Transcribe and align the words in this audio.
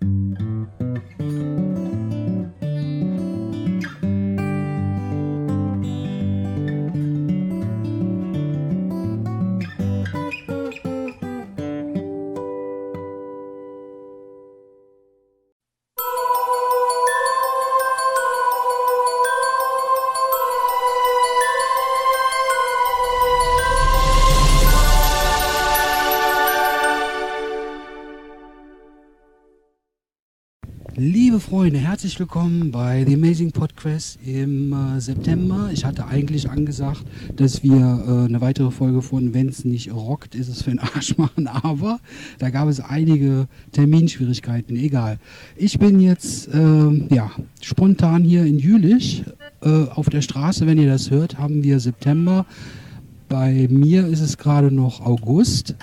Mm-hmm. 0.00 1.27
Freunde, 31.48 31.78
herzlich 31.78 32.20
willkommen 32.20 32.70
bei 32.72 33.06
The 33.06 33.14
Amazing 33.14 33.52
Podcast 33.52 34.18
im 34.22 34.70
äh, 34.70 35.00
September. 35.00 35.70
Ich 35.72 35.86
hatte 35.86 36.06
eigentlich 36.06 36.50
angesagt, 36.50 37.04
dass 37.36 37.62
wir 37.62 37.72
äh, 37.72 38.26
eine 38.26 38.42
weitere 38.42 38.70
Folge 38.70 39.00
von 39.00 39.32
Wenn's 39.32 39.64
nicht 39.64 39.90
rockt, 39.90 40.34
ist 40.34 40.48
es 40.50 40.60
für 40.60 40.72
den 40.72 40.78
Arsch 40.78 41.16
machen, 41.16 41.46
aber 41.46 42.00
da 42.38 42.50
gab 42.50 42.68
es 42.68 42.80
einige 42.80 43.48
Terminschwierigkeiten, 43.72 44.76
egal. 44.76 45.18
Ich 45.56 45.78
bin 45.78 46.00
jetzt 46.00 46.48
äh, 46.48 47.14
ja, 47.14 47.30
spontan 47.62 48.24
hier 48.24 48.44
in 48.44 48.58
Jülich 48.58 49.24
äh, 49.62 49.84
auf 49.84 50.10
der 50.10 50.20
Straße, 50.20 50.66
wenn 50.66 50.76
ihr 50.76 50.90
das 50.90 51.10
hört, 51.10 51.38
haben 51.38 51.64
wir 51.64 51.80
September. 51.80 52.44
Bei 53.30 53.68
mir 53.70 54.06
ist 54.06 54.20
es 54.20 54.36
gerade 54.36 54.70
noch 54.70 55.00
August. 55.00 55.76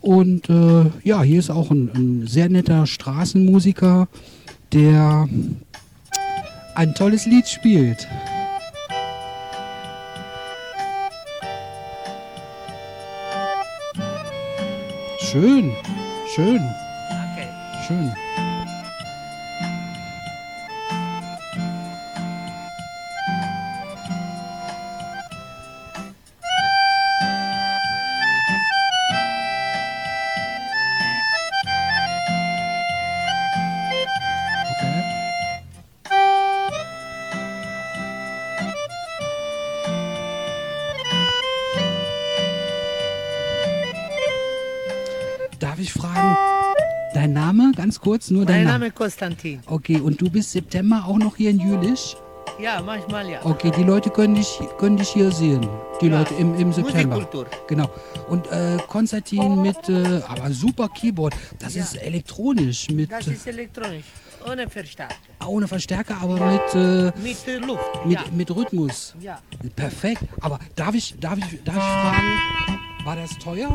Und 0.00 0.48
äh, 0.48 0.84
ja, 1.02 1.22
hier 1.22 1.40
ist 1.40 1.50
auch 1.50 1.72
ein, 1.72 1.90
ein 1.94 2.26
sehr 2.28 2.48
netter 2.48 2.86
Straßenmusiker 2.86 4.08
der 4.72 5.28
ein 6.74 6.94
tolles 6.94 7.26
Lied 7.26 7.48
spielt. 7.48 8.06
Schön, 15.18 15.72
schön. 16.34 16.60
Danke. 17.08 17.48
Schön. 17.86 18.12
Ganz 48.00 48.02
kurz, 48.02 48.30
nur 48.30 48.44
dein 48.46 48.56
Mein 48.56 48.64
Name? 48.64 48.72
Name 48.78 48.86
ist 48.88 48.94
Konstantin. 48.96 49.60
Okay, 49.66 50.00
und 50.00 50.20
du 50.20 50.30
bist 50.30 50.52
September 50.52 51.04
auch 51.06 51.18
noch 51.18 51.36
hier 51.36 51.50
in 51.50 51.60
Jülich? 51.60 52.16
Ja, 52.58 52.82
manchmal 52.82 53.28
ja. 53.30 53.40
Okay, 53.44 53.70
die 53.76 53.84
Leute 53.84 54.10
können 54.10 54.34
dich, 54.34 54.58
können 54.78 54.96
dich 54.96 55.08
hier 55.10 55.30
sehen. 55.30 55.66
Die 56.00 56.06
Ja, 56.08 56.18
Leute 56.18 56.34
im, 56.34 56.54
im 56.56 56.72
September. 56.72 57.16
Musikkultur. 57.16 57.46
Genau. 57.68 57.88
Und 58.28 58.46
äh, 58.50 58.78
Konstantin 58.88 59.62
mit, 59.62 59.88
äh, 59.88 60.20
aber 60.28 60.50
super 60.50 60.88
Keyboard. 60.88 61.34
Das 61.58 61.74
Ja. 61.74 61.82
ist 61.84 61.96
elektronisch, 62.02 62.88
mit, 62.90 63.10
Das 63.12 63.26
ist 63.26 63.46
elektronisch, 63.46 64.04
ohne 64.50 64.68
Verstärker. 64.68 65.14
äh, 65.40 65.44
ohne 65.44 65.68
Verstärker, 65.68 66.16
aber 66.20 66.34
mit, 66.34 66.74
äh, 66.74 67.12
Mit 67.22 67.48
äh, 67.48 67.56
Luft. 67.58 68.04
mit, 68.04 68.14
ja. 68.18 68.24
mit 68.32 68.50
Rhythmus. 68.54 69.14
ja. 69.20 69.38
Perfekt. 69.76 70.22
Aber 70.40 70.58
darf 70.76 70.94
ich, 70.94 71.14
darf 71.20 71.38
ich, 71.38 71.62
darf 71.64 71.76
ich 71.76 71.82
fragen, 71.82 72.40
war 73.04 73.16
das 73.16 73.30
teuer? 73.38 73.68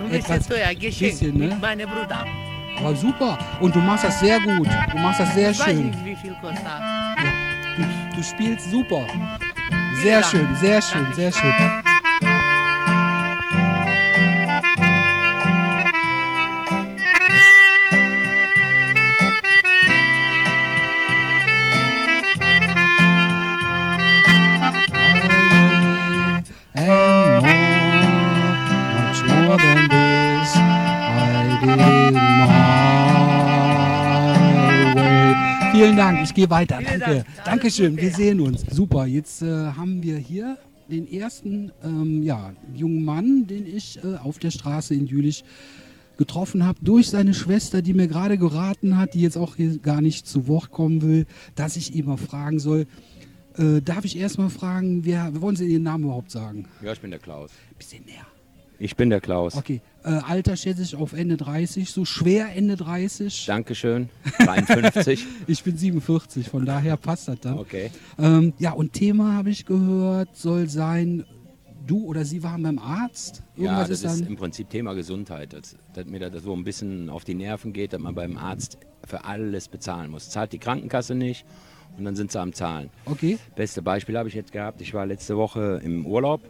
Ein 0.00 0.08
bisschen 0.10 0.20
Etwas- 0.36 0.48
teuer, 0.48 0.74
geschenkt 0.74 1.20
bisschen, 1.20 1.38
ne? 1.38 1.46
mit 1.48 1.60
meinem 1.60 1.88
Bruder. 1.88 2.26
Aber 2.78 2.94
super. 2.94 3.38
Und 3.60 3.74
du 3.74 3.80
machst 3.80 4.04
das 4.04 4.20
sehr 4.20 4.40
gut. 4.40 4.68
Du 4.92 4.98
machst 4.98 5.20
das 5.20 5.34
sehr 5.34 5.50
Ich 5.50 5.58
weiß 5.58 5.66
schön. 5.66 5.86
nicht, 5.90 6.04
wie 6.04 6.16
viel 6.16 6.34
kostet. 6.40 6.64
Ja. 6.64 6.80
Du, 7.76 8.16
du 8.16 8.22
spielst 8.22 8.70
super. 8.70 9.06
Sehr 10.02 10.22
schön, 10.22 10.48
sehr 10.56 10.82
schön, 10.82 11.06
sehr 11.14 11.32
schön. 11.32 11.83
Vielen 35.94 36.06
Dank, 36.08 36.24
ich 36.24 36.34
gehe 36.34 36.50
weiter. 36.50 36.78
Vielen 36.78 36.98
Danke. 36.98 37.24
Dankeschön, 37.44 37.96
wir 37.96 38.10
sehen 38.10 38.40
uns. 38.40 38.62
Super, 38.68 39.06
jetzt 39.06 39.42
äh, 39.42 39.46
haben 39.46 40.02
wir 40.02 40.18
hier 40.18 40.58
den 40.90 41.06
ersten 41.06 41.70
ähm, 41.84 42.24
ja, 42.24 42.52
jungen 42.74 43.04
Mann, 43.04 43.46
den 43.46 43.64
ich 43.64 44.02
äh, 44.02 44.16
auf 44.16 44.40
der 44.40 44.50
Straße 44.50 44.92
in 44.92 45.06
Jülich 45.06 45.44
getroffen 46.16 46.66
habe, 46.66 46.80
durch 46.82 47.10
seine 47.10 47.32
Schwester, 47.32 47.80
die 47.80 47.94
mir 47.94 48.08
gerade 48.08 48.38
geraten 48.38 48.98
hat, 48.98 49.14
die 49.14 49.20
jetzt 49.20 49.36
auch 49.36 49.54
hier 49.54 49.78
gar 49.78 50.00
nicht 50.00 50.26
zu 50.26 50.48
Wort 50.48 50.72
kommen 50.72 51.00
will, 51.00 51.26
dass 51.54 51.76
ich 51.76 51.94
ihn 51.94 52.06
mal 52.06 52.16
fragen 52.16 52.58
soll. 52.58 52.88
Äh, 53.56 53.80
darf 53.80 54.04
ich 54.04 54.18
erst 54.18 54.36
mal 54.36 54.50
fragen, 54.50 55.04
wer, 55.04 55.40
wollen 55.40 55.54
Sie 55.54 55.64
Ihren 55.64 55.84
Namen 55.84 56.06
überhaupt 56.06 56.32
sagen? 56.32 56.66
Ja, 56.82 56.92
ich 56.92 57.00
bin 57.00 57.12
der 57.12 57.20
Klaus. 57.20 57.52
Bisschen 57.78 58.04
näher. 58.04 58.26
Ich 58.84 58.96
bin 58.96 59.08
der 59.08 59.22
Klaus. 59.22 59.56
Okay, 59.56 59.80
äh, 60.04 60.10
Alter 60.10 60.58
schätze 60.58 60.82
ich 60.82 60.94
auf 60.94 61.14
Ende 61.14 61.38
30, 61.38 61.90
so 61.90 62.04
schwer 62.04 62.54
Ende 62.54 62.76
30. 62.76 63.46
Dankeschön. 63.46 64.10
53. 64.38 65.26
Ich 65.46 65.64
bin 65.64 65.74
47, 65.74 66.50
von 66.50 66.66
daher 66.66 66.98
passt 66.98 67.28
das 67.28 67.40
dann. 67.40 67.58
Okay. 67.58 67.90
Ähm, 68.18 68.52
ja, 68.58 68.72
und 68.72 68.92
Thema 68.92 69.32
habe 69.32 69.48
ich 69.48 69.64
gehört, 69.64 70.36
soll 70.36 70.68
sein, 70.68 71.24
du 71.86 72.04
oder 72.04 72.26
sie 72.26 72.42
waren 72.42 72.62
beim 72.62 72.78
Arzt. 72.78 73.42
Ja, 73.56 73.80
das 73.80 73.88
ist 73.88 74.04
ist 74.04 74.28
im 74.28 74.36
Prinzip 74.36 74.68
Thema 74.68 74.92
Gesundheit. 74.92 75.54
Dass, 75.54 75.76
dass 75.94 76.04
mir 76.04 76.18
das 76.18 76.42
so 76.42 76.52
ein 76.52 76.64
bisschen 76.64 77.08
auf 77.08 77.24
die 77.24 77.34
Nerven 77.34 77.72
geht, 77.72 77.94
dass 77.94 78.00
man 78.02 78.14
beim 78.14 78.36
Arzt 78.36 78.76
für 79.06 79.24
alles 79.24 79.68
bezahlen 79.68 80.10
muss. 80.10 80.28
Zahlt 80.28 80.52
die 80.52 80.58
Krankenkasse 80.58 81.14
nicht 81.14 81.46
und 81.96 82.04
dann 82.04 82.16
sind 82.16 82.32
sie 82.32 82.38
am 82.38 82.52
Zahlen. 82.52 82.90
Okay, 83.06 83.38
Beste 83.56 83.80
Beispiel 83.80 84.18
habe 84.18 84.28
ich 84.28 84.34
jetzt 84.34 84.52
gehabt. 84.52 84.82
Ich 84.82 84.92
war 84.92 85.06
letzte 85.06 85.38
Woche 85.38 85.80
im 85.82 86.04
Urlaub, 86.04 86.42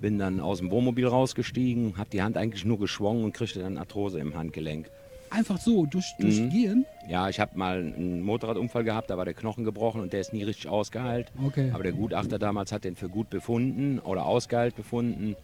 bin 0.00 0.18
dann 0.18 0.40
aus 0.40 0.58
dem 0.58 0.70
Wohnmobil 0.70 1.06
rausgestiegen, 1.06 1.96
habe 1.96 2.10
die 2.10 2.22
Hand 2.22 2.36
eigentlich 2.36 2.64
nur 2.64 2.78
geschwungen 2.78 3.24
und 3.24 3.32
kriegte 3.32 3.60
dann 3.60 3.78
Arthrose 3.78 4.18
im 4.18 4.34
Handgelenk. 4.34 4.90
einfach 5.28 5.58
so 5.58 5.86
durch, 5.86 6.14
durch 6.20 6.38
Mhm. 6.40 6.50
Gehen. 6.50 6.86
Ja, 7.08 7.28
ich 7.28 7.40
habe 7.40 7.58
mal 7.58 7.78
einen 7.78 8.22
Motorradunfall 8.22 8.84
gehabt, 8.84 9.10
da 9.10 9.18
war 9.18 9.24
der 9.24 9.34
Knochen 9.34 9.64
gebrochen 9.64 10.00
und 10.00 10.12
der 10.12 10.20
ist 10.20 10.32
nie 10.32 10.44
richtig 10.44 10.68
ausgeheilt. 10.68 11.32
Okay. 11.44 11.70
Aber 11.74 11.82
der 11.82 11.92
Gutachter 11.92 12.38
damals 12.38 12.70
hat 12.70 12.84
den 12.84 12.94
für 12.94 13.08
gut 13.08 13.28
befunden 13.28 13.98
oder 13.98 14.24
ausgeheilt 14.24 14.76
befunden 14.76 15.34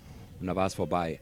und 0.41 0.47
da 0.47 0.55
war 0.55 0.67
es 0.67 0.75
vorbei. 0.75 1.19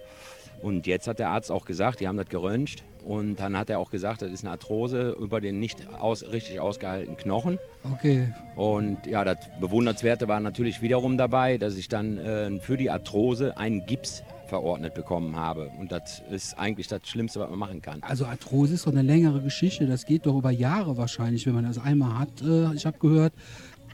Und 0.62 0.86
jetzt 0.86 1.08
hat 1.08 1.18
der 1.18 1.30
Arzt 1.30 1.50
auch 1.50 1.64
gesagt, 1.64 2.00
die 2.00 2.08
haben 2.08 2.16
das 2.16 2.28
geröntgt 2.28 2.84
und 3.04 3.36
dann 3.40 3.56
hat 3.56 3.70
er 3.70 3.78
auch 3.78 3.90
gesagt, 3.90 4.22
das 4.22 4.30
ist 4.30 4.44
eine 4.44 4.52
Arthrose 4.52 5.16
über 5.18 5.40
den 5.40 5.58
nicht 5.58 5.88
aus, 5.98 6.22
richtig 6.22 6.60
ausgeheilten 6.60 7.16
Knochen. 7.16 7.58
Okay, 7.92 8.32
Und 8.56 9.06
ja, 9.06 9.24
das 9.24 9.38
Bewundernswerte 9.60 10.28
war 10.28 10.40
natürlich 10.40 10.82
wiederum 10.82 11.16
dabei, 11.16 11.56
dass 11.56 11.76
ich 11.76 11.88
dann 11.88 12.18
äh, 12.18 12.60
für 12.60 12.76
die 12.76 12.90
Arthrose 12.90 13.56
einen 13.56 13.86
Gips 13.86 14.22
verordnet 14.46 14.94
bekommen 14.94 15.36
habe. 15.36 15.70
Und 15.78 15.92
das 15.92 16.22
ist 16.30 16.58
eigentlich 16.58 16.88
das 16.88 17.06
Schlimmste, 17.06 17.40
was 17.40 17.48
man 17.48 17.58
machen 17.58 17.80
kann. 17.80 18.02
also 18.02 18.26
Arthrose 18.26 18.74
ist 18.74 18.86
doch 18.86 18.92
eine 18.92 19.02
längere 19.02 19.40
Geschichte. 19.40 19.86
Das 19.86 20.04
geht 20.04 20.26
doch 20.26 20.36
über 20.36 20.50
Jahre 20.50 20.96
wahrscheinlich, 20.96 21.46
wenn 21.46 21.54
man 21.54 21.64
das 21.64 21.78
einmal 21.78 22.18
hat. 22.18 22.42
Äh, 22.42 22.74
ich 22.74 22.84
habe 22.84 22.98
gehört, 22.98 23.32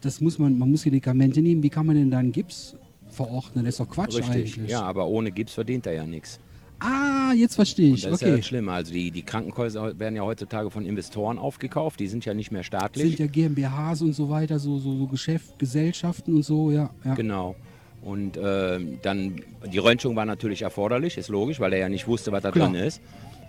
das 0.01 0.21
muss 0.21 0.39
man, 0.39 0.59
man 0.59 0.71
muss 0.71 0.85
Medikamente 0.85 1.41
nehmen. 1.43 1.63
Wie 1.63 1.71
kann 1.71 1.87
man 1.87 1.95
denn 1.95 2.11
dann 2.11 2.33
Gips 2.33 2.75
verordnen? 3.09 3.65
Das 3.65 3.75
ist 3.75 3.81
doch 3.81 3.89
Quatsch 3.89 4.17
Richtig, 4.17 4.57
eigentlich. 4.57 4.71
ja, 4.71 4.83
aber 4.83 5.07
ohne 5.07 5.31
Gips 5.31 5.53
verdient 5.53 5.87
er 5.87 5.93
ja 5.93 6.07
nichts. 6.07 6.41
Ah, 6.79 7.33
jetzt 7.35 7.55
verstehe 7.55 7.89
Und 7.91 7.95
ich. 7.97 8.03
das 8.03 8.15
ist 8.15 8.21
ja 8.23 8.33
Okay. 8.35 8.43
Schlimme. 8.43 8.73
Also 8.73 8.93
die, 8.93 9.11
die 9.11 9.23
Krankenhäuser 9.23 9.99
werden 9.99 10.15
ja 10.17 10.23
heutzutage 10.23 10.71
von 10.71 10.85
Investoren 10.85 11.39
aufgekauft. 11.39 11.99
Die 12.01 12.07
sind 12.07 12.25
ja 12.25 12.35
nicht 12.35 12.51
mehr 12.51 12.61
sind 12.63 12.67
staatlich. 12.67 13.19
ja 13.19 13.27
GmbHs 13.27 14.03
und 14.03 14.13
so 14.13 14.29
weiter, 14.29 14.59
so, 14.59 14.79
so, 14.79 14.97
so 14.97 15.07
Geschäft, 15.07 15.59
Gesellschaften 15.59 16.35
und 16.37 16.43
so, 16.45 16.71
ja. 16.71 16.91
ja. 17.05 17.15
Genau. 17.15 17.57
Und 18.03 18.39
ähm, 18.41 18.99
dann, 19.03 19.41
die 19.73 19.79
Röntgung 19.79 20.15
war 20.17 20.27
natürlich 20.27 20.63
erforderlich, 20.63 21.17
ist 21.17 21.29
logisch, 21.29 21.59
weil 21.61 21.73
er 21.73 21.79
ja 21.81 21.89
nicht 21.89 22.07
wusste, 22.07 22.31
was 22.31 22.43
da 22.43 22.51
Klar. 22.53 22.71
drin 22.71 22.77
ist. 22.81 23.01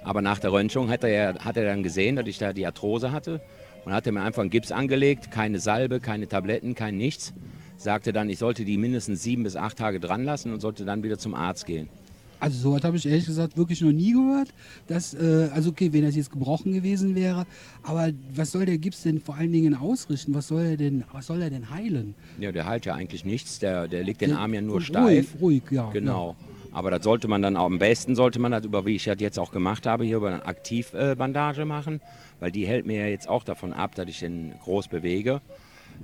Aber 0.03 0.21
nach 0.21 0.39
der 0.39 0.53
Röntgung 0.53 0.89
hat 0.89 1.03
er, 1.03 1.09
ja- 1.09 1.39
hat 1.43 1.57
er 1.57 1.65
dann 1.65 1.83
gesehen, 1.83 2.15
dass 2.15 2.27
ich 2.27 2.37
da 2.37 2.53
die 2.53 2.65
Arthrose 2.65 3.11
hatte 3.11 3.41
und 3.85 3.91
hat 3.93 4.05
er 4.07 4.13
mir 4.13 4.21
einfach 4.21 4.41
einen 4.41 4.49
Gips 4.49 4.71
angelegt, 4.71 5.31
keine 5.31 5.59
Salbe, 5.59 5.99
keine 5.99 6.27
Tabletten, 6.27 6.75
kein 6.75 6.95
nichts. 6.97 7.33
Sagte 7.75 8.13
dann, 8.13 8.29
ich 8.29 8.39
sollte 8.39 8.63
die 8.65 8.77
mindestens 8.77 9.21
sieben 9.21 9.43
bis 9.43 9.55
acht 9.57 9.77
Tage 9.77 9.99
dran 9.99 10.23
lassen 10.23 10.51
und 10.53 10.61
sollte 10.61 10.85
dann 10.85 11.03
wieder 11.03 11.17
zum 11.19 11.35
Arzt 11.35 11.65
gehen. 11.67 11.89
Also 12.39 12.57
sowas 12.59 12.83
habe 12.83 12.97
ich 12.97 13.05
ehrlich 13.05 13.25
gesagt 13.25 13.57
wirklich 13.57 13.81
noch 13.81 13.91
nie 13.91 14.13
gehört. 14.13 14.53
Dass, 14.87 15.13
äh, 15.13 15.49
also 15.53 15.71
okay, 15.71 15.91
wenn 15.93 16.03
das 16.03 16.15
jetzt 16.15 16.31
gebrochen 16.31 16.73
gewesen 16.73 17.15
wäre, 17.15 17.45
aber 17.83 18.11
was 18.33 18.51
soll 18.51 18.65
der 18.65 18.77
Gips 18.77 19.03
denn 19.03 19.19
vor 19.19 19.35
allen 19.35 19.51
Dingen 19.51 19.75
ausrichten? 19.75 20.33
Was 20.33 20.47
soll 20.47 20.61
er 20.63 20.77
denn, 20.77 21.03
was 21.11 21.27
soll 21.27 21.41
er 21.41 21.49
denn 21.49 21.69
heilen? 21.69 22.15
Ja, 22.39 22.51
der 22.51 22.65
heilt 22.65 22.85
ja 22.85 22.93
eigentlich 22.93 23.25
nichts, 23.25 23.59
der, 23.59 23.87
der 23.87 24.03
legt 24.03 24.21
den 24.21 24.29
Der- 24.29 24.39
Arm 24.39 24.53
ja 24.53 24.61
nur 24.61 24.81
steif. 24.81 25.33
Ruhig, 25.39 25.41
ruhig 25.41 25.63
ja. 25.71 25.89
Genau. 25.91 26.35
Aber 26.71 26.91
das 26.91 27.03
sollte 27.03 27.27
man 27.27 27.41
dann 27.41 27.57
auch, 27.57 27.65
am 27.65 27.79
besten 27.79 28.15
sollte 28.15 28.37
man 28.37 28.51
das 28.51 28.63
über, 28.65 28.85
wie 28.85 28.95
ich 28.95 29.05
das 29.05 29.15
jetzt 29.19 29.39
auch 29.39 29.51
gemacht 29.51 29.87
habe, 29.87 30.03
hier 30.03 30.17
über 30.17 30.27
eine 30.27 30.45
Aktivbandage 30.45 31.65
machen, 31.65 32.01
weil 32.39 32.51
die 32.51 32.67
hält 32.67 32.85
mir 32.85 32.99
ja 32.99 33.07
jetzt 33.07 33.27
auch 33.27 33.43
davon 33.43 33.73
ab, 33.73 33.95
dass 33.95 34.07
ich 34.07 34.19
den 34.19 34.53
groß 34.63 34.87
bewege. 34.87 35.41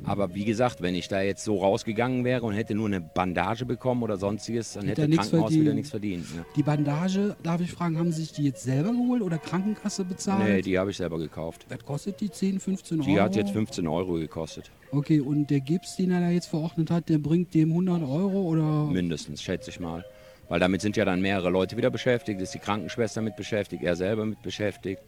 Aber 0.04 0.36
wie 0.36 0.46
gesagt, 0.46 0.82
wenn 0.82 0.96
ich 0.96 1.08
da 1.08 1.22
jetzt 1.22 1.44
so 1.44 1.60
rausgegangen 1.60 2.26
wäre 2.26 2.44
und 2.44 2.54
hätte 2.54 2.76
nur 2.76 2.88
eine 2.88 3.02
Bandage 3.02 3.66
bekommen 3.66 4.04
oder 4.04 4.18
sonstiges, 4.18 4.74
dann 4.74 4.88
Hätte 4.88 5.04
hätte 5.04 5.16
Krankenhaus 5.16 5.42
verdient. 5.42 5.62
wieder 5.62 5.74
nichts 5.74 5.90
verdient. 5.92 6.36
Ne? 6.36 6.46
Die 6.56 6.64
Bandage, 6.64 7.36
darf 7.42 7.62
ich 7.62 7.72
fragen, 7.72 7.98
haben 7.98 8.12
Sie 8.12 8.22
sich 8.22 8.34
die 8.34 8.44
jetzt 8.44 8.64
selber 8.64 8.92
geholt 8.92 9.22
oder 9.22 9.38
Krankenkasse 9.38 10.04
bezahlt? 10.04 10.44
Nee, 10.44 10.62
die 10.62 10.78
habe 10.78 10.92
ich 10.92 10.98
selber 10.98 11.18
gekauft. 11.18 11.66
Was 11.70 11.80
kostet 11.86 12.20
die? 12.20 12.30
10, 12.30 12.60
15 12.60 13.00
Euro? 13.00 13.10
Die 13.10 13.22
hat 13.22 13.36
jetzt 13.36 13.52
15 13.52 13.88
Euro 13.88 14.14
gekostet. 14.14 14.72
Okay, 14.92 15.20
und 15.20 15.50
der 15.50 15.62
Gips, 15.62 15.96
den 15.96 16.12
er 16.12 16.20
da 16.20 16.30
jetzt 16.30 16.48
verordnet 16.48 16.92
hat, 16.92 17.10
der 17.10 17.18
bringt 17.18 17.54
dem 17.54 17.70
100 17.70 18.04
Euro 18.04 18.42
oder? 18.42 18.86
Mindestens, 18.86 19.42
schätze 19.42 19.70
ich 19.70 19.80
mal. 19.80 20.04
Weil 20.50 20.60
damit 20.60 20.82
sind 20.82 20.98
ja 20.98 21.06
dann 21.06 21.22
mehrere 21.22 21.50
Leute 21.50 21.78
wieder 21.78 21.90
beschäftigt, 21.90 22.42
ist 22.42 22.54
die 22.54 22.60
Krankenschwester 22.60 23.22
mit 23.22 23.36
beschäftigt, 23.36 23.84
er 23.84 23.96
selber 23.96 24.26
mit 24.26 24.42
beschäftigt. 24.42 25.02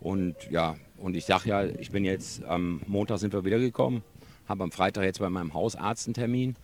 Und 0.00 0.36
ja, 0.50 0.76
und 1.00 1.16
ich 1.16 1.24
sage 1.24 1.48
ja, 1.48 1.64
ich 1.64 1.90
bin 1.90 2.04
jetzt, 2.04 2.44
am 2.44 2.80
Montag 2.86 3.18
sind 3.18 3.32
wir 3.32 3.44
wiedergekommen, 3.44 4.02
habe 4.46 4.64
am 4.64 4.72
Freitag 4.72 5.04
jetzt 5.04 5.18
bei 5.18 5.30
meinem 5.30 5.54
Hausarzt 5.54 6.06
einen 6.06 6.14
Termin. 6.14 6.56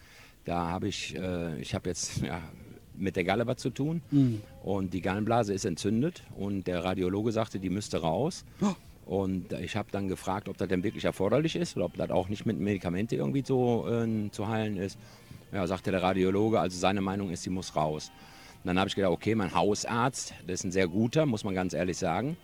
Da 0.45 0.69
habe 0.69 0.89
ich, 0.89 1.17
äh, 1.17 1.59
ich 1.61 1.75
habe 1.75 1.89
jetzt 1.89 2.23
ja, 2.23 2.41
mit 2.97 3.17
der 3.17 3.25
Galle 3.25 3.47
was 3.47 3.57
zu 3.57 3.71
tun. 3.71 4.03
Hm. 4.11 4.43
Und 4.63 4.95
die 4.95 5.01
Gallenblase 5.01 5.53
ist 5.53 5.65
entzündet 5.65 6.23
und 6.37 6.67
der 6.67 6.85
Radiologe 6.85 7.33
sagte, 7.33 7.59
die 7.59 7.71
müsste 7.71 7.99
raus. 7.99 8.45
Oh. 8.61 8.75
Und 9.07 9.53
ich 9.53 9.77
habe 9.77 9.89
dann 9.93 10.09
gefragt, 10.09 10.49
ob 10.49 10.59
das 10.59 10.69
denn 10.69 10.83
wirklich 10.83 11.05
erforderlich 11.05 11.55
ist 11.55 11.77
oder 11.77 11.87
ob 11.87 11.97
das 11.97 12.11
auch 12.11 12.29
nicht 12.29 12.45
mit 12.45 12.59
Medikamente 12.59 13.15
irgendwie 13.15 13.45
so 13.47 13.89
äh, 13.89 14.31
zu 14.33 14.49
heilen 14.49 14.77
ist. 14.77 14.99
Ja, 15.53 15.67
sagte 15.67 15.93
der 15.93 16.03
Radiologe, 16.03 16.59
also 16.59 16.77
seine 16.77 17.01
Meinung 17.01 17.31
ist, 17.31 17.45
sie 17.45 17.51
muss 17.51 17.77
raus. 17.77 18.11
Und 18.63 18.69
dann 18.69 18.81
habe 18.81 18.89
ich 18.89 18.97
gedacht, 18.97 19.13
okay, 19.13 19.37
mein 19.37 19.55
Hausarzt, 19.55 20.35
das 20.47 20.55
ist 20.55 20.65
ein 20.65 20.73
sehr 20.73 20.89
guter, 20.89 21.25
muss 21.25 21.45
man 21.45 21.55
ganz 21.55 21.73
ehrlich 21.73 21.97
sagen. 21.97 22.37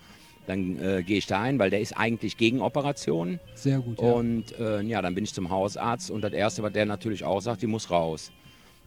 Dann 0.46 0.78
äh, 0.78 1.02
gehe 1.02 1.18
ich 1.18 1.26
da 1.26 1.40
ein, 1.40 1.58
weil 1.58 1.70
der 1.70 1.80
ist 1.80 1.96
eigentlich 1.96 2.36
gegen 2.36 2.60
Operationen. 2.60 3.38
Sehr 3.54 3.78
gut, 3.78 4.00
ja. 4.00 4.10
Und 4.12 4.58
äh, 4.58 4.82
ja, 4.82 5.00
dann 5.00 5.14
bin 5.14 5.24
ich 5.24 5.32
zum 5.32 5.50
Hausarzt 5.50 6.10
und 6.10 6.22
das 6.22 6.32
Erste, 6.32 6.62
was 6.62 6.72
der 6.72 6.86
natürlich 6.86 7.24
auch 7.24 7.40
sagt, 7.40 7.62
die 7.62 7.68
muss 7.68 7.90
raus. 7.90 8.32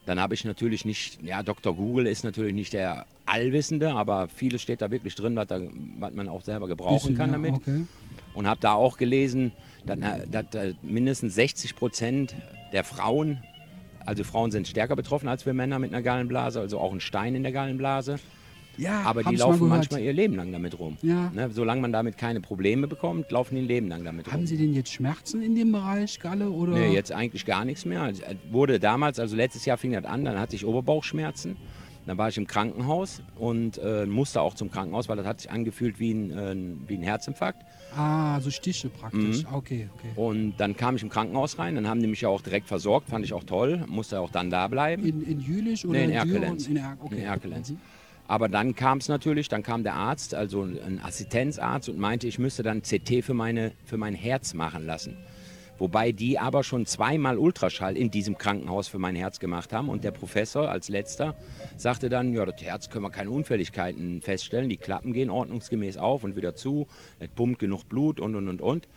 Dann 0.05 0.19
habe 0.19 0.35
ich 0.35 0.45
natürlich 0.45 0.85
nicht, 0.85 1.23
ja, 1.23 1.41
Dr. 1.41 1.75
Google 1.75 2.05
ist 2.05 2.23
natürlich 2.23 2.53
nicht 2.53 2.73
der 2.73 3.05
Allwissende, 3.25 3.93
aber 3.93 4.27
vieles 4.27 4.61
steht 4.61 4.81
da 4.81 4.91
wirklich 4.91 5.15
drin, 5.15 5.35
was, 5.35 5.47
da, 5.47 5.59
was 5.97 6.13
man 6.13 6.29
auch 6.29 6.43
selber 6.43 6.67
gebrauchen 6.67 6.97
Bisschen, 6.97 7.17
kann 7.17 7.29
ja, 7.29 7.33
damit. 7.33 7.53
Okay. 7.53 7.85
Und 8.33 8.47
habe 8.47 8.59
da 8.59 8.73
auch 8.73 8.97
gelesen, 8.97 9.51
dass, 9.85 9.97
dass, 10.29 10.49
dass 10.51 10.75
mindestens 10.83 11.35
60 11.35 11.75
Prozent 11.75 12.35
der 12.71 12.83
Frauen, 12.83 13.41
also 14.05 14.23
Frauen 14.23 14.51
sind 14.51 14.67
stärker 14.67 14.95
betroffen 14.95 15.27
als 15.27 15.45
wir 15.45 15.53
Männer 15.53 15.79
mit 15.79 15.91
einer 15.91 16.03
Gallenblase, 16.03 16.59
also 16.59 16.79
auch 16.79 16.93
ein 16.93 16.99
Stein 16.99 17.33
in 17.33 17.41
der 17.41 17.51
Gallenblase. 17.51 18.19
Ja, 18.77 19.01
Aber 19.03 19.23
die 19.23 19.35
laufen 19.35 19.67
manchmal 19.67 20.01
ihr 20.01 20.13
Leben 20.13 20.35
lang 20.35 20.51
damit 20.51 20.77
rum. 20.79 20.97
Ja. 21.01 21.31
Ne, 21.33 21.49
solange 21.51 21.81
man 21.81 21.91
damit 21.91 22.17
keine 22.17 22.41
Probleme 22.41 22.87
bekommt, 22.87 23.31
laufen 23.31 23.55
die 23.55 23.61
ein 23.61 23.67
Leben 23.67 23.87
lang 23.87 24.03
damit 24.03 24.27
rum. 24.27 24.33
Haben 24.33 24.47
Sie 24.47 24.57
denn 24.57 24.73
jetzt 24.73 24.91
Schmerzen 24.91 25.41
in 25.41 25.55
dem 25.55 25.71
Bereich, 25.71 26.19
Galle? 26.19 26.49
Oder? 26.49 26.73
Nee, 26.73 26.93
jetzt 26.93 27.11
eigentlich 27.11 27.45
gar 27.45 27.65
nichts 27.65 27.85
mehr. 27.85 28.01
Also, 28.01 28.23
äh, 28.23 28.35
wurde 28.51 28.79
damals, 28.79 29.19
also 29.19 29.35
letztes 29.35 29.65
Jahr 29.65 29.77
fing 29.77 29.91
das 29.91 30.05
an, 30.05 30.25
dann 30.25 30.39
hatte 30.39 30.55
ich 30.55 30.65
Oberbauchschmerzen. 30.65 31.55
Dann 32.05 32.19
war 32.19 32.29
ich 32.29 32.37
im 32.37 32.45
Krankenhaus 32.45 33.23
und 33.35 33.79
äh, 33.79 34.05
musste 34.05 34.39
auch 34.41 34.53
zum 34.53 34.69
Krankenhaus, 34.69 35.09
weil 35.09 35.17
das 35.17 35.25
hat 35.25 35.41
sich 35.41 35.49
angefühlt 35.49 35.99
wie 35.99 36.11
ein, 36.13 36.31
äh, 36.31 36.55
wie 36.87 36.97
ein 36.97 37.01
Herzinfarkt. 37.01 37.65
Ah, 37.97 38.39
so 38.41 38.51
Stiche 38.51 38.89
praktisch. 38.89 39.41
Mhm. 39.43 39.53
Okay, 39.53 39.89
okay. 39.95 40.09
Und 40.15 40.57
dann 40.57 40.77
kam 40.77 40.97
ich 40.97 41.01
im 41.01 41.09
Krankenhaus 41.09 41.57
rein, 41.57 41.73
dann 41.73 41.87
haben 41.87 42.01
die 42.01 42.07
mich 42.07 42.21
ja 42.21 42.29
auch 42.29 42.41
direkt 42.41 42.67
versorgt, 42.67 43.09
fand 43.09 43.25
ich 43.25 43.33
auch 43.33 43.43
toll, 43.43 43.85
musste 43.87 44.19
auch 44.19 44.29
dann 44.29 44.51
da 44.51 44.67
bleiben. 44.67 45.03
In, 45.03 45.23
in 45.23 45.39
Jülich 45.39 45.83
oder 45.87 45.97
Nee, 45.97 46.03
in 46.05 46.11
Düren? 46.11 46.29
Erkelenz. 46.43 46.67
In, 46.67 46.77
er 46.77 46.97
okay. 47.01 47.15
In 47.15 47.21
Erkelenz. 47.23 47.69
Mhm. 47.71 47.77
Aber 48.27 48.49
dann 48.49 48.75
kam 48.75 48.97
es 48.97 49.07
natürlich, 49.07 49.49
dann 49.49 49.63
kam 49.63 49.83
der 49.83 49.93
Arzt, 49.93 50.33
also 50.33 50.63
ein 50.63 50.99
Assistenzarzt 51.03 51.89
und 51.89 51.99
meinte, 51.99 52.27
ich 52.27 52.39
müsste 52.39 52.63
dann 52.63 52.81
CT 52.81 53.23
für, 53.23 53.33
meine, 53.33 53.73
für 53.85 53.97
mein 53.97 54.15
Herz 54.15 54.53
machen 54.53 54.85
lassen. 54.85 55.17
Wobei 55.77 56.13
die 56.13 56.39
aber 56.39 56.63
schon 56.63 56.85
zweimal 56.85 57.37
Ultraschall 57.37 57.97
in 57.97 58.09
diesem 58.09 58.37
Krankenhaus 58.37 58.87
für 58.87 58.97
mein 58.97 59.15
Herz 59.15 59.39
gemacht 59.39 59.73
haben. 59.73 59.89
Und 59.89 60.05
der 60.05 60.11
Professor 60.11 60.69
als 60.69 60.87
letzter 60.87 61.35
sagte 61.75 62.07
dann, 62.07 62.33
ja, 62.33 62.45
das 62.45 62.61
Herz 62.61 62.89
können 62.89 63.03
wir 63.03 63.09
keine 63.09 63.29
Unfälligkeiten 63.29 64.21
feststellen. 64.21 64.69
Die 64.69 64.77
Klappen 64.77 65.11
gehen 65.11 65.29
ordnungsgemäß 65.29 65.97
auf 65.97 66.23
und 66.23 66.37
wieder 66.37 66.55
zu. 66.55 66.87
Es 67.19 67.27
pumpt 67.27 67.59
genug 67.59 67.89
Blut 67.89 68.21
und, 68.21 68.35
und, 68.35 68.47
und, 68.47 68.61
und. 68.61 68.87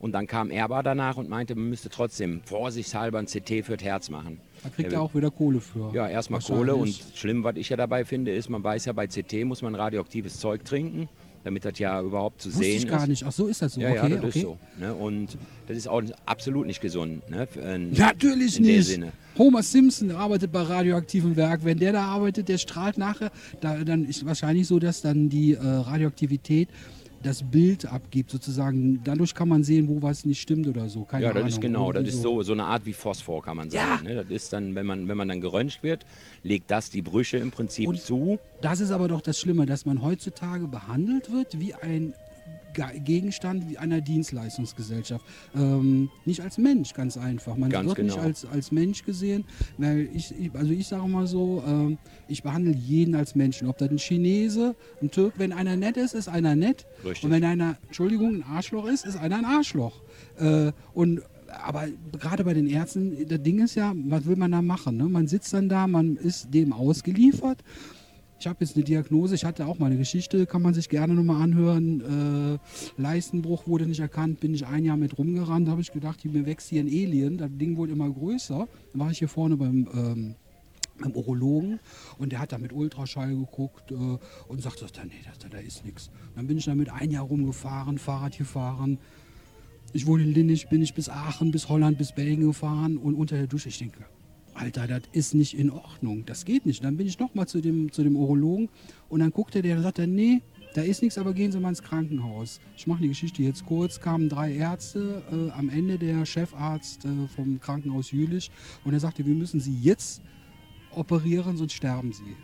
Und 0.00 0.12
dann 0.12 0.28
kam 0.28 0.50
er 0.52 0.64
aber 0.64 0.82
danach 0.84 1.16
und 1.16 1.28
meinte, 1.28 1.56
man 1.56 1.68
müsste 1.70 1.88
trotzdem 1.88 2.40
vorsichtshalber 2.44 3.18
ein 3.18 3.26
CT 3.26 3.64
für 3.64 3.76
das 3.76 3.82
Herz 3.84 4.10
machen. 4.10 4.38
Da 4.62 4.68
kriegt 4.68 4.92
er 4.92 5.02
auch 5.02 5.12
wieder 5.14 5.30
Kohle 5.30 5.60
für. 5.60 5.90
ja, 5.92 6.08
erstmal. 6.08 6.40
Kohle 6.40 6.76
und 6.76 6.96
schlimm, 7.14 7.42
was 7.42 7.56
ich 7.56 7.68
ja 7.68 7.76
dabei 7.76 8.04
finde, 8.04 8.32
ist, 8.32 8.48
man 8.48 8.62
weiß 8.62 8.84
ja, 8.84 8.92
bei 8.92 9.08
CT 9.08 9.44
muss 9.44 9.60
man 9.60 9.74
radioaktives 9.74 10.38
Zeug 10.38 10.64
trinken, 10.64 11.08
damit 11.42 11.64
das 11.64 11.80
ja 11.80 12.00
überhaupt 12.00 12.42
zu 12.42 12.48
Wusste 12.50 12.62
sehen 12.62 12.76
ich 12.76 12.86
gar 12.88 13.02
ist. 13.02 13.08
nicht. 13.08 13.24
Ach 13.24 13.32
so, 13.32 13.48
ist 13.48 13.60
das 13.60 13.74
so? 13.74 13.80
Ja, 13.80 13.90
okay, 13.90 13.96
ja, 14.02 14.08
das 14.16 14.18
okay. 14.24 14.38
ist 14.38 14.42
so. 14.42 14.58
Ne? 14.78 14.94
Und 14.94 15.36
das 15.66 15.76
ist 15.76 15.88
auch 15.88 16.02
absolut 16.26 16.66
nicht 16.68 16.80
gesund. 16.80 17.28
Ne? 17.28 17.48
in- 17.74 17.92
Natürlich 17.92 18.58
in 18.58 18.64
nicht. 18.66 18.86
Sinne. 18.86 19.12
Homer 19.36 19.64
Simpson 19.64 20.12
arbeitet 20.12 20.52
bei 20.52 20.62
radioaktivem 20.62 21.34
Werk. 21.34 21.64
Wenn 21.64 21.78
der 21.78 21.92
da 21.92 22.04
arbeitet, 22.04 22.48
der 22.48 22.58
strahlt 22.58 22.98
nachher. 22.98 23.32
Da, 23.60 23.82
dann 23.84 24.04
ist 24.04 24.24
wahrscheinlich 24.26 24.68
so, 24.68 24.78
dass 24.78 25.00
dann 25.00 25.28
die 25.28 25.54
äh, 25.54 25.58
Radioaktivität 25.60 26.68
das 27.22 27.42
Bild 27.42 27.86
abgibt, 27.86 28.30
sozusagen. 28.30 29.00
Dadurch 29.04 29.34
kann 29.34 29.48
man 29.48 29.64
sehen, 29.64 29.88
wo 29.88 30.00
was 30.02 30.24
nicht 30.24 30.40
stimmt 30.40 30.66
oder 30.68 30.88
so. 30.88 31.04
Keine 31.04 31.24
Ja, 31.24 31.28
das 31.30 31.36
Ahnung. 31.38 31.48
ist 31.48 31.60
genau, 31.60 31.92
das 31.92 32.06
ist 32.08 32.22
so, 32.22 32.42
so 32.42 32.52
eine 32.52 32.64
Art 32.64 32.86
wie 32.86 32.92
Phosphor, 32.92 33.42
kann 33.42 33.56
man 33.56 33.70
sagen. 33.70 34.04
Ne? 34.04 34.14
Das 34.14 34.26
ist 34.30 34.52
dann, 34.52 34.74
wenn 34.74 34.86
man, 34.86 35.08
wenn 35.08 35.16
man 35.16 35.28
dann 35.28 35.40
geröntgt 35.40 35.82
wird, 35.82 36.06
legt 36.42 36.70
das 36.70 36.90
die 36.90 37.02
Brüche 37.02 37.38
im 37.38 37.50
Prinzip 37.50 37.88
Und- 37.88 38.00
zu. 38.00 38.38
Das 38.60 38.80
ist 38.80 38.90
aber 38.90 39.08
doch 39.08 39.20
das 39.20 39.38
Schlimme, 39.38 39.66
dass 39.66 39.84
man 39.86 40.02
heutzutage 40.02 40.66
behandelt 40.68 41.32
wird 41.32 41.58
wie 41.60 41.74
ein 41.74 42.14
Gegenstand 43.04 43.76
einer 43.78 44.00
Dienstleistungsgesellschaft. 44.00 45.24
Ähm, 45.54 46.10
nicht 46.24 46.40
als 46.40 46.58
Mensch, 46.58 46.92
ganz 46.94 47.16
einfach. 47.16 47.56
Man 47.56 47.70
Ganz 47.70 47.88
wird 47.88 47.98
nicht 47.98 48.14
genau. 48.14 48.26
als, 48.26 48.44
als 48.44 48.72
Mensch 48.72 49.04
gesehen, 49.04 49.44
weil 49.78 50.08
ich, 50.14 50.32
ich 50.38 50.54
also 50.54 50.72
ich 50.72 50.86
sage 50.86 51.08
mal 51.08 51.26
so, 51.26 51.62
ähm, 51.66 51.98
ich 52.28 52.42
behandle 52.42 52.74
jeden 52.74 53.14
als 53.14 53.34
Menschen. 53.34 53.68
Ob 53.68 53.78
das 53.78 53.90
ein 53.90 53.98
Chinese, 53.98 54.76
ein 55.02 55.10
Türk, 55.10 55.34
wenn 55.38 55.52
einer 55.52 55.76
nett 55.76 55.96
ist, 55.96 56.14
ist 56.14 56.28
einer 56.28 56.54
nett. 56.54 56.86
Richtig. 57.04 57.24
Und 57.24 57.30
wenn 57.30 57.44
einer, 57.44 57.76
Entschuldigung, 57.86 58.36
ein 58.36 58.44
Arschloch 58.44 58.86
ist, 58.86 59.04
ist 59.04 59.16
einer 59.16 59.38
ein 59.38 59.44
Arschloch. 59.44 60.00
Äh, 60.38 60.72
und 60.94 61.22
aber 61.64 61.86
gerade 62.18 62.44
bei 62.44 62.54
den 62.54 62.66
Ärzten, 62.66 63.26
das 63.26 63.42
Ding 63.42 63.60
ist 63.60 63.74
ja, 63.74 63.94
was 63.96 64.26
will 64.26 64.36
man 64.36 64.52
da 64.52 64.60
machen? 64.60 64.98
Ne? 64.98 65.04
Man 65.04 65.26
sitzt 65.26 65.52
dann 65.54 65.68
da, 65.68 65.86
man 65.86 66.16
ist 66.16 66.52
dem 66.52 66.72
ausgeliefert. 66.72 67.64
Ich 68.40 68.46
habe 68.46 68.58
jetzt 68.60 68.76
eine 68.76 68.84
Diagnose, 68.84 69.34
ich 69.34 69.44
hatte 69.44 69.66
auch 69.66 69.80
mal 69.80 69.86
eine 69.86 69.96
Geschichte, 69.96 70.46
kann 70.46 70.62
man 70.62 70.72
sich 70.72 70.88
gerne 70.88 71.12
nochmal 71.12 71.42
anhören. 71.42 72.58
Äh, 72.96 73.00
Leistenbruch 73.00 73.66
wurde 73.66 73.86
nicht 73.86 73.98
erkannt, 73.98 74.38
bin 74.38 74.54
ich 74.54 74.64
ein 74.64 74.84
Jahr 74.84 74.96
mit 74.96 75.18
rumgerannt, 75.18 75.68
habe 75.68 75.80
ich 75.80 75.90
gedacht, 75.90 76.24
mir 76.24 76.46
wächst 76.46 76.68
hier 76.68 76.80
ein 76.80 76.86
Alien, 76.86 77.38
das 77.38 77.50
Ding 77.52 77.76
wurde 77.76 77.92
immer 77.92 78.08
größer. 78.08 78.68
Dann 78.92 79.00
war 79.00 79.10
ich 79.10 79.18
hier 79.18 79.28
vorne 79.28 79.56
beim, 79.56 79.88
ähm, 79.92 80.34
beim 81.00 81.12
Urologen 81.12 81.80
und 82.18 82.30
der 82.30 82.38
hat 82.38 82.52
da 82.52 82.58
mit 82.58 82.72
Ultraschall 82.72 83.34
geguckt 83.34 83.90
äh, 83.90 83.94
und 83.94 84.62
sagte, 84.62 84.86
da, 84.92 85.04
nee, 85.04 85.10
da, 85.24 85.48
da 85.48 85.58
ist 85.58 85.84
nichts. 85.84 86.08
Dann 86.36 86.46
bin 86.46 86.58
ich 86.58 86.66
damit 86.66 86.90
ein 86.90 87.10
Jahr 87.10 87.24
rumgefahren, 87.24 87.98
Fahrrad 87.98 88.38
gefahren. 88.38 88.98
Ich 89.92 90.06
wohne 90.06 90.22
in 90.22 90.32
Linnich, 90.32 90.68
bin 90.68 90.80
ich 90.80 90.94
bis 90.94 91.08
Aachen, 91.08 91.50
bis 91.50 91.68
Holland, 91.68 91.98
bis 91.98 92.12
Belgien 92.12 92.46
gefahren 92.46 92.98
und 92.98 93.16
unter 93.16 93.36
der 93.36 93.48
Dusche, 93.48 93.68
ich 93.68 93.78
denke, 93.78 94.04
Alter, 94.58 94.86
das 94.86 95.02
ist 95.12 95.34
nicht 95.34 95.56
in 95.56 95.70
Ordnung, 95.70 96.24
das 96.26 96.44
geht 96.44 96.66
nicht. 96.66 96.82
Dann 96.82 96.96
bin 96.96 97.06
ich 97.06 97.18
nochmal 97.18 97.46
zu 97.46 97.60
dem, 97.60 97.92
zu 97.92 98.02
dem 98.02 98.16
Urologen 98.16 98.68
und 99.08 99.20
dann 99.20 99.30
guckte 99.30 99.62
der 99.62 99.76
und 99.76 99.82
sagte, 99.82 100.06
nee, 100.06 100.42
da 100.74 100.82
ist 100.82 101.02
nichts, 101.02 101.16
aber 101.16 101.32
gehen 101.32 101.52
Sie 101.52 101.60
mal 101.60 101.70
ins 101.70 101.82
Krankenhaus. 101.82 102.60
Ich 102.76 102.86
mache 102.86 103.02
die 103.02 103.08
Geschichte 103.08 103.42
jetzt 103.42 103.64
kurz, 103.66 104.00
kamen 104.00 104.28
drei 104.28 104.52
Ärzte, 104.52 105.22
äh, 105.32 105.50
am 105.52 105.68
Ende 105.68 105.98
der 105.98 106.26
Chefarzt 106.26 107.04
äh, 107.04 107.08
vom 107.34 107.60
Krankenhaus 107.60 108.10
Jülich 108.10 108.50
und 108.84 108.92
er 108.92 109.00
sagte, 109.00 109.24
wir 109.24 109.34
müssen 109.34 109.60
Sie 109.60 109.76
jetzt 109.80 110.22
operieren, 110.90 111.56
sonst 111.56 111.74
sterben 111.74 112.12
Sie. 112.12 112.36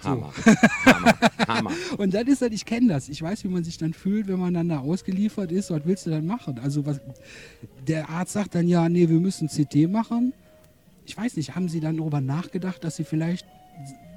So. 0.00 0.08
Hammer. 0.08 0.32
Hammer. 0.86 1.18
Hammer. 1.46 1.70
Und 1.98 2.14
das 2.14 2.24
ist 2.24 2.42
halt, 2.42 2.52
ich 2.52 2.64
kenne 2.64 2.88
das. 2.88 3.08
Ich 3.08 3.22
weiß, 3.22 3.44
wie 3.44 3.48
man 3.48 3.64
sich 3.64 3.78
dann 3.78 3.92
fühlt, 3.92 4.26
wenn 4.28 4.38
man 4.38 4.54
dann 4.54 4.68
da 4.68 4.78
ausgeliefert 4.78 5.52
ist. 5.52 5.70
Was 5.70 5.82
willst 5.84 6.06
du 6.06 6.10
dann 6.10 6.26
machen? 6.26 6.58
Also 6.58 6.84
was, 6.86 7.00
der 7.86 8.08
Arzt 8.08 8.32
sagt 8.32 8.54
dann, 8.54 8.66
ja, 8.66 8.88
nee, 8.88 9.08
wir 9.08 9.20
müssen 9.20 9.48
CT 9.48 9.88
machen. 9.88 10.32
Ich 11.12 11.18
weiß 11.18 11.36
nicht, 11.36 11.54
haben 11.54 11.68
Sie 11.68 11.80
dann 11.80 11.98
darüber 11.98 12.22
nachgedacht, 12.22 12.82
dass 12.84 12.96
Sie 12.96 13.04
vielleicht 13.04 13.46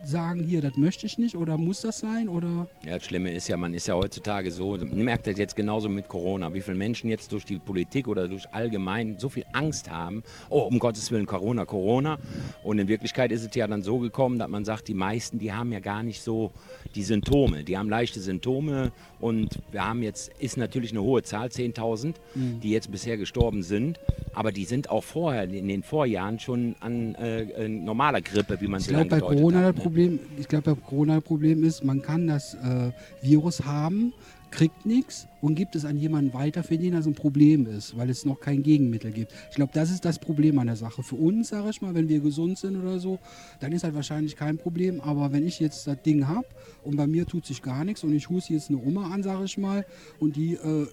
sagen, 0.08 0.44
hier, 0.44 0.62
das 0.62 0.76
möchte 0.78 1.06
ich 1.06 1.18
nicht 1.18 1.36
oder 1.36 1.58
muss 1.58 1.82
das 1.82 2.00
sein 2.00 2.30
oder 2.30 2.68
Ja, 2.84 2.96
das 2.96 3.06
Schlimme 3.06 3.32
ist 3.32 3.48
ja, 3.48 3.58
man 3.58 3.74
ist 3.74 3.88
ja 3.88 3.96
heutzutage 3.96 4.52
so, 4.52 4.78
man 4.78 5.04
merkt 5.04 5.28
das 5.28 5.38
jetzt 5.38 5.56
genauso 5.56 5.90
mit 5.90 6.08
Corona, 6.08 6.54
wie 6.54 6.62
viele 6.62 6.78
Menschen 6.78 7.10
jetzt 7.10 7.32
durch 7.32 7.46
die 7.46 7.60
Politik 7.60 8.08
oder 8.08 8.28
durch 8.28 8.46
allgemein 8.54 9.18
so 9.20 9.30
viel 9.30 9.46
Angst 9.54 9.90
haben, 9.90 10.24
oh, 10.50 10.62
um 10.62 10.80
Gottes 10.80 11.12
Willen, 11.12 11.26
Corona, 11.26 11.66
Corona. 11.66 12.18
Und 12.64 12.80
in 12.80 12.88
Wirklichkeit 12.88 13.32
ist 13.32 13.46
es 13.46 13.56
ja 13.56 13.68
dann 13.68 13.84
so 13.84 14.00
gekommen, 14.00 14.40
dass 14.40 14.50
man 14.50 14.66
sagt, 14.66 14.88
die 14.88 14.94
meisten, 14.94 15.40
die 15.40 15.54
haben 15.54 15.72
ja 15.72 15.80
gar 15.80 16.04
nicht 16.04 16.22
so 16.22 16.52
die 16.96 17.04
Symptome. 17.04 17.64
Die 17.64 17.78
haben 17.78 17.90
leichte 17.90 18.20
Symptome 18.20 18.92
und 19.20 19.60
wir 19.72 19.86
haben 19.86 20.04
jetzt, 20.04 20.32
ist 20.40 20.58
natürlich 20.58 20.92
eine 20.92 21.02
hohe 21.02 21.24
Zahl, 21.24 21.48
10.000, 21.48 22.16
die 22.36 22.72
jetzt 22.72 22.92
bisher 22.92 23.18
gestorben 23.18 23.64
sind. 23.64 24.00
Aber 24.34 24.52
die 24.52 24.66
sind 24.66 24.90
auch 24.90 25.04
vorher, 25.04 25.44
in 25.44 25.68
den 25.68 25.84
Vorjahren 25.84 26.40
schon 26.40 26.76
an 26.82 27.16
äh, 27.16 27.44
äh, 27.44 27.70
normaler 27.70 28.22
Grippe, 28.22 28.60
wie 28.60 28.68
man 28.68 28.82
glaube, 28.82 29.10
dann 29.10 29.20
bei 29.20 29.26
Corona 29.26 29.62
ne? 29.62 29.74
Problem, 29.96 30.20
ich 30.38 30.50
glaube, 30.50 30.76
das 30.76 31.24
Problem 31.24 31.64
ist, 31.64 31.86
man 31.86 32.02
kann 32.02 32.28
das 32.28 32.54
äh, 32.56 32.92
Virus 33.22 33.64
haben, 33.64 34.12
kriegt 34.52 34.86
nichts 34.86 35.26
und 35.40 35.56
gibt 35.56 35.74
es 35.74 35.86
an 35.86 35.96
jemanden 35.96 36.34
weiter, 36.34 36.64
für 36.64 36.78
den 36.78 36.92
das 36.92 37.06
ein 37.06 37.16
Problem 37.16 37.66
ist, 37.66 37.96
weil 37.96 38.10
es 38.10 38.26
noch 38.26 38.42
kein 38.42 38.62
Gegenmittel 38.62 39.12
gibt. 39.12 39.32
Ich 39.52 39.56
glaube, 39.56 39.72
das 39.74 39.92
ist 39.92 40.04
das 40.04 40.20
Problem 40.20 40.60
an 40.60 40.68
der 40.68 40.76
Sache. 40.76 41.02
Für 41.02 41.16
uns, 41.16 41.48
sage 41.48 41.70
ich 41.70 41.82
mal, 41.82 41.96
wenn 41.96 42.10
wir 42.10 42.20
gesund 42.20 42.58
sind 42.58 42.76
oder 42.76 43.00
so, 43.00 43.20
dann 43.62 43.72
ist 43.72 43.86
das 43.86 43.94
wahrscheinlich 43.94 44.36
kein 44.36 44.58
Problem. 44.58 45.00
Aber 45.00 45.32
wenn 45.32 45.48
ich 45.48 45.62
jetzt 45.62 45.88
das 45.88 46.02
Ding 46.02 46.28
habe 46.28 46.48
und 46.84 46.98
bei 46.98 47.08
mir 47.08 47.26
tut 47.26 47.46
sich 47.46 47.62
gar 47.62 47.86
nichts 47.86 48.04
und 48.04 48.14
ich 48.14 48.30
huste 48.30 48.52
jetzt 48.52 48.70
eine 48.70 48.80
Oma 48.80 49.12
an, 49.14 49.24
sage 49.24 49.46
ich 49.46 49.58
mal, 49.58 49.86
und 50.20 50.36
die 50.36 50.56
äh, 50.56 50.88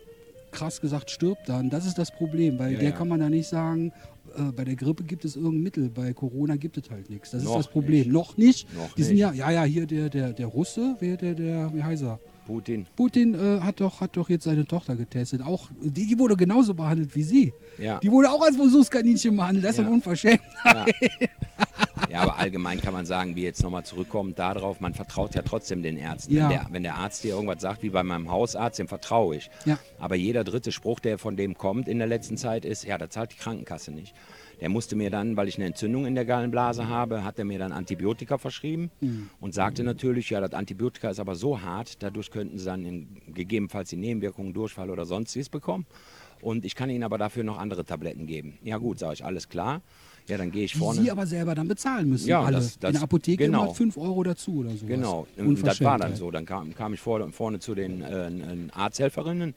krass 0.53 0.81
gesagt 0.81 1.11
stirbt 1.11 1.49
dann, 1.49 1.71
das 1.71 1.87
ist 1.87 1.99
das 1.99 2.11
Problem, 2.11 2.59
weil 2.59 2.73
Ja, 2.75 2.79
der 2.81 2.91
ja. 2.91 2.95
kann 2.97 3.09
man 3.09 3.19
da 3.21 3.29
nicht 3.29 3.49
sagen, 3.49 3.93
äh, 4.37 4.53
bei 4.53 4.65
der 4.65 4.77
Grippe 4.77 5.03
gibt 5.05 5.25
es 5.25 5.35
irgendein 5.37 5.63
Mittel, 5.63 5.91
bei 5.91 6.13
Corona 6.13 6.57
gibt 6.57 6.77
es 6.79 6.89
halt 6.91 7.11
nichts. 7.11 7.31
Das 7.33 7.43
Noch 7.43 7.53
ist 7.59 7.67
das 7.67 7.69
Problem. 7.73 8.01
nicht. 8.05 8.13
Noch 8.13 8.37
nicht. 8.37 8.75
Noch 8.77 8.95
die 8.95 9.03
sind 9.03 9.15
nicht. 9.15 9.21
ja, 9.21 9.33
ja, 9.33 9.51
ja, 9.51 9.65
hier 9.65 9.87
der, 9.87 10.09
der, 10.09 10.33
der 10.33 10.47
Russe, 10.47 10.97
wer 11.01 11.17
der, 11.17 11.35
der, 11.35 11.75
wie 11.75 11.83
heißt 11.83 12.03
er? 12.05 12.21
Putin. 12.47 12.87
Putin 12.97 13.35
äh, 13.35 13.61
hat, 13.61 13.81
doch, 13.81 14.01
hat 14.01 14.17
doch 14.17 14.29
jetzt 14.29 14.45
seine 14.45 14.67
Tochter 14.67 14.97
getestet. 14.97 15.43
Auch 15.43 15.69
die, 15.81 16.07
die 16.07 16.19
wurde 16.19 16.37
genauso 16.37 16.75
behandelt 16.75 17.15
wie 17.15 17.23
sie. 17.23 17.53
Ja. 17.79 18.01
Die 18.01 18.11
wurde 18.11 18.31
auch 18.31 18.43
als 18.43 18.57
Versuchskaninchen 18.57 19.37
behandelt. 19.37 19.65
Das 19.65 19.73
ist 19.73 19.79
Ja. 19.79 19.85
ein 19.87 19.93
unverschämt. 19.93 20.41
Ja. 20.65 20.85
ja, 22.13 22.21
aber 22.21 22.39
allgemein 22.39 22.79
kann 22.79 22.93
man 22.93 23.07
sagen, 23.07 23.37
wie 23.37 23.43
jetzt 23.43 23.63
nochmal 23.63 23.87
zurückkommt 23.87 24.39
darauf, 24.39 24.81
man 24.81 24.93
vertraut 24.93 25.35
ja 25.35 25.41
trotzdem 25.41 25.83
den 25.83 25.97
Ärzten. 25.97 26.35
Ja. 26.35 26.43
Wenn, 26.43 26.51
der, 26.51 26.67
wenn 26.71 26.83
der 26.83 26.95
Arzt 26.97 27.25
dir 27.25 27.35
irgendwas 27.35 27.63
sagt, 27.63 27.83
wie 27.83 27.89
bei 27.89 28.03
meinem 28.03 28.31
Hausarzt, 28.31 28.79
dem 28.79 28.87
vertraue 28.87 29.37
ich. 29.37 29.51
Ja. 29.65 29.79
Aber 29.99 30.15
jeder 30.15 30.45
dritte 30.45 30.73
Spruch, 30.73 31.01
der 31.01 31.17
von 31.17 31.39
dem 31.39 31.57
kommt 31.57 31.89
in 31.89 31.97
der 31.97 32.07
letzten 32.07 32.37
Zeit, 32.37 32.67
ist, 32.67 32.85
ja, 32.85 32.99
da 32.99 33.09
zahlt 33.09 33.33
die 33.33 33.39
Krankenkasse 33.39 33.93
nicht. 33.93 34.15
Der 34.61 34.69
musste 34.69 34.95
mir 34.95 35.09
dann, 35.09 35.39
weil 35.39 35.49
ich 35.49 35.57
eine 35.57 35.65
Entzündung 35.65 36.05
in 36.05 36.15
der 36.15 36.27
Gallenblase 36.27 36.87
habe, 36.87 37.25
hat 37.25 37.39
er 37.39 37.47
mir 37.47 37.59
dann 37.59 37.73
Antibiotika 37.73 38.37
verschrieben 38.37 38.91
und 39.41 39.55
sagte 39.55 39.83
natürlich, 39.83 40.29
ja, 40.31 40.41
das 40.41 40.53
Antibiotika 40.53 41.11
ist 41.11 41.19
aber 41.19 41.35
so 41.35 41.63
hart, 41.63 42.03
dadurch 42.03 42.31
könnten 42.31 42.59
sie 42.59 42.67
dann 42.67 42.85
in, 42.85 43.23
gegebenenfalls 43.27 43.89
die 43.89 43.97
Nebenwirkungen, 43.97 44.53
Durchfall 44.53 44.91
oder 44.91 45.07
sonstiges 45.07 45.49
bekommen. 45.49 45.87
Und 46.43 46.65
ich 46.65 46.75
kann 46.75 46.91
Ihnen 46.91 47.05
aber 47.05 47.19
dafür 47.19 47.45
noch 47.45 47.59
andere 47.59 47.85
Tabletten 47.85 48.27
geben. 48.27 48.59
Ja 48.63 48.77
gut, 48.77 48.99
sage 48.99 49.15
ich, 49.15 49.25
alles 49.25 49.49
klar. 49.49 49.81
Ja, 50.29 50.39
dann 50.39 50.51
gehe 50.53 50.65
ich 50.65 50.73
Die 50.73 50.79
vorne. 50.79 51.01
sie 51.03 51.11
aber 51.11 51.27
selber 51.27 51.55
dann 51.55 51.67
bezahlen 51.69 52.09
müssen. 52.09 52.29
Ja, 52.29 52.43
alle. 52.43 52.57
das- 52.57 52.79
das- 52.79 52.91
In 52.91 52.95
der 52.95 53.03
Apotheke 53.03 53.45
genau. 53.47 53.65
immer 53.65 53.75
5 53.75 53.97
Euro 53.97 54.23
dazu 54.23 54.59
oder 54.59 54.71
so. 54.71 54.87
Genau, 54.87 55.27
und 55.37 55.67
das 55.67 55.81
war 55.81 55.99
dann 55.99 56.15
so. 56.17 56.31
Dann 56.31 56.47
kam, 56.47 56.75
kam 56.75 56.95
ich 56.95 57.01
vor, 57.01 57.29
vorne 57.33 57.59
zu 57.59 57.75
den 57.75 58.03
äh, 58.03 58.31
Arzthelferinnen 58.73 59.55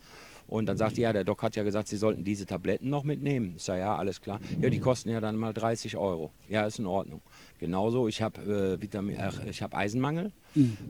und 0.48 0.66
dann 0.68 0.78
sagte 0.78 1.02
ja, 1.02 1.14
der 1.14 1.24
Doc 1.24 1.42
hat 1.44 1.56
ja 1.56 1.64
gesagt, 1.64 1.88
Sie 1.88 1.98
sollten 1.98 2.24
diese 2.24 2.46
Tabletten 2.46 2.90
noch 2.90 3.04
mitnehmen. 3.04 3.54
Ich 3.58 3.64
sage, 3.64 3.82
ja, 3.82 3.96
alles 3.96 4.22
klar. 4.22 4.40
Ja, 4.62 4.70
die 4.70 4.80
kosten 4.80 5.10
ja 5.10 5.20
dann 5.22 5.36
mal 5.38 5.54
30 5.54 5.98
Euro. 5.98 6.32
Ja, 6.50 6.66
ist 6.66 6.80
in 6.80 6.86
Ordnung. 6.88 7.22
Genauso, 7.60 8.08
ich 8.08 8.22
habe 8.22 8.42
äh, 8.78 8.82
Vitamin, 8.82 9.18
ach, 9.20 9.40
ich 9.50 9.62
habe 9.62 9.76
Eisenmangel 9.78 10.32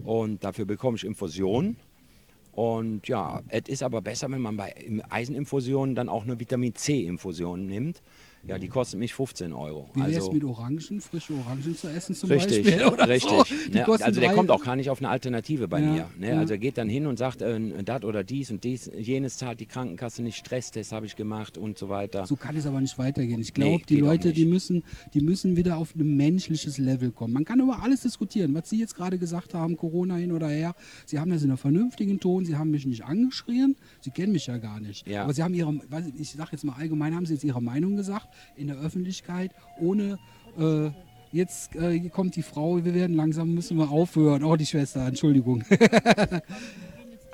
und 0.06 0.44
dafür 0.44 0.66
bekomme 0.66 0.98
ich 0.98 1.04
Infusionen. 1.06 1.76
Und 2.54 3.10
ja, 3.10 3.42
es 3.50 3.64
ist 3.68 3.84
aber 3.84 4.02
besser, 4.02 4.32
wenn 4.32 4.40
man 4.42 4.56
bei 4.56 4.74
Eiseninfusionen 5.10 5.94
dann 5.96 6.08
auch 6.08 6.24
eine 6.24 6.40
Vitamin 6.40 6.74
C-Infusion 6.74 7.66
nimmt. 7.66 8.02
Ja, 8.48 8.60
die 8.60 8.68
kostet 8.68 9.00
mich 9.00 9.14
15 9.14 9.54
Euro. 9.54 9.90
Wie 9.96 10.02
also, 10.02 10.32
mit 10.32 10.44
Orangen, 10.44 10.80
frische 11.02 11.34
Orangen 11.34 11.76
zu 11.76 11.88
essen 11.88 12.14
zum 12.16 12.30
Richtig, 12.30 12.64
Beispiel? 12.64 12.86
Oder 12.94 13.10
richtig. 13.10 13.32
So? 13.32 13.44
Ne, 13.72 13.84
kosten 13.84 14.04
also 14.04 14.20
der 14.20 14.34
kommt 14.34 14.52
auch 14.52 14.64
gar 14.64 14.76
nicht 14.76 14.90
auf 14.90 15.00
eine 15.00 15.10
Alternative 15.10 15.68
bei 15.68 15.82
Ja, 15.82 15.92
mir. 15.92 16.10
Ne? 16.18 16.30
ja. 16.30 16.40
Also 16.40 16.54
er 16.54 16.60
geht 16.60 16.78
dann 16.78 16.88
hin 16.88 17.08
und 17.08 17.18
sagt, 17.18 17.42
äh, 17.42 17.84
das 17.84 18.04
oder 18.04 18.24
dies 18.24 18.52
und 18.52 18.64
dies, 18.64 18.92
jenes 18.96 19.38
zahlt 19.38 19.60
die 19.60 19.66
Krankenkasse 19.66 20.22
nicht, 20.22 20.38
Stresstest 20.38 20.92
habe 20.92 21.08
ich 21.08 21.16
gemacht 21.16 21.58
und 21.58 21.78
so 21.78 21.90
weiter. 21.90 22.26
So 22.28 22.36
kann 22.36 22.56
es 22.56 22.68
aber 22.68 22.82
nicht 22.82 22.98
weitergehen. 23.00 23.42
Ich 23.42 23.54
glaube, 23.54 23.78
Nee, 23.78 23.84
die 23.90 23.98
Leute, 23.98 24.32
die 24.32 24.46
müssen, 24.46 24.84
die 25.14 25.22
müssen 25.22 25.56
wieder 25.56 25.78
auf 25.78 25.96
ein 25.96 26.16
menschliches 26.16 26.78
Level 26.78 27.12
kommen. 27.12 27.34
Man 27.34 27.46
kann 27.46 27.60
über 27.60 27.82
alles 27.82 28.02
diskutieren. 28.02 28.54
Was 28.54 28.70
Sie 28.70 28.80
jetzt 28.80 28.96
gerade 28.96 29.18
gesagt 29.18 29.54
haben, 29.56 29.76
Corona 29.76 30.16
hin 30.16 30.32
oder 30.32 30.50
her, 30.50 30.76
Sie 31.06 31.20
haben 31.20 31.32
das 31.32 31.42
in 31.42 31.50
einem 31.50 31.58
vernünftigen 31.58 32.20
Ton, 32.20 32.46
Sie 32.46 32.56
haben 32.56 32.70
mich 32.70 32.86
nicht 32.86 33.04
angeschrien, 33.06 33.76
Sie 34.02 34.12
kennen 34.12 34.34
mich 34.34 34.48
ja 34.48 34.58
gar 34.58 34.80
nicht. 34.80 35.08
Ja. 35.08 35.24
Aber 35.24 35.34
Sie 35.34 35.42
haben 35.42 35.54
Ihre, 35.54 35.74
ich 36.20 36.32
sage 36.32 36.50
jetzt 36.52 36.64
mal 36.64 36.74
allgemein, 36.74 37.16
haben 37.16 37.26
Sie 37.26 37.34
jetzt 37.34 37.44
Ihre 37.44 37.62
Meinung 37.62 37.96
gesagt 37.96 38.28
in 38.56 38.68
der 38.68 38.78
Öffentlichkeit, 38.78 39.52
ohne... 39.80 40.18
Äh, 40.58 40.92
Jetzt 41.36 41.76
äh, 41.76 41.92
hier 41.92 42.12
kommt 42.12 42.38
die 42.38 42.44
Frau, 42.44 42.86
wir 42.86 42.94
werden 42.94 43.14
langsam, 43.14 43.54
müssen 43.54 43.78
wir 43.78 43.92
aufhören. 43.92 44.42
Oh, 44.46 44.56
die 44.56 44.66
Schwester, 44.66 45.06
Entschuldigung. 45.06 45.66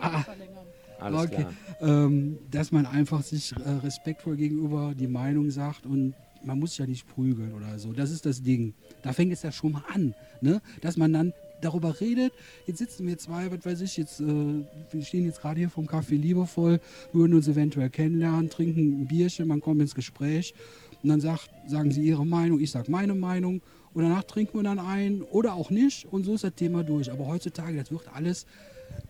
Alles 1.00 1.22
okay. 1.22 1.36
klar. 1.36 1.54
Ähm, 1.82 2.40
dass 2.50 2.72
man 2.72 2.88
einfach 2.88 3.22
sich 3.22 3.54
äh, 3.54 3.70
respektvoll 3.84 4.38
gegenüber 4.38 4.96
die 4.98 5.06
Meinung 5.06 5.52
sagt 5.52 5.86
und 5.86 6.16
man 6.44 6.60
muss 6.60 6.80
ja 6.80 6.88
nicht 6.88 7.08
prügeln 7.08 7.54
oder 7.54 7.78
so. 7.78 7.94
Das 7.94 8.10
ist 8.10 8.26
das 8.26 8.42
Ding. 8.42 8.74
Da 9.04 9.14
fängt 9.14 9.32
es 9.34 9.44
ja 9.44 9.52
schon 9.52 9.74
mal 9.74 9.84
an, 9.94 10.16
ne? 10.42 10.64
dass 10.82 10.98
man 10.98 11.14
dann 11.14 11.34
darüber 11.62 12.02
redet. 12.02 12.34
Jetzt 12.66 12.80
sitzen 12.80 13.06
wir 13.06 13.20
zwei, 13.20 13.52
was 13.52 13.64
weiß 13.64 13.82
ich, 13.82 13.98
jetzt, 13.98 14.20
äh, 14.20 14.26
wir 14.26 15.04
stehen 15.04 15.26
jetzt 15.26 15.42
gerade 15.42 15.60
hier 15.60 15.70
vom 15.70 15.86
Café 15.86 16.16
liebevoll, 16.16 16.80
würden 17.14 17.36
uns 17.36 17.48
eventuell 17.48 17.92
kennenlernen, 17.92 18.50
trinken 18.50 19.02
ein 19.02 19.08
Bierchen, 19.08 19.48
man 19.48 19.62
kommt 19.62 19.82
ins 19.82 19.94
Gespräch 19.94 20.56
und 21.04 21.10
dann 21.10 21.22
sagt, 21.22 21.50
sagen 21.68 21.92
sie 21.92 22.02
ihre 22.02 22.26
Meinung, 22.26 22.60
ich 22.60 22.72
sage 22.72 22.92
meine 22.92 23.16
Meinung 23.16 23.62
und 23.94 24.04
danach 24.04 24.24
trinken 24.24 24.60
wir 24.60 24.64
dann 24.64 24.80
ein 24.80 25.22
oder 25.22 25.54
auch 25.54 25.70
nicht 25.70 26.06
und 26.06 26.24
so 26.24 26.36
ist 26.36 26.44
das 26.44 26.56
Thema 26.56 26.84
durch. 26.84 27.12
Aber 27.12 27.28
heutzutage, 27.28 27.78
das 27.78 27.92
wird 27.92 28.04
alles 28.14 28.46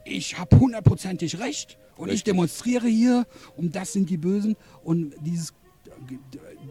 ich 0.05 0.37
habe 0.37 0.59
hundertprozentig 0.59 1.39
recht 1.39 1.77
und 1.95 2.07
ich 2.07 2.13
Richtig. 2.13 2.33
demonstriere 2.33 2.87
hier 2.87 3.25
und 3.55 3.75
das 3.75 3.93
sind 3.93 4.09
die 4.09 4.17
Bösen 4.17 4.55
und 4.83 5.13
dieses 5.21 5.53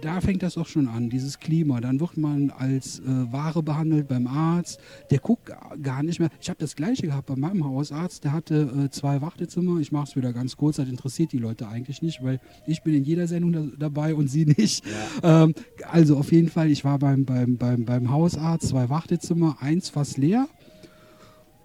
da 0.02 0.20
fängt 0.20 0.42
das 0.42 0.54
doch 0.54 0.66
schon 0.66 0.88
an, 0.88 1.10
dieses 1.10 1.38
Klima. 1.38 1.80
Dann 1.80 2.00
wird 2.00 2.16
man 2.16 2.50
als 2.50 3.00
äh, 3.00 3.32
Ware 3.32 3.62
behandelt 3.62 4.08
beim 4.08 4.26
Arzt. 4.26 4.80
Der 5.10 5.18
guckt 5.18 5.50
gar 5.82 6.02
nicht 6.02 6.20
mehr. 6.20 6.30
Ich 6.40 6.49
habe 6.49 6.58
das 6.58 6.76
gleiche 6.76 7.06
gehabt 7.06 7.26
bei 7.26 7.37
meinem 7.37 7.64
Hausarzt. 7.64 8.25
Der 8.25 8.32
hatte 8.32 8.87
äh, 8.87 8.90
zwei 8.90 9.20
Wartezimmer. 9.20 9.80
Ich 9.80 9.92
mache 9.92 10.04
es 10.04 10.16
wieder 10.16 10.32
ganz 10.32 10.56
kurz. 10.56 10.76
Das 10.76 10.88
interessiert 10.88 11.32
die 11.32 11.38
Leute 11.38 11.68
eigentlich 11.68 12.02
nicht, 12.02 12.22
weil 12.22 12.40
ich 12.66 12.82
bin 12.82 12.94
in 12.94 13.04
jeder 13.04 13.26
Sendung 13.26 13.52
da, 13.52 13.64
dabei 13.78 14.14
und 14.14 14.28
sie 14.28 14.46
nicht. 14.46 14.84
Ähm, 15.22 15.54
also 15.90 16.16
auf 16.16 16.32
jeden 16.32 16.49
Fall, 16.49 16.70
ich 16.70 16.84
war 16.84 16.99
beim, 16.99 17.25
beim, 17.25 17.56
beim, 17.56 17.84
beim 17.84 18.10
Hausarzt. 18.10 18.68
Zwei 18.68 18.88
Wartezimmer, 18.88 19.56
eins 19.60 19.90
fast 19.90 20.18
leer. 20.18 20.49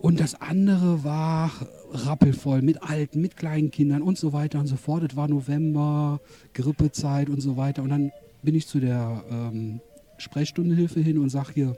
Und 0.05 0.19
das 0.19 0.39
andere 0.39 1.03
war 1.03 1.51
rappelvoll 1.89 2.61
mit 2.61 2.83
Alten, 2.83 3.21
mit 3.21 3.37
kleinen 3.37 3.71
Kindern 3.71 4.03
und 4.03 4.19
so 4.19 4.33
weiter 4.33 4.59
und 4.59 4.67
so 4.67 4.75
fort. 4.75 5.01
Es 5.01 5.15
war 5.15 5.27
November, 5.27 6.21
Grippezeit 6.53 7.27
und 7.27 7.41
so 7.41 7.57
weiter. 7.57 7.81
Und 7.81 7.89
dann 7.89 8.11
bin 8.43 8.53
ich 8.53 8.67
zu 8.67 8.79
der 8.79 9.23
ähm, 9.31 9.81
Sprechstundenhilfe 10.19 10.99
hin 10.99 11.17
und 11.17 11.29
sage 11.31 11.53
hier, 11.55 11.77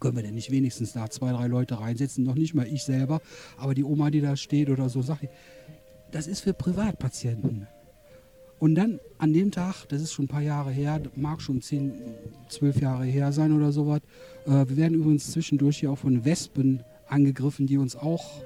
können 0.00 0.16
wir 0.16 0.24
denn 0.24 0.34
nicht 0.34 0.50
wenigstens 0.50 0.94
da 0.94 1.08
zwei, 1.08 1.30
drei 1.30 1.46
Leute 1.46 1.78
reinsetzen? 1.78 2.24
Noch 2.24 2.34
nicht 2.34 2.52
mal 2.52 2.66
ich 2.66 2.82
selber, 2.82 3.20
aber 3.56 3.74
die 3.74 3.84
Oma, 3.84 4.10
die 4.10 4.20
da 4.20 4.34
steht 4.34 4.68
oder 4.68 4.88
so, 4.88 5.02
sag 5.02 5.22
ich, 5.22 5.28
das 6.10 6.26
ist 6.26 6.40
für 6.40 6.52
Privatpatienten. 6.52 7.68
Und 8.58 8.74
dann 8.74 8.98
an 9.18 9.32
dem 9.32 9.52
Tag, 9.52 9.84
das 9.88 10.02
ist 10.02 10.12
schon 10.12 10.24
ein 10.24 10.28
paar 10.28 10.42
Jahre 10.42 10.72
her, 10.72 11.00
mag 11.14 11.40
schon 11.40 11.62
zehn, 11.62 11.92
zwölf 12.48 12.80
Jahre 12.80 13.04
her 13.04 13.30
sein 13.30 13.52
oder 13.52 13.70
sowas. 13.70 14.00
Äh, 14.46 14.68
wir 14.68 14.76
werden 14.76 14.94
übrigens 14.94 15.30
zwischendurch 15.30 15.78
hier 15.78 15.92
auch 15.92 15.98
von 15.98 16.24
Wespen 16.24 16.82
angegriffen, 17.08 17.66
die 17.66 17.78
uns 17.78 17.96
auch 17.96 18.42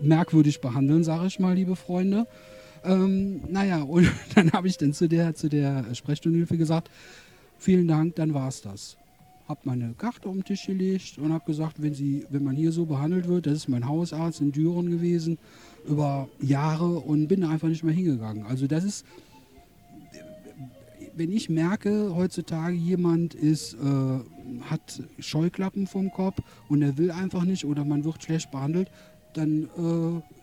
merkwürdig 0.00 0.60
behandeln, 0.60 1.04
sage 1.04 1.26
ich 1.26 1.38
mal, 1.38 1.54
liebe 1.54 1.76
Freunde. 1.76 2.26
Ähm, 2.84 3.42
naja, 3.48 3.82
und 3.82 4.10
dann 4.34 4.52
habe 4.52 4.68
ich 4.68 4.78
dann 4.78 4.92
zu 4.92 5.08
der, 5.08 5.34
zu 5.34 5.48
der 5.48 5.94
Sprechstundenhilfe 5.94 6.56
gesagt, 6.56 6.90
vielen 7.58 7.88
Dank, 7.88 8.16
dann 8.16 8.34
war 8.34 8.48
es 8.48 8.62
das. 8.62 8.96
Habe 9.48 9.60
meine 9.64 9.94
Karte 9.98 10.28
auf 10.28 10.34
den 10.34 10.44
Tisch 10.44 10.66
gelegt 10.66 11.18
und 11.18 11.32
habe 11.32 11.44
gesagt, 11.44 11.82
wenn, 11.82 11.92
sie, 11.92 12.24
wenn 12.30 12.44
man 12.44 12.54
hier 12.54 12.70
so 12.70 12.86
behandelt 12.86 13.26
wird, 13.26 13.46
das 13.46 13.54
ist 13.54 13.68
mein 13.68 13.88
Hausarzt 13.88 14.40
in 14.40 14.52
Düren 14.52 14.90
gewesen, 14.90 15.38
über 15.88 16.28
Jahre 16.40 17.00
und 17.00 17.26
bin 17.26 17.40
da 17.40 17.48
einfach 17.48 17.68
nicht 17.68 17.82
mehr 17.82 17.94
hingegangen. 17.94 18.46
Also 18.46 18.66
das 18.66 18.84
ist, 18.84 19.04
wenn 21.16 21.32
ich 21.32 21.50
merke, 21.50 22.14
heutzutage 22.14 22.76
jemand 22.76 23.34
ist, 23.34 23.74
äh, 23.74 24.20
hat 24.68 25.02
Scheuklappen 25.18 25.86
vom 25.86 26.10
Kopf 26.10 26.38
und 26.68 26.82
er 26.82 26.96
will 26.98 27.10
einfach 27.10 27.44
nicht 27.44 27.64
oder 27.64 27.84
man 27.84 28.04
wird 28.04 28.22
schlecht 28.22 28.50
behandelt, 28.50 28.90
dann 29.34 29.68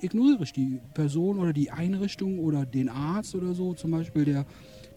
äh, 0.01 0.05
ignoriere 0.05 0.43
ich 0.43 0.53
die 0.53 0.79
Person 0.93 1.39
oder 1.39 1.53
die 1.53 1.71
Einrichtung 1.71 2.39
oder 2.39 2.65
den 2.65 2.89
Arzt 2.89 3.35
oder 3.35 3.53
so. 3.53 3.73
Zum 3.73 3.91
Beispiel 3.91 4.23
der, 4.25 4.45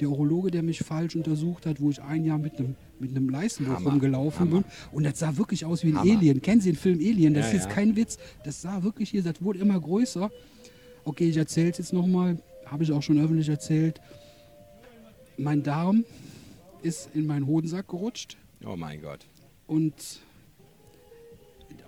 der 0.00 0.08
Urologe, 0.10 0.50
der 0.50 0.62
mich 0.62 0.78
falsch 0.80 1.16
untersucht 1.16 1.66
hat, 1.66 1.80
wo 1.80 1.90
ich 1.90 2.00
ein 2.00 2.24
Jahr 2.24 2.38
mit 2.38 2.58
einem 2.58 2.76
mit 3.00 3.10
einem 3.16 3.30
Leistenbruch 3.30 3.82
rumgelaufen 3.84 4.40
Hammer. 4.40 4.60
bin. 4.60 4.64
Und 4.92 5.04
das 5.04 5.18
sah 5.18 5.36
wirklich 5.38 5.64
aus 5.64 5.82
wie 5.84 5.88
ein 5.88 5.98
Hammer. 5.98 6.18
Alien. 6.18 6.42
Kennen 6.42 6.60
Sie 6.60 6.70
den 6.72 6.76
Film 6.76 6.98
Alien? 6.98 7.32
Das 7.32 7.44
Ja, 7.44 7.48
ist 7.48 7.54
jetzt 7.54 7.68
ja. 7.68 7.74
kein 7.74 7.96
Witz. 7.96 8.18
Das 8.44 8.60
sah 8.60 8.82
wirklich 8.82 9.08
hier, 9.10 9.22
das 9.22 9.40
wurde 9.42 9.58
immer 9.58 9.80
größer. 9.80 10.30
Okay, 11.04 11.30
ich 11.30 11.36
erzähle 11.38 11.70
es 11.70 11.78
jetzt 11.78 11.92
nochmal. 11.94 12.38
Habe 12.66 12.84
ich 12.84 12.92
auch 12.92 13.02
schon 13.02 13.18
öffentlich 13.18 13.48
erzählt. 13.48 14.00
Mein 15.38 15.62
Darm 15.62 16.04
ist 16.82 17.08
in 17.14 17.26
meinen 17.26 17.46
Hodensack 17.46 17.88
gerutscht 17.88 18.36
Oh 18.64 18.76
mein 18.76 19.00
Gott. 19.00 19.26
und 19.66 20.20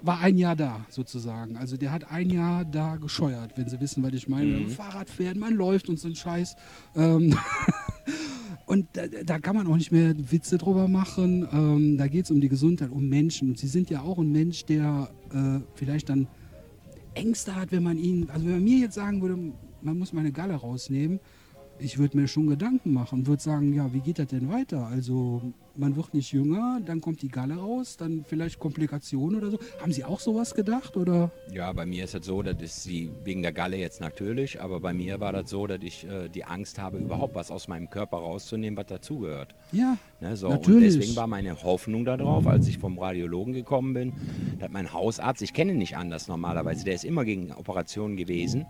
war 0.02 0.20
ein 0.20 0.36
Jahr 0.36 0.56
da 0.56 0.84
sozusagen. 0.88 1.56
Also 1.56 1.76
der 1.76 1.92
hat 1.92 2.10
ein 2.10 2.30
Jahr 2.30 2.64
da 2.64 2.96
gescheuert, 2.96 3.56
wenn 3.56 3.68
Sie 3.68 3.80
wissen, 3.80 4.02
was 4.02 4.12
ich 4.12 4.28
meine. 4.28 4.60
Mhm. 4.60 4.68
Fahrrad 4.68 5.08
fährt, 5.08 5.36
man 5.36 5.54
läuft 5.54 5.88
und 5.88 5.98
so 5.98 6.08
ein 6.08 6.16
Scheiß. 6.16 6.56
Ähm, 6.96 7.36
und 8.66 8.88
da, 8.94 9.06
da 9.06 9.38
kann 9.38 9.56
man 9.56 9.66
auch 9.66 9.76
nicht 9.76 9.92
mehr 9.92 10.14
Witze 10.30 10.58
drüber 10.58 10.88
machen. 10.88 11.46
Ähm, 11.52 11.98
da 11.98 12.08
geht 12.08 12.24
es 12.24 12.30
um 12.30 12.40
die 12.40 12.48
Gesundheit, 12.48 12.90
um 12.90 13.08
Menschen. 13.08 13.50
Und 13.50 13.58
Sie 13.58 13.68
sind 13.68 13.90
ja 13.90 14.02
auch 14.02 14.18
ein 14.18 14.32
Mensch, 14.32 14.64
der 14.64 15.10
äh, 15.32 15.60
vielleicht 15.74 16.08
dann 16.08 16.26
Ängste 17.14 17.54
hat, 17.54 17.72
wenn 17.72 17.82
man 17.82 17.98
ihn, 17.98 18.28
also 18.30 18.44
wenn 18.46 18.54
man 18.54 18.64
mir 18.64 18.78
jetzt 18.78 18.94
sagen 18.94 19.20
würde, 19.20 19.38
man 19.82 19.98
muss 19.98 20.12
meine 20.12 20.32
Galle 20.32 20.54
rausnehmen, 20.54 21.20
ich 21.82 21.98
würde 21.98 22.16
mir 22.16 22.28
schon 22.28 22.46
Gedanken 22.46 22.92
machen, 22.92 23.26
würde 23.26 23.42
sagen, 23.42 23.72
ja, 23.74 23.92
wie 23.92 24.00
geht 24.00 24.18
das 24.18 24.28
denn 24.28 24.48
weiter? 24.48 24.86
Also 24.86 25.42
man 25.74 25.96
wird 25.96 26.14
nicht 26.14 26.32
jünger, 26.32 26.80
dann 26.84 27.00
kommt 27.00 27.22
die 27.22 27.28
Galle 27.28 27.56
raus, 27.56 27.96
dann 27.96 28.24
vielleicht 28.26 28.58
Komplikationen 28.58 29.38
oder 29.40 29.50
so. 29.50 29.58
Haben 29.80 29.92
Sie 29.92 30.04
auch 30.04 30.20
sowas 30.20 30.54
gedacht 30.54 30.96
oder? 30.96 31.30
Ja, 31.50 31.72
bei 31.72 31.86
mir 31.86 32.04
ist 32.04 32.14
es 32.14 32.26
so, 32.26 32.42
das 32.42 32.60
ist 32.60 32.82
sie 32.84 33.10
wegen 33.24 33.42
der 33.42 33.52
Galle 33.52 33.76
jetzt 33.76 34.00
natürlich, 34.00 34.60
aber 34.60 34.80
bei 34.80 34.92
mir 34.92 35.20
war 35.20 35.32
das 35.32 35.50
so, 35.50 35.66
dass 35.66 35.80
ich 35.82 36.06
äh, 36.06 36.28
die 36.28 36.44
Angst 36.44 36.78
habe, 36.78 36.98
überhaupt 36.98 37.34
was 37.34 37.50
aus 37.50 37.68
meinem 37.68 37.90
Körper 37.90 38.18
rauszunehmen, 38.18 38.76
was 38.76 38.86
dazugehört. 38.86 39.54
Ja, 39.72 39.96
Ne, 40.22 40.36
so. 40.36 40.48
Natürlich. 40.48 40.94
Und 40.94 41.00
deswegen 41.00 41.16
war 41.16 41.26
meine 41.26 41.60
Hoffnung 41.64 42.04
darauf, 42.04 42.46
als 42.46 42.68
ich 42.68 42.78
vom 42.78 42.96
Radiologen 42.96 43.52
gekommen 43.52 43.92
bin, 43.92 44.12
dass 44.60 44.70
mein 44.70 44.92
Hausarzt, 44.92 45.42
ich 45.42 45.52
kenne 45.52 45.72
ihn 45.72 45.78
nicht 45.78 45.96
anders 45.96 46.28
normalerweise, 46.28 46.84
der 46.84 46.94
ist 46.94 47.04
immer 47.04 47.24
gegen 47.24 47.50
Operationen 47.50 48.16
gewesen. 48.16 48.64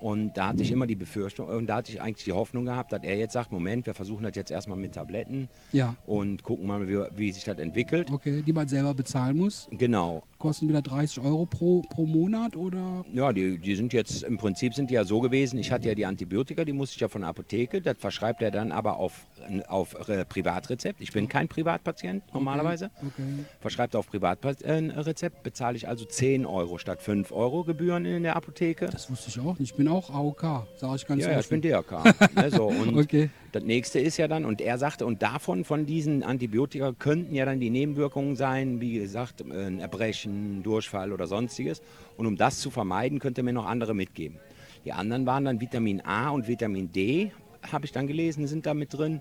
Und 0.00 0.36
da 0.36 0.48
hatte 0.48 0.62
ich 0.62 0.72
immer 0.72 0.86
die 0.86 0.96
Befürchtung, 0.96 1.48
und 1.48 1.66
da 1.66 1.76
hatte 1.76 1.92
ich 1.92 2.00
eigentlich 2.00 2.24
die 2.24 2.32
Hoffnung 2.32 2.64
gehabt, 2.64 2.92
dass 2.92 3.02
er 3.02 3.16
jetzt 3.16 3.32
sagt, 3.32 3.52
Moment, 3.52 3.86
wir 3.86 3.94
versuchen 3.94 4.22
das 4.22 4.34
jetzt 4.34 4.50
erstmal 4.50 4.78
mit 4.78 4.94
Tabletten 4.94 5.48
ja, 5.72 5.94
und 6.06 6.42
gucken 6.42 6.66
mal, 6.66 6.88
wie, 6.88 6.98
wie 7.16 7.32
sich 7.32 7.44
das 7.44 7.58
entwickelt. 7.58 8.10
okay, 8.10 8.42
die 8.42 8.52
man 8.52 8.68
selber 8.68 8.94
bezahlen 8.94 9.36
muss. 9.36 9.68
Genau. 9.70 10.22
Kosten 10.40 10.68
wieder 10.68 10.80
30 10.82 11.22
Euro 11.22 11.44
pro, 11.46 11.82
pro 11.82 12.06
Monat 12.06 12.56
oder? 12.56 13.04
Ja, 13.12 13.32
die, 13.32 13.58
die 13.58 13.74
sind 13.76 13.92
jetzt, 13.92 14.22
im 14.22 14.38
Prinzip 14.38 14.74
sind 14.74 14.90
die 14.90 14.94
ja 14.94 15.04
so 15.04 15.20
gewesen, 15.20 15.58
ich 15.58 15.70
hatte 15.70 15.86
ja 15.88 15.94
die 15.94 16.06
Antibiotika, 16.06 16.64
die 16.64 16.72
musste 16.72 16.94
ich 16.96 17.00
ja 17.00 17.08
von 17.08 17.20
der 17.20 17.28
Apotheke, 17.30 17.80
das 17.82 17.96
verschreibt 17.98 18.40
er 18.42 18.50
dann 18.50 18.72
aber 18.72 18.96
auf, 18.96 19.26
auf 19.68 19.94
Privatrezept. 20.30 21.00
Ich 21.02 21.12
bin 21.12 21.28
kein 21.28 21.46
Privatpatient 21.46 22.22
normalerweise. 22.32 22.90
Okay. 22.96 23.44
Verschreibt 23.60 23.94
auf 23.94 24.08
Privatrezept, 24.08 25.42
bezahle 25.42 25.76
ich 25.76 25.86
also 25.86 26.06
10 26.06 26.46
Euro 26.46 26.78
statt 26.78 27.02
5 27.02 27.30
Euro 27.32 27.62
Gebühren 27.64 28.06
in 28.06 28.22
der 28.22 28.34
Apotheke. 28.36 28.86
Das 28.86 29.10
wusste 29.10 29.28
ich 29.28 29.38
auch 29.40 29.58
nicht. 29.58 29.70
Ich 29.72 29.76
bin 29.76 29.88
auch 29.88 30.08
AOK, 30.10 30.66
sage 30.76 30.96
ich 30.96 31.06
ganz 31.06 31.22
Ja, 31.22 31.32
ja, 31.32 31.40
ich 31.40 31.48
bin. 31.48 31.60
DRK. 31.60 32.04
ne, 32.34 32.50
so, 32.50 32.66
und 32.66 32.96
Okay. 32.96 33.28
das 33.52 33.62
nächste 33.62 34.00
ist 34.00 34.16
ja 34.16 34.26
dann, 34.26 34.46
und 34.46 34.62
er 34.62 34.78
sagte, 34.78 35.04
und 35.04 35.20
davon, 35.22 35.64
von 35.64 35.84
diesen 35.84 36.22
Antibiotika, 36.22 36.92
könnten 36.98 37.34
ja 37.34 37.44
dann 37.44 37.60
die 37.60 37.68
Nebenwirkungen 37.70 38.36
sein, 38.36 38.80
wie 38.80 38.94
gesagt, 38.94 39.42
ein 39.42 39.80
Erbrechen, 39.80 40.29
Durchfall 40.62 41.12
oder 41.12 41.26
sonstiges. 41.26 41.82
Und 42.16 42.26
um 42.26 42.36
das 42.36 42.60
zu 42.60 42.70
vermeiden, 42.70 43.18
könnte 43.18 43.42
mir 43.42 43.52
noch 43.52 43.66
andere 43.66 43.94
mitgeben. 43.94 44.38
Die 44.84 44.92
anderen 44.92 45.26
waren 45.26 45.44
dann 45.44 45.60
Vitamin 45.60 46.00
A 46.00 46.30
und 46.30 46.48
Vitamin 46.48 46.90
D, 46.90 47.32
habe 47.70 47.84
ich 47.84 47.92
dann 47.92 48.06
gelesen, 48.06 48.46
sind 48.46 48.66
da 48.66 48.74
mit 48.74 48.94
drin. 48.94 49.20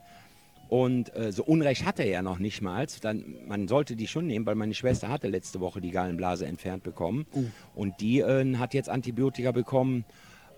Und 0.70 1.16
äh, 1.16 1.32
so 1.32 1.44
Unrecht 1.44 1.84
hatte 1.84 2.04
er 2.04 2.10
ja 2.10 2.22
noch 2.22 2.38
nicht 2.38 2.62
mal. 2.62 2.86
Dann, 3.02 3.26
man 3.48 3.68
sollte 3.68 3.96
die 3.96 4.08
schon 4.08 4.28
nehmen, 4.28 4.46
weil 4.46 4.56
meine 4.56 4.76
Schwester 4.76 5.10
hatte 5.10 5.28
letzte 5.28 5.60
Woche 5.60 5.82
die 5.82 5.90
Gallenblase 5.90 6.46
entfernt 6.46 6.84
bekommen. 6.84 7.26
Oh. 7.34 7.44
Und 7.74 8.00
die 8.02 8.20
äh, 8.20 8.56
hat 8.58 8.76
jetzt 8.76 8.88
Antibiotika 8.88 9.52
bekommen 9.52 10.06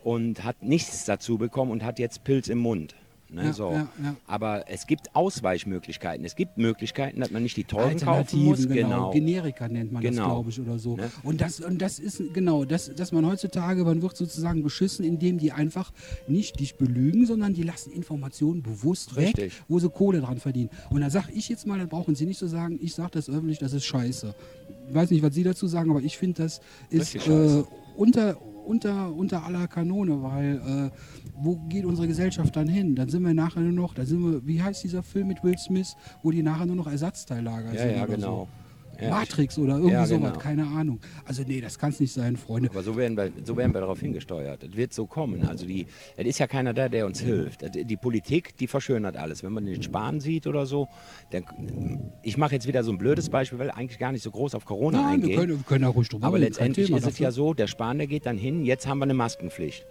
und 0.03 0.43
hat 0.43 0.63
nichts 0.63 1.05
dazu 1.05 1.37
bekommen 1.37 1.71
und 1.71 1.83
hat 1.83 1.97
jetzt 1.97 2.23
Pilz 2.25 2.49
im 2.49 2.57
Mund. 2.57 2.95
Ne, 3.33 3.45
Ja, 3.45 3.53
so. 3.53 3.71
ja, 3.71 3.87
ja. 4.03 4.15
Aber 4.27 4.65
es 4.69 4.85
gibt 4.85 5.15
Ausweichmöglichkeiten. 5.15 6.25
Es 6.25 6.35
gibt 6.35 6.57
Möglichkeiten, 6.57 7.21
dass 7.21 7.31
man 7.31 7.43
nicht 7.43 7.55
die 7.55 7.63
teuren 7.63 7.97
kaufen 7.97 8.43
muss. 8.43 8.67
Genau. 8.67 8.73
Genau. 8.75 9.11
Generika 9.11 9.69
nennt 9.69 9.93
man 9.93 10.03
das, 10.03 10.11
Genau. 10.11 10.25
glaube 10.27 10.49
ich, 10.49 10.59
oder 10.59 10.77
so. 10.77 10.97
Ne? 10.97 11.09
Und, 11.23 11.39
das, 11.39 11.61
und 11.61 11.81
das 11.81 11.97
ist, 11.99 12.21
genau, 12.33 12.65
das, 12.65 12.93
dass 12.93 13.13
man 13.13 13.25
heutzutage, 13.25 13.85
man 13.85 14.01
wird 14.01 14.17
sozusagen 14.17 14.63
beschissen, 14.63 15.05
indem 15.05 15.37
die 15.37 15.53
einfach 15.53 15.93
nicht 16.27 16.59
dich 16.59 16.75
belügen, 16.75 17.25
sondern 17.25 17.53
die 17.53 17.63
lassen 17.63 17.91
Informationen 17.93 18.61
bewusst 18.61 19.15
weg, 19.15 19.27
Richtig. 19.37 19.53
wo 19.69 19.79
sie 19.79 19.89
Kohle 19.89 20.19
dran 20.19 20.39
verdienen. 20.39 20.69
Und 20.89 20.99
da 20.99 21.09
sage 21.09 21.31
ich 21.33 21.47
jetzt 21.47 21.65
mal, 21.65 21.79
das 21.79 21.87
brauchen 21.87 22.15
Sie 22.15 22.25
nicht 22.25 22.37
so 22.39 22.47
sagen, 22.47 22.79
ich 22.81 22.93
sage 22.93 23.11
das 23.13 23.29
öffentlich, 23.29 23.59
das 23.59 23.71
ist 23.71 23.85
scheiße. 23.85 24.35
Ich 24.89 24.93
weiß 24.95 25.09
nicht, 25.09 25.23
was 25.23 25.33
Sie 25.33 25.43
dazu 25.43 25.67
sagen, 25.67 25.89
aber 25.89 26.01
ich 26.01 26.17
finde, 26.17 26.43
das 26.43 26.59
ist 26.89 27.15
äh, 27.27 27.63
unter, 27.95 28.35
unter, 28.65 29.13
unter 29.13 29.43
aller 29.45 29.67
Kanone, 29.67 30.21
weil 30.21 30.55
äh, 30.55 30.97
wo 31.35 31.55
geht 31.69 31.85
unsere 31.85 32.07
Gesellschaft 32.07 32.55
dann 32.55 32.67
hin? 32.67 32.95
Dann 32.95 33.09
sind 33.09 33.23
wir 33.23 33.33
nachher 33.33 33.61
nur 33.61 33.71
noch, 33.71 33.93
da 33.93 34.05
sind 34.05 34.21
wir, 34.21 34.45
wie 34.45 34.61
heißt 34.61 34.83
dieser 34.83 35.03
Film 35.03 35.27
mit 35.27 35.43
Will 35.43 35.57
Smith, 35.57 35.95
wo 36.23 36.31
die 36.31 36.43
nachher 36.43 36.65
nur 36.65 36.75
noch 36.75 36.87
Ersatzteillager 36.87 37.73
Ja, 37.73 37.79
sind 37.79 37.95
ja, 37.97 38.03
oder 38.03 38.15
genau. 38.15 38.27
so. 38.27 38.47
Ja, 39.01 39.09
Matrix 39.09 39.57
oder 39.57 39.73
irgendwie 39.75 39.93
Ja, 39.93 40.05
sowas, 40.05 40.29
genau. 40.33 40.39
keine 40.43 40.67
Ahnung. 40.67 40.99
Also 41.25 41.43
nee, 41.45 41.59
das 41.61 41.77
kann 41.79 41.89
es 41.89 41.99
nicht 41.99 42.13
sein, 42.13 42.37
Freunde. 42.37 42.69
Aber 42.69 42.83
so 42.83 42.95
werden, 42.95 43.17
wir, 43.17 43.31
so 43.43 43.57
werden 43.57 43.73
wir 43.73 43.81
darauf 43.81 43.99
hingesteuert. 43.99 44.63
Es 44.63 44.75
wird 44.77 44.93
so 44.93 45.05
kommen. 45.07 45.43
Also 45.47 45.65
die, 45.65 45.87
es 46.17 46.25
ist 46.27 46.39
ja 46.39 46.47
keiner 46.47 46.73
da, 46.73 46.87
der 46.89 47.05
uns 47.05 47.19
hilft. 47.19 47.63
Es- 47.63 47.71
Die 47.71 47.97
Politik, 47.97 48.55
die 48.57 48.67
verschönert 48.67 49.17
alles. 49.17 49.43
Wenn 49.43 49.53
man 49.53 49.65
den 49.65 49.81
Spahn 49.81 50.19
sieht 50.19 50.45
oder 50.47 50.65
so, 50.65 50.87
dann, 51.31 51.43
ich 52.23 52.37
mache 52.37 52.53
jetzt 52.55 52.67
wieder 52.67 52.83
so 52.83 52.91
ein 52.91 52.97
blödes 52.97 53.29
Beispiel, 53.29 53.59
weil 53.59 53.71
eigentlich 53.71 53.99
gar 53.99 54.11
nicht 54.11 54.23
so 54.23 54.31
groß 54.31 54.55
auf 54.55 54.65
Corona 54.65 55.01
Nein, 55.01 55.07
wir 55.07 55.13
eingeht. 55.25 55.37
können, 55.37 55.57
wir 55.57 55.63
können 55.65 55.81
da 55.83 55.89
ruhig 55.89 56.07
drüber 56.09 56.27
Aber 56.27 56.37
letztendlich 56.39 56.91
ist 56.91 57.07
es 57.07 57.17
ja 57.19 57.31
so, 57.31 57.53
der 57.53 57.67
Spahn, 57.67 57.97
der 57.97 58.07
geht 58.07 58.25
dann 58.25 58.37
hin, 58.37 58.63
jetzt 58.65 58.87
haben 58.87 58.99
wir 58.99 59.03
eine 59.05 59.13
Maskenpflicht. 59.13 59.85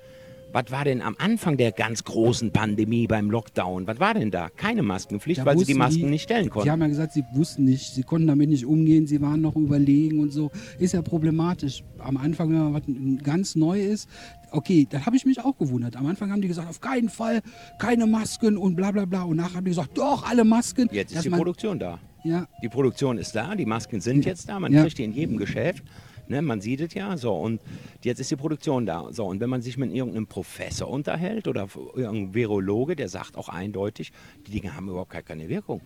Was 0.52 0.64
war 0.72 0.84
denn 0.84 1.00
am 1.00 1.14
Anfang 1.18 1.56
der 1.56 1.70
ganz 1.70 2.02
großen 2.02 2.50
Pandemie 2.50 3.06
beim 3.06 3.30
Lockdown? 3.30 3.86
Was 3.86 4.00
war 4.00 4.14
denn 4.14 4.32
da? 4.32 4.48
Keine 4.48 4.82
Maskenpflicht, 4.82 5.40
Da 5.42 5.46
weil 5.46 5.56
sie 5.58 5.64
die 5.64 5.74
Masken 5.74 6.00
die- 6.00 6.10
nicht 6.10 6.22
stellen 6.24 6.44
Sie 6.44 6.50
konnten. 6.50 6.70
haben 6.70 6.80
ja 6.80 6.88
gesagt, 6.88 7.12
sie 7.12 7.22
wussten 7.34 7.62
nicht, 7.64 7.94
sie 7.94 8.02
konnten 8.02 8.26
damit 8.26 8.48
nicht 8.48 8.66
umgehen, 8.66 9.06
sie 9.06 9.20
waren 9.20 9.40
noch 9.40 9.54
überlegen 9.54 10.18
und 10.18 10.32
so. 10.32 10.50
Ist 10.80 10.94
ja 10.94 11.02
problematisch. 11.02 11.84
Am 11.98 12.16
Anfang, 12.16 12.48
wenn 12.50 12.58
man 12.58 12.74
was 12.74 12.82
ganz 13.22 13.54
neu 13.54 13.80
ist, 13.80 14.08
okay, 14.50 14.88
da 14.90 15.06
habe 15.06 15.14
ich 15.16 15.24
mich 15.24 15.38
auch 15.40 15.56
gewundert. 15.56 15.94
Am 15.94 16.06
Anfang 16.06 16.32
haben 16.32 16.42
die 16.42 16.48
gesagt, 16.48 16.68
auf 16.68 16.80
keinen 16.80 17.10
Fall 17.10 17.42
keine 17.78 18.08
Masken 18.08 18.56
und 18.56 18.74
bla 18.74 18.90
bla 18.90 19.04
bla. 19.04 19.22
Und 19.22 19.36
nachher 19.36 19.54
haben 19.58 19.64
die 19.66 19.70
gesagt, 19.70 19.96
doch, 19.98 20.28
alle 20.28 20.42
Masken. 20.44 20.88
Jetzt 20.90 21.14
ist 21.14 21.24
die 21.24 21.30
Produktion 21.30 21.78
da. 21.78 22.00
Ja, 22.24 22.46
Die 22.62 22.68
Produktion 22.68 23.18
ist 23.18 23.36
da, 23.36 23.54
die 23.54 23.64
Masken 23.66 24.00
sind 24.00 24.26
jetzt 24.26 24.48
da, 24.48 24.58
man 24.58 24.72
Ja. 24.72 24.82
kriegt 24.82 24.98
die 24.98 25.04
in 25.04 25.12
jedem 25.12 25.36
Geschäft. 25.38 25.84
Ne, 26.30 26.42
man 26.42 26.60
sieht 26.60 26.80
es 26.80 26.94
ja, 26.94 27.16
so 27.16 27.34
und 27.34 27.60
jetzt 28.04 28.20
ist 28.20 28.30
die 28.30 28.36
Produktion 28.36 28.86
da. 28.86 29.08
So, 29.10 29.24
und 29.24 29.40
wenn 29.40 29.50
man 29.50 29.62
sich 29.62 29.76
mit 29.76 29.92
irgendeinem 29.92 30.28
Professor 30.28 30.88
unterhält 30.88 31.48
oder 31.48 31.66
irgendeinem 31.96 32.34
Virologe, 32.34 32.94
der 32.94 33.08
sagt 33.08 33.36
auch 33.36 33.48
eindeutig, 33.48 34.12
die 34.46 34.52
Dinge 34.52 34.76
haben 34.76 34.88
überhaupt 34.88 35.10
gar 35.10 35.22
keine 35.22 35.48
Wirkung. 35.48 35.80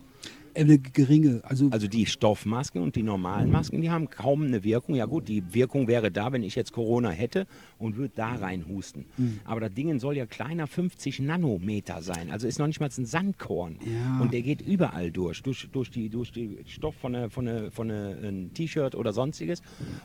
eine 0.55 0.79
geringe, 0.79 1.41
also, 1.45 1.69
Also 1.71 1.89
die 1.89 2.05
Stoffmasken 2.05 2.83
und 2.83 2.95
die 2.95 3.03
normalen 3.03 3.51
Masken, 3.51 3.81
die 3.81 3.91
haben 3.91 4.11
kaum 4.11 4.45
eine 4.45 4.65
Wirkung. 4.65 4.97
Ja 4.97 5.07
gut, 5.07 5.29
die 5.29 5.43
Wirkung 5.55 5.89
wäre 5.89 6.13
da, 6.13 6.31
wenn 6.31 6.43
ich 6.43 6.57
jetzt 6.57 6.73
Corona 6.73 7.09
hätte 7.09 7.47
und 7.85 7.97
würde 7.97 8.15
da 8.15 8.35
reinhusten. 8.35 9.05
Hm. 9.17 9.41
Aber 9.45 9.61
das 9.61 9.75
Ding 9.75 9.99
soll 9.99 10.17
ja 10.17 10.27
kleiner 10.27 10.67
50 10.67 11.21
Nanometer 11.21 12.03
sein. 12.03 12.31
Also 12.31 12.49
ist 12.49 12.59
noch 12.59 12.67
nicht 12.67 12.81
mal 12.81 12.89
ein 12.97 13.05
Sandkorn. 13.05 13.79
Ja. 13.85 14.21
Und 14.21 14.33
der 14.33 14.43
geht 14.43 14.63
überall 14.63 15.11
durch, 15.11 15.43
durch, 15.43 15.69
durch, 15.71 15.91
die, 15.91 16.09
durch 16.09 16.33
die 16.33 16.59
Stoff 16.67 16.95
von, 16.97 17.13
der, 17.13 17.31
von, 17.31 17.45
der, 17.45 17.71
von 17.71 17.89
der, 17.89 18.17
ein 18.23 18.53
T-Shirt 18.55 18.95
oder 18.95 19.13
sonstiges. 19.13 19.63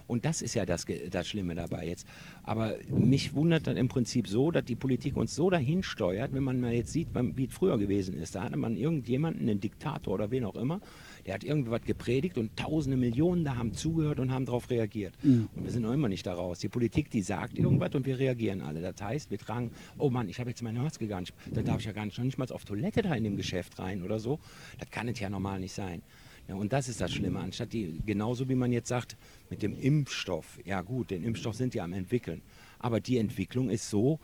Und 0.07 0.25
das 0.25 0.41
ist 0.41 0.53
ja 0.55 0.65
das, 0.65 0.85
das 1.09 1.27
Schlimme 1.27 1.55
dabei 1.55 1.87
jetzt. 1.87 2.05
Aber 2.43 2.75
mich 2.89 3.33
wundert 3.33 3.67
dann 3.67 3.77
im 3.77 3.87
Prinzip 3.87 4.27
so, 4.27 4.51
dass 4.51 4.65
die 4.65 4.75
Politik 4.75 5.15
uns 5.15 5.35
so 5.35 5.49
dahin 5.49 5.81
steuert, 5.83 6.33
wenn 6.33 6.43
man 6.43 6.59
mal 6.59 6.73
jetzt 6.73 6.91
sieht, 6.91 7.07
wie 7.13 7.45
es 7.45 7.53
früher 7.53 7.77
gewesen 7.77 8.15
ist. 8.15 8.35
Da 8.35 8.43
hatte 8.43 8.57
man 8.57 8.75
irgendjemanden, 8.75 9.49
einen 9.49 9.59
Diktator 9.59 10.13
oder 10.13 10.31
wen 10.31 10.43
auch 10.43 10.55
immer, 10.55 10.81
der 11.25 11.33
hat 11.33 11.43
irgendwie 11.43 11.71
was 11.71 11.81
gepredigt 11.81 12.37
und 12.37 12.55
tausende 12.55 12.97
Millionen 12.97 13.43
da 13.43 13.55
haben 13.55 13.73
zugehört 13.73 14.19
und 14.19 14.31
haben 14.31 14.45
darauf 14.45 14.69
reagiert. 14.69 15.13
Und 15.23 15.63
wir 15.63 15.71
sind 15.71 15.83
noch 15.83 15.93
immer 15.93 16.09
nicht 16.09 16.25
daraus. 16.25 16.59
Die 16.59 16.69
Politik, 16.69 17.09
die 17.09 17.21
sagt 17.21 17.57
irgendwas 17.57 17.93
und 17.95 18.05
wir 18.05 18.19
reagieren 18.19 18.61
alle. 18.61 18.81
Das 18.81 19.01
heißt, 19.01 19.31
wir 19.31 19.37
tragen, 19.37 19.71
oh 19.97 20.09
Mann, 20.09 20.29
ich 20.29 20.39
habe 20.39 20.49
jetzt 20.49 20.61
meine 20.61 20.79
Maske 20.79 21.07
gar 21.07 21.19
nicht, 21.19 21.33
da 21.51 21.61
darf 21.61 21.79
ich 21.79 21.85
ja 21.85 21.91
gar 21.91 22.05
nicht, 22.05 22.17
noch 22.17 22.25
nicht 22.25 22.37
mal 22.37 22.49
auf 22.51 22.65
Toilette 22.65 23.01
da 23.01 23.13
in 23.13 23.23
dem 23.23 23.37
Geschäft 23.37 23.79
rein 23.79 24.03
oder 24.03 24.19
so. 24.19 24.39
Das 24.79 24.89
kann 24.89 25.07
es 25.07 25.19
ja 25.19 25.29
normal 25.29 25.59
nicht 25.59 25.73
sein. 25.73 26.01
Ja, 26.49 26.55
und 26.55 26.73
das 26.73 26.89
ist 26.89 26.99
das 26.99 27.13
Schlimme, 27.13 27.39
anstatt 27.39 27.73
die, 27.73 27.99
genauso 28.07 28.49
wie 28.49 28.55
man 28.55 28.71
jetzt 28.71 28.87
sagt, 28.87 29.17
mit 29.51 29.61
dem 29.61 29.79
Impfstoff, 29.79 30.59
ja 30.65 30.81
gut, 30.81 31.11
den 31.11 31.23
Impfstoff 31.23 31.55
sind 31.55 31.75
die 31.75 31.81
am 31.81 31.93
entwickeln. 31.93 32.41
Aber 32.79 32.99
die 32.99 33.19
Entwicklung 33.19 33.69
ist 33.69 33.87
so, 33.87 34.19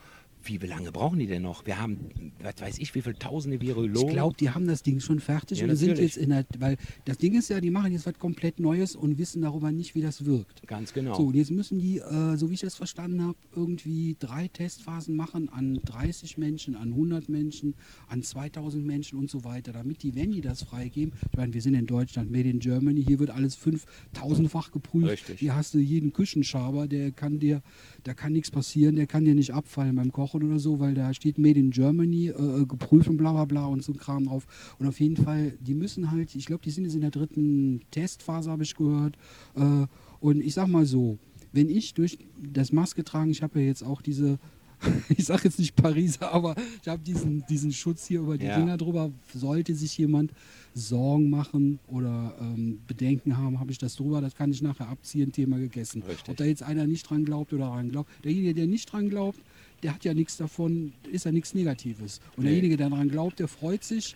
wie 0.47 0.57
lange 0.57 0.91
brauchen 0.91 1.19
die 1.19 1.27
denn 1.27 1.41
noch? 1.41 1.65
Wir 1.65 1.79
haben, 1.79 2.11
was 2.41 2.55
weiß 2.59 2.79
ich, 2.79 2.93
wie 2.95 3.01
viele 3.01 3.17
tausende 3.17 3.59
Virologen. 3.61 4.09
Ich 4.09 4.13
glaube, 4.13 4.35
die 4.37 4.49
haben 4.49 4.67
das 4.67 4.83
Ding 4.83 4.99
schon 4.99 5.19
fertig 5.19 5.59
Ja, 5.59 5.67
und 5.67 5.75
sind 5.75 5.97
jetzt 5.97 6.17
in 6.17 6.29
der, 6.29 6.45
weil 6.59 6.77
das 7.05 7.17
Ding 7.17 7.33
ist 7.35 7.49
ja, 7.49 7.59
die 7.59 7.71
machen 7.71 7.91
jetzt 7.91 8.05
was 8.05 8.17
komplett 8.19 8.59
Neues 8.59 8.95
und 8.95 9.17
wissen 9.17 9.41
darüber 9.41 9.71
nicht, 9.71 9.95
wie 9.95 10.01
das 10.01 10.25
wirkt. 10.25 10.65
Ganz 10.67 10.93
genau. 10.93 11.15
So, 11.15 11.23
und 11.23 11.35
jetzt 11.35 11.51
müssen 11.51 11.79
die, 11.79 11.97
äh, 11.97 12.37
so 12.37 12.49
wie 12.49 12.53
ich 12.53 12.61
das 12.61 12.75
verstanden 12.75 13.23
habe, 13.23 13.37
irgendwie 13.55 14.15
drei 14.19 14.47
Testphasen 14.47 15.15
machen 15.15 15.49
an 15.49 15.79
30 15.83 16.37
Menschen, 16.37 16.75
an 16.75 16.89
100 16.89 17.29
Menschen, 17.29 17.73
an 18.07 18.21
2000 18.21 18.85
Menschen 18.85 19.17
und 19.17 19.29
so 19.29 19.43
weiter, 19.43 19.73
damit 19.73 20.03
die, 20.03 20.15
wenn 20.15 20.31
die 20.31 20.41
das 20.41 20.63
freigeben, 20.63 21.13
ich 21.31 21.37
meine, 21.37 21.53
wir 21.53 21.61
sind 21.61 21.73
in 21.73 21.87
Deutschland, 21.87 22.31
made 22.31 22.49
in 22.49 22.59
Germany, 22.59 23.03
hier 23.03 23.19
wird 23.19 23.31
alles 23.31 23.57
5000-fach 23.57 24.71
geprüft. 24.71 25.07
Richtig. 25.11 25.39
Hier 25.39 25.55
hast 25.55 25.73
du 25.73 25.79
jeden 25.79 26.13
Küchenschaber, 26.13 26.87
der 26.87 27.11
kann 27.11 27.39
dir, 27.39 27.61
da 28.03 28.13
kann 28.13 28.33
nichts 28.33 28.51
passieren, 28.51 28.95
der 28.95 29.07
kann 29.07 29.25
dir 29.25 29.35
nicht 29.35 29.53
abfallen 29.53 29.95
beim 29.95 30.11
Kochen 30.11 30.34
oder 30.43 30.59
so, 30.59 30.79
weil 30.79 30.93
da 30.93 31.13
steht 31.13 31.37
Made 31.37 31.59
in 31.59 31.71
Germany, 31.71 32.27
äh, 32.27 32.65
geprüft 32.65 33.07
und 33.07 33.17
bla 33.17 33.31
bla 33.31 33.45
bla 33.45 33.65
und 33.65 33.83
so 33.83 33.91
ein 33.93 33.97
Kram 33.97 34.25
drauf. 34.25 34.45
Und 34.79 34.87
auf 34.87 34.99
jeden 34.99 35.17
Fall, 35.17 35.53
die 35.59 35.73
müssen 35.73 36.11
halt, 36.11 36.35
ich 36.35 36.45
glaube, 36.45 36.63
die 36.63 36.71
sind 36.71 36.83
jetzt 36.85 36.95
in 36.95 37.01
der 37.01 37.11
dritten 37.11 37.81
Testphase, 37.91 38.51
habe 38.51 38.63
ich 38.63 38.75
gehört. 38.75 39.15
Äh, 39.55 39.87
und 40.19 40.41
ich 40.41 40.53
sag 40.53 40.67
mal 40.67 40.85
so, 40.85 41.17
wenn 41.51 41.69
ich 41.69 41.93
durch 41.93 42.17
das 42.53 42.71
Maske 42.71 43.03
tragen, 43.03 43.31
ich 43.31 43.41
habe 43.41 43.59
ja 43.61 43.65
jetzt 43.67 43.83
auch 43.83 44.01
diese, 44.01 44.39
ich 45.09 45.23
sage 45.25 45.43
jetzt 45.45 45.57
nicht 45.57 45.75
Pariser, 45.75 46.33
aber 46.33 46.55
ich 46.81 46.87
habe 46.87 47.01
diesen, 47.01 47.45
diesen 47.47 47.71
Schutz 47.71 48.05
hier 48.05 48.19
über 48.19 48.37
die 48.37 48.45
Ja. 48.45 48.57
Dinger 48.59 48.77
drüber. 48.77 49.11
Sollte 49.33 49.73
sich 49.73 49.97
jemand 49.97 50.33
Sorgen 50.73 51.29
machen 51.29 51.79
oder 51.87 52.35
ähm, 52.41 52.79
Bedenken 52.85 53.37
haben, 53.37 53.59
habe 53.61 53.71
ich 53.71 53.77
das 53.77 53.95
drüber, 53.95 54.19
das 54.19 54.35
kann 54.35 54.51
ich 54.51 54.61
nachher 54.61 54.89
abziehen, 54.89 55.31
Thema 55.31 55.57
gegessen. 55.57 56.03
Richtig. 56.03 56.27
Ob 56.29 56.35
da 56.35 56.43
jetzt 56.43 56.63
einer 56.63 56.85
nicht 56.85 57.09
dran 57.09 57.23
glaubt 57.23 57.53
oder 57.53 57.67
dran 57.67 57.89
glaubt. 57.89 58.09
Derjenige, 58.25 58.53
der 58.53 58.67
nicht 58.67 58.91
dran 58.91 59.09
glaubt, 59.09 59.39
der 59.85 59.93
hat 59.93 60.03
ja 60.03 60.15
nichts 60.15 60.37
davon, 60.37 60.93
ist 61.11 61.25
ja 61.25 61.31
nichts 61.31 61.53
Negatives. 61.53 62.19
Und 62.35 62.43
Nee. 62.43 62.49
derjenige, 62.49 62.75
der 62.77 62.89
dran 62.89 63.07
glaubt, 63.07 63.37
der 63.39 63.47
freut 63.47 63.83
sich. 63.83 64.15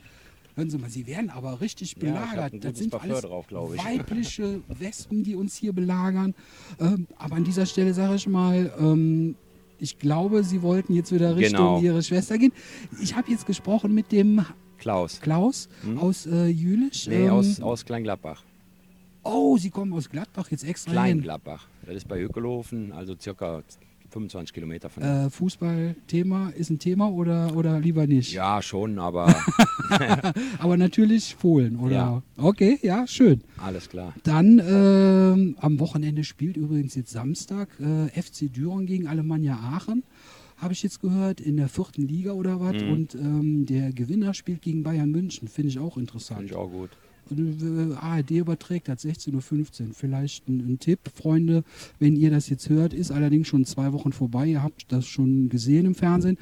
Hören 0.56 0.70
Sie 0.72 0.80
mal, 0.80 0.90
Sie 0.90 1.06
werden 1.06 1.30
aber 1.30 1.62
richtig 1.62 1.94
Ja, 1.94 2.00
belagert. 2.00 2.54
ein 2.54 2.60
das 2.60 2.80
sind 2.80 2.90
Parfum 2.90 3.12
alles 3.12 3.22
drauf, 3.22 3.46
weibliche 3.52 4.62
Wespen, 4.68 5.24
die 5.24 5.36
uns 5.36 5.56
hier 5.56 5.72
belagern. 5.74 6.34
Ähm, 6.80 7.06
aber 7.18 7.36
an 7.36 7.44
dieser 7.44 7.68
Stelle 7.68 7.94
sage 7.94 8.16
ich 8.16 8.28
mal, 8.28 8.74
ähm, 8.80 9.36
ich 9.78 10.00
glaube, 10.00 10.44
Sie 10.44 10.64
wollten 10.64 10.96
jetzt 10.96 11.12
wieder 11.14 11.36
Richtung 11.38 11.58
Genau. 11.60 11.82
Ihre 11.82 12.02
Schwester 12.02 12.40
gehen. 12.40 12.52
Ich 13.00 13.16
habe 13.16 13.30
jetzt 13.30 13.46
gesprochen 13.46 13.94
mit 13.94 14.12
dem 14.12 14.44
Klaus. 14.80 15.22
Klaus 15.22 15.70
aus 15.98 16.26
äh, 16.26 16.48
Jülich. 16.48 17.04
Hm? 17.06 17.14
Nee, 17.14 17.26
Ähm, 17.28 17.32
aus, 17.32 17.62
aus 17.62 17.86
Kleingladbach. 17.86 18.44
oh, 19.24 19.56
Sie 19.58 19.70
kommen 19.70 19.94
aus 19.94 20.10
Gladbach 20.10 20.50
jetzt 20.50 20.64
extra. 20.64 20.92
Kleingladbach. 20.94 21.68
Das 21.86 21.96
ist 21.96 22.08
bei 22.08 22.20
Hückelhofen, 22.20 22.92
also 22.92 23.16
circa 23.18 23.62
25 24.10 24.54
Kilometer 24.54 24.90
von 24.90 25.04
Äh, 25.04 25.30
Fußballthema 25.30 26.50
ist 26.50 26.70
ein 26.70 26.80
Thema 26.80 27.10
oder, 27.12 27.56
oder 27.56 27.80
lieber 27.80 28.08
nicht? 28.08 28.34
Ja, 28.34 28.62
schon, 28.62 29.00
aber 29.00 29.28
Aber 30.60 30.78
natürlich 30.78 31.36
Fohlen, 31.36 31.78
oder? 31.78 31.92
Ja. 31.96 32.24
Okay, 32.38 32.78
ja, 32.82 33.08
schön. 33.08 33.42
alles 33.58 33.90
klar. 33.90 34.14
Dann 34.24 34.60
ähm, 34.60 35.56
am 35.60 35.80
Wochenende 35.80 36.24
spielt 36.24 36.58
übrigens 36.58 36.96
jetzt 36.96 37.12
Samstag 37.12 37.70
äh, 37.80 38.08
FC 38.22 38.52
Düren 38.54 38.86
gegen 38.86 39.08
Alemannia 39.08 39.56
Aachen. 39.56 40.04
Habe 40.58 40.74
ich 40.74 40.84
jetzt 40.84 41.00
gehört, 41.00 41.40
in 41.40 41.56
der 41.56 41.70
vierten 41.70 42.06
Liga 42.08 42.34
oder 42.34 42.60
was. 42.60 42.74
Mhm. 42.84 42.92
Und 42.92 43.16
ähm, 43.16 43.66
der 43.66 43.94
Gewinner 43.94 44.34
spielt 44.34 44.62
gegen 44.62 44.84
Bayern 44.84 45.10
München. 45.10 45.48
Finde 45.48 45.70
ich 45.70 45.80
auch 45.80 45.94
Finde 45.94 46.10
interessant. 46.12 46.46
ich 46.46 46.54
auch 46.54 46.70
gut. 46.70 46.90
Äh, 47.32 47.94
ARD 47.96 48.32
überträgt 48.32 48.88
das 48.88 49.04
16.15 49.06 49.34
Uhr. 49.88 49.94
Vielleicht 49.94 50.48
ein, 50.48 50.60
ein 50.74 50.80
Tipp, 50.80 51.00
Freunde, 51.14 51.64
wenn 52.00 52.16
ihr 52.16 52.32
das 52.32 52.50
jetzt 52.50 52.70
hört, 52.70 52.94
ist 52.94 53.12
allerdings 53.12 53.48
schon 53.48 53.66
zwei 53.66 53.94
Wochen 53.94 54.12
vorbei. 54.12 54.48
Ihr 54.48 54.64
habt 54.64 54.92
das 54.92 55.06
schon 55.08 55.50
gesehen 55.50 55.86
im 55.86 55.96
Fernsehen. 55.96 56.38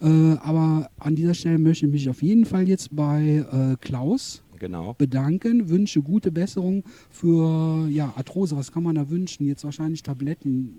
Äh, 0.00 0.06
aber 0.42 0.90
an 0.98 1.14
dieser 1.16 1.34
Stelle 1.34 1.58
möchte 1.58 1.86
ich 1.86 1.92
mich 1.92 2.08
auf 2.08 2.22
jeden 2.22 2.44
Fall 2.44 2.68
jetzt 2.68 2.94
bei 2.94 3.44
äh, 3.50 3.76
Klaus 3.80 4.42
Genau. 4.58 4.94
bedanken, 4.96 5.68
wünsche 5.70 6.02
gute 6.02 6.30
Besserung 6.30 6.84
für 7.10 7.88
ja, 7.88 8.12
Arthrose. 8.16 8.56
Was 8.56 8.70
kann 8.70 8.84
man 8.84 8.94
da 8.94 9.10
wünschen? 9.10 9.44
Jetzt 9.44 9.64
wahrscheinlich 9.64 10.04
Tabletten 10.04 10.76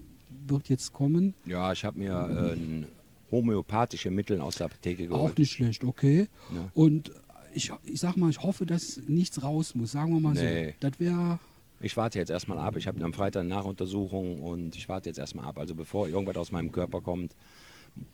wird 0.47 0.69
jetzt 0.69 0.93
kommen. 0.93 1.33
Ja, 1.45 1.73
ich 1.73 1.83
habe 1.83 1.99
mir 1.99 2.55
äh, 2.55 2.85
homöopathische 3.31 4.09
Mittel 4.11 4.39
aus 4.39 4.55
der 4.55 4.67
Apotheke 4.67 5.05
Auch 5.05 5.17
geholt. 5.17 5.39
nicht 5.39 5.51
schlecht, 5.51 5.83
okay. 5.83 6.27
Ja. 6.53 6.69
Und 6.73 7.11
ich, 7.55 7.71
ich 7.83 7.99
sag 7.99 8.17
mal, 8.17 8.29
ich 8.29 8.41
hoffe, 8.41 8.65
dass 8.65 8.99
nichts 9.07 9.41
raus 9.43 9.75
muss. 9.75 9.91
Sagen 9.91 10.13
wir 10.13 10.19
mal 10.19 10.33
Nee. 10.33 10.67
so. 10.69 10.73
Das 10.81 10.99
wäre 10.99 11.39
Ich 11.81 11.95
warte 11.97 12.19
jetzt 12.19 12.29
erstmal 12.29 12.57
ab. 12.59 12.75
Ich 12.77 12.87
habe 12.87 13.03
am 13.03 13.13
Freitag 13.13 13.41
eine 13.41 13.49
Nachuntersuchung 13.49 14.39
und 14.41 14.75
ich 14.75 14.87
warte 14.89 15.09
jetzt 15.09 15.19
erstmal 15.19 15.45
ab. 15.45 15.57
Also 15.57 15.75
bevor 15.75 16.07
irgendwas 16.07 16.37
aus 16.37 16.51
meinem 16.51 16.71
Körper 16.71 17.01
kommt, 17.01 17.35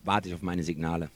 warte 0.03 0.27
ich 0.29 0.35
auf 0.35 0.41
meine 0.41 0.63
Signale. 0.63 1.09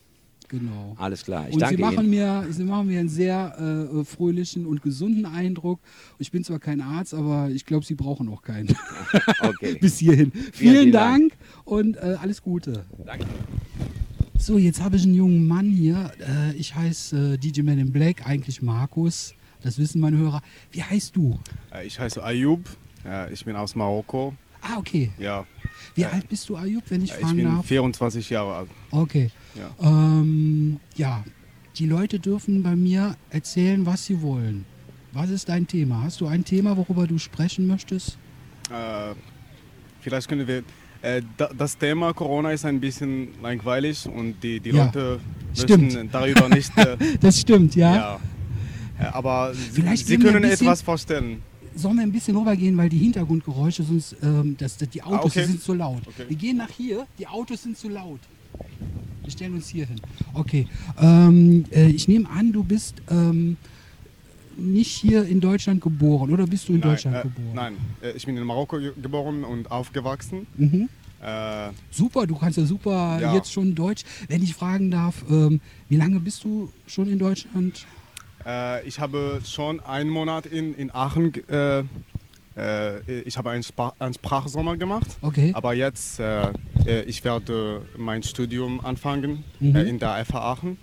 genau. 0.47 0.95
Alles 0.99 1.23
klar. 1.23 1.47
Ich 1.47 1.53
und 1.55 1.62
danke 1.62 1.75
sie 1.77 1.81
machen, 1.81 1.99
Ihnen. 2.05 2.09
mir, 2.12 2.45
sie 2.51 2.63
machen 2.63 2.88
mir 2.88 2.99
einen 2.99 3.09
sehr 3.09 3.89
äh, 3.91 4.03
fröhlichen 4.05 4.65
und 4.65 4.81
gesunden 4.83 5.25
Eindruck. 5.25 5.79
Ich 6.19 6.31
bin 6.31 6.43
zwar 6.43 6.59
kein 6.59 6.79
Arzt, 6.81 7.13
aber 7.13 7.49
ich 7.49 7.65
glaube, 7.65 7.86
sie 7.86 7.95
brauchen 7.95 8.29
auch 8.29 8.41
keinen. 8.41 8.69
Okay. 9.41 9.77
Bis 9.81 9.97
hierhin. 9.97 10.31
Vielen, 10.31 10.51
vielen 10.53 10.91
Dank, 10.91 11.33
und 11.65 11.97
äh, 11.97 12.17
alles 12.21 12.41
Gute. 12.41 12.86
Danke. 13.05 13.25
So, 14.43 14.58
jetzt 14.58 14.82
habe 14.82 14.97
ich 14.97 15.03
einen 15.03 15.13
jungen 15.13 15.47
Mann 15.47 15.69
hier. 15.69 16.12
Äh, 16.19 16.53
ich 16.58 16.75
heiße 16.75 17.36
äh, 17.36 17.38
DJ 17.38 17.62
Man 17.62 17.79
in 17.79 17.91
Black, 17.93 18.27
eigentlich 18.27 18.62
Markus. 18.62 19.34
Das 19.62 19.77
wissen 19.77 20.01
meine 20.01 20.17
Hörer. 20.17 20.41
Wie 20.71 20.84
heißt 20.84 21.15
du? 21.15 21.39
Äh, 21.73 21.88
Ich 21.88 21.97
heiße 21.97 22.21
Ayub, 22.21 22.60
äh, 23.06 23.32
ich 23.32 23.45
bin 23.45 23.56
aus 23.56 23.73
Marokko. 23.75 24.34
Ah, 24.62 24.77
okay. 24.77 25.12
Ja, 25.17 25.45
Wie 25.95 26.01
Äh, 26.01 26.08
alt 26.08 26.27
bist 26.27 26.49
du, 26.49 26.58
Ayub, 26.58 26.84
wenn 26.89 27.03
ich 27.03 27.12
ich 27.12 27.15
fragen 27.17 27.38
bin 27.38 27.45
darf? 27.45 27.65
24 27.65 28.29
Jahre 28.32 28.56
alt. 28.56 28.69
Okay. 28.91 29.32
Ja. 29.56 29.69
Ähm, 29.82 30.77
ja, 30.97 31.23
die 31.77 31.86
Leute 31.86 32.19
dürfen 32.19 32.63
bei 32.63 32.75
mir 32.75 33.15
erzählen, 33.29 33.86
was 33.86 34.06
sie 34.06 34.21
wollen. 34.21 34.65
Was 35.13 35.29
ist 35.29 35.47
dein 35.47 35.67
Thema? 35.67 36.01
Hast 36.03 36.19
du 36.19 36.27
ein 36.27 36.43
Thema, 36.43 36.75
worüber 36.75 37.08
du 37.08 37.17
sprechen 37.17 37.65
möchtest? 37.65 38.17
Äh, 38.69 39.13
vielleicht 40.01 40.27
können 40.27 40.45
wir. 40.47 40.63
Äh, 41.03 41.21
da, 41.37 41.49
das 41.55 41.77
Thema 41.77 42.13
Corona 42.13 42.51
ist 42.51 42.65
ein 42.65 42.79
bisschen 42.79 43.27
langweilig 43.41 44.07
und 44.07 44.35
die, 44.41 44.59
die 44.59 44.69
Ja, 44.71 44.85
Leute 44.85 45.19
stimmt. 45.53 45.83
möchten 45.93 46.09
darüber 46.11 46.47
nicht. 46.49 46.71
Äh, 46.77 46.97
Das 47.21 47.39
stimmt, 47.39 47.75
ja. 47.75 47.95
ja. 48.99 49.13
Aber 49.13 49.53
Vielleicht 49.53 50.07
sie 50.07 50.17
können 50.17 50.43
etwas 50.45 50.81
vorstellen. 50.81 51.41
Sollen 51.75 51.97
wir 51.97 52.03
ein 52.03 52.11
bisschen 52.11 52.37
rübergehen, 52.37 52.77
weil 52.77 52.87
die 52.87 52.99
Hintergrundgeräusche, 52.99 53.83
sonst 53.83 54.15
ähm, 54.23 54.55
das, 54.57 54.77
das, 54.77 54.89
die 54.89 55.01
Autos 55.03 55.35
Ah, 55.35 55.39
okay. 55.41 55.45
sind 55.45 55.61
zu 55.61 55.73
laut. 55.73 56.03
Okay. 56.07 56.23
Wir 56.29 56.37
gehen 56.37 56.57
nach 56.57 56.69
hier, 56.69 57.05
die 57.19 57.27
Autos 57.27 57.63
sind 57.63 57.77
zu 57.77 57.89
laut. 57.89 58.19
Wir 59.23 59.31
stellen 59.31 59.55
uns 59.55 59.67
hier 59.67 59.85
hin. 59.87 59.99
Okay. 60.33 60.67
Ähm, 61.01 61.65
äh, 61.71 61.87
ich 61.89 62.07
nehme 62.07 62.29
an, 62.29 62.53
du 62.53 62.63
bist 62.63 62.95
ähm, 63.09 63.57
nicht 64.57 64.91
hier 64.91 65.25
in 65.25 65.39
Deutschland 65.39 65.81
geboren 65.81 66.31
oder 66.31 66.45
bist 66.47 66.69
du 66.69 66.73
in 66.73 66.81
Deutschland 66.81 67.15
nein, 67.17 67.25
äh, 67.25 67.29
geboren? 67.29 67.55
nein, 67.55 67.77
äh, 68.01 68.11
ich 68.15 68.25
bin 68.25 68.37
in 68.37 68.43
Marokko 68.43 68.77
ge- 68.79 68.93
geboren 69.01 69.43
und 69.43 69.71
aufgewachsen. 69.71 70.47
Mhm. 70.57 70.89
Äh, 71.21 71.69
Super, 71.89 72.27
du 72.27 72.35
kannst 72.35 72.57
ja 72.57 72.65
super 72.65 73.17
Ja. 73.21 73.33
jetzt 73.33 73.51
schon 73.51 73.73
Deutsch. 73.75 74.03
Wenn 74.27 74.43
ich 74.43 74.53
fragen 74.53 74.91
darf, 74.91 75.23
ähm, 75.29 75.61
wie 75.89 75.95
lange 75.95 76.19
bist 76.19 76.43
du 76.43 76.69
schon 76.85 77.07
in 77.09 77.17
Deutschland? 77.19 77.85
Äh, 78.45 78.85
ich 78.85 78.99
habe 78.99 79.39
schon 79.45 79.79
einen 79.79 80.09
Monat 80.09 80.45
in, 80.45 80.73
in 80.75 80.91
Aachen, 80.93 81.31
äh, 81.47 81.83
äh, 82.57 83.21
ich 83.25 83.37
habe 83.37 83.51
einen, 83.51 83.63
Spa 83.63 83.93
einen 83.99 84.13
Sprachsommer 84.13 84.75
gemacht. 84.77 85.07
Okay. 85.21 85.51
Aber 85.55 85.73
jetzt, 85.73 86.19
ich 87.05 87.23
werde 87.23 87.81
mein 87.97 88.21
Studium 88.23 88.83
anfangen 88.83 89.43
Mhm. 89.61 89.75
in 89.77 89.99
der 89.99 90.23
FH 90.25 90.35
Aachen. 90.39 90.77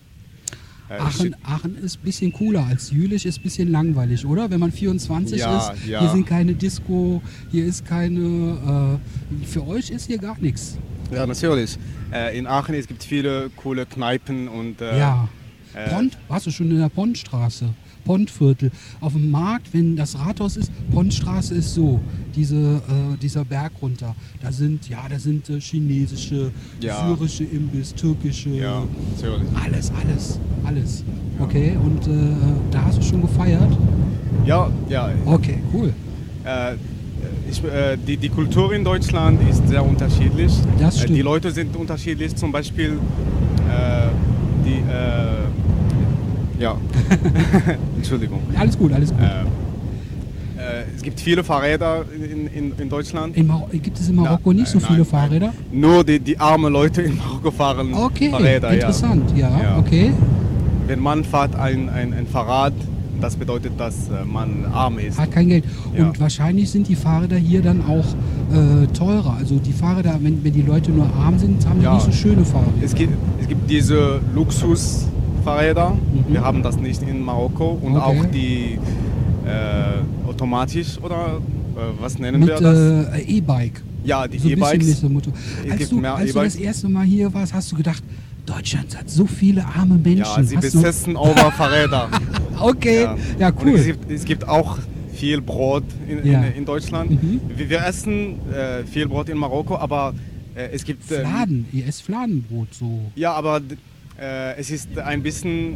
Äh, 0.90 0.98
Aachen, 0.98 1.36
Aachen 1.44 1.76
ist 1.76 1.98
ein 1.98 2.02
bisschen 2.02 2.32
cooler 2.32 2.66
als 2.66 2.90
Jülich, 2.90 3.24
ist 3.24 3.38
ein 3.38 3.42
bisschen 3.44 3.70
langweilig, 3.70 4.26
oder? 4.26 4.50
Wenn 4.50 4.58
man 4.58 4.72
24 4.72 5.38
Ja, 5.38 5.70
ist, 5.70 5.86
ja. 5.86 6.00
hier 6.00 6.10
sind 6.10 6.26
keine 6.26 6.52
Disco, 6.54 7.22
hier 7.52 7.64
ist 7.64 7.86
keine, 7.86 8.98
äh, 9.40 9.46
für 9.46 9.64
euch 9.68 9.90
ist 9.90 10.06
hier 10.08 10.18
gar 10.18 10.36
nichts. 10.40 10.78
Ja, 11.12 11.26
natürlich. 11.26 11.78
Äh, 12.12 12.36
in 12.36 12.48
Aachen 12.48 12.74
es 12.74 12.88
gibt 12.88 13.04
viele 13.04 13.50
coole 13.54 13.86
Kneipen 13.86 14.48
und 14.48 14.80
äh, 14.80 14.98
ja. 14.98 15.28
äh, 15.74 15.90
Pont, 15.90 16.18
warst 16.26 16.46
du 16.46 16.50
schon 16.50 16.68
in 16.72 16.78
der 16.78 16.88
Pontstraße? 16.88 17.68
Pontviertel. 18.10 18.72
Auf 19.00 19.12
dem 19.12 19.30
Markt, 19.30 19.72
wenn 19.72 19.94
das 19.94 20.18
Rathaus 20.18 20.56
ist, 20.56 20.72
Pontstraße 20.90 21.54
ist 21.54 21.74
so, 21.74 22.00
diese, 22.34 22.56
äh, 22.56 23.16
dieser 23.22 23.44
Berg 23.44 23.70
runter. 23.80 24.16
Da 24.42 24.50
sind, 24.50 24.88
ja, 24.88 24.98
da 25.08 25.16
sind 25.16 25.48
äh, 25.48 25.60
chinesische, 25.60 26.50
Ja. 26.80 27.06
syrische 27.06 27.44
Imbiss, 27.44 27.94
türkische, 27.94 28.50
ja, 28.50 28.82
alles, 29.64 29.92
alles, 30.02 30.40
alles. 30.64 31.04
Okay, 31.38 31.76
und 31.84 32.04
äh, 32.08 32.10
da 32.72 32.84
hast 32.84 32.98
du 32.98 33.02
schon 33.02 33.22
gefeiert? 33.22 33.78
Ja, 34.44 34.68
ja. 34.88 35.10
Okay, 35.26 35.58
cool. 35.72 35.92
Äh, 36.44 36.74
ich, 37.48 37.62
äh, 37.62 37.96
die, 37.96 38.16
die 38.16 38.28
Kultur 38.28 38.72
in 38.74 38.82
Deutschland 38.82 39.38
ist 39.48 39.68
sehr 39.68 39.84
unterschiedlich. 39.86 40.52
Das 40.80 41.04
Äh, 41.04 41.06
die 41.06 41.22
Leute 41.22 41.52
sind 41.52 41.76
unterschiedlich. 41.76 42.34
Zum 42.34 42.50
Beispiel 42.50 42.98
äh, 43.68 44.08
die. 44.66 44.82
Ja. 46.60 46.76
Entschuldigung. 47.96 48.40
Alles 48.58 48.78
gut, 48.78 48.92
alles 48.92 49.10
gut. 49.10 49.20
Äh, 49.20 49.24
äh, 50.60 50.84
es 50.94 51.02
gibt 51.02 51.18
viele 51.20 51.42
Fahrräder 51.42 52.04
in, 52.14 52.46
in, 52.48 52.72
in 52.78 52.88
Deutschland. 52.88 53.36
In 53.36 53.50
gibt 53.82 53.98
es 53.98 54.08
in 54.08 54.16
Marokko 54.16 54.52
Na, 54.52 54.60
nicht 54.60 54.68
so 54.68 54.78
nein, 54.78 54.88
viele 54.88 55.04
Fahrräder? 55.04 55.46
Nein. 55.70 55.80
Nur 55.80 56.04
die, 56.04 56.20
die 56.20 56.38
armen 56.38 56.72
Leute 56.72 57.02
in 57.02 57.16
Marokko 57.16 57.50
fahren 57.50 57.94
Okay, 57.94 58.30
Fahrräder. 58.30 58.70
interessant, 58.72 59.32
ja, 59.36 59.48
Ja. 59.62 59.78
okay. 59.78 60.06
Ja. 60.08 60.12
Wenn 60.86 61.00
man 61.00 61.24
fährt 61.24 61.54
ein, 61.56 61.88
ein, 61.88 62.12
ein 62.12 62.26
Fahrrad, 62.26 62.72
das 63.20 63.36
bedeutet, 63.36 63.72
dass 63.78 64.08
äh, 64.08 64.24
man 64.24 64.64
arm 64.72 64.98
ist. 64.98 65.18
Hat 65.18 65.30
kein 65.30 65.48
Geld. 65.48 65.64
Ja. 65.96 66.06
Und 66.06 66.20
wahrscheinlich 66.20 66.70
sind 66.70 66.88
die 66.88 66.96
Fahrräder 66.96 67.36
hier 67.36 67.62
dann 67.62 67.82
auch 67.86 68.04
äh, 68.52 68.86
teurer. 68.88 69.36
Also 69.38 69.58
die 69.58 69.72
Fahrräder, 69.72 70.18
wenn, 70.20 70.42
wenn 70.44 70.52
die 70.52 70.62
Leute 70.62 70.90
nur 70.90 71.06
arm 71.16 71.38
sind, 71.38 71.66
haben 71.68 71.78
die 71.78 71.84
Ja. 71.84 71.94
nicht 71.94 72.04
so 72.06 72.12
schöne 72.12 72.44
Fahrräder. 72.44 72.72
Es 72.82 72.94
gibt, 72.94 73.12
es 73.40 73.46
gibt 73.48 73.70
diese 73.70 74.20
Luxusfahrräder, 75.40 75.90
Mhm. 75.90 76.32
wir 76.32 76.40
haben 76.42 76.62
das 76.62 76.76
nicht 76.76 77.02
in 77.02 77.20
Marokko 77.22 77.78
und 77.82 77.96
Okay. 77.96 78.20
auch 78.20 78.24
die 78.26 78.78
äh, 79.46 80.28
automatisch 80.28 80.98
oder 81.02 81.38
äh, 81.76 81.80
was 82.02 82.18
nennen 82.18 82.40
Mit 82.40 82.48
wir 82.50 82.60
das? 82.60 83.18
äh, 83.18 83.22
E-Bike. 83.22 83.82
ja, 84.04 84.28
die 84.28 84.38
So 84.38 84.48
E-Bikes. 84.48 85.02
Als, 85.02 85.88
du, 85.88 86.00
als 86.04 86.32
du 86.32 86.38
das 86.40 86.56
erste 86.56 86.88
Mal 86.88 87.04
hier 87.06 87.32
warst, 87.32 87.54
hast 87.54 87.72
du 87.72 87.76
gedacht, 87.76 88.02
Deutschland 88.46 88.96
hat 88.96 89.08
so 89.10 89.26
viele 89.26 89.64
arme 89.64 89.96
Menschen. 89.96 90.18
Ja, 90.36 90.42
sie 90.42 90.56
hast 90.56 90.74
du, 90.74 90.78
besetzen 90.82 91.16
over 91.16 91.50
Fahrräder. 91.52 92.08
okay, 92.60 93.06
ja, 93.38 93.48
Und 93.48 93.62
cool. 93.64 93.74
es, 93.76 93.86
gibt, 93.86 94.10
es 94.10 94.24
gibt 94.24 94.46
auch 94.48 94.78
viel 95.14 95.40
Brot 95.40 95.84
in, 96.08 96.30
Ja. 96.30 96.42
in, 96.44 96.54
in 96.58 96.64
Deutschland. 96.64 97.10
Mhm. 97.10 97.40
Wir, 97.56 97.70
wir 97.70 97.84
essen 97.86 98.38
äh, 98.52 98.84
viel 98.84 99.06
Brot 99.08 99.28
in 99.28 99.38
Marokko, 99.38 99.76
aber 99.76 100.14
äh, 100.54 100.68
es 100.72 100.84
gibt... 100.84 101.10
äh, 101.10 101.20
Fladen, 101.20 101.66
ihr 101.72 101.86
esst 101.86 102.02
Fladenbrot 102.02 102.72
so. 102.74 103.00
Ja, 103.14 103.32
aber 103.34 103.60
es 104.58 104.70
ist 104.70 104.98
ein 104.98 105.22
bisschen 105.22 105.74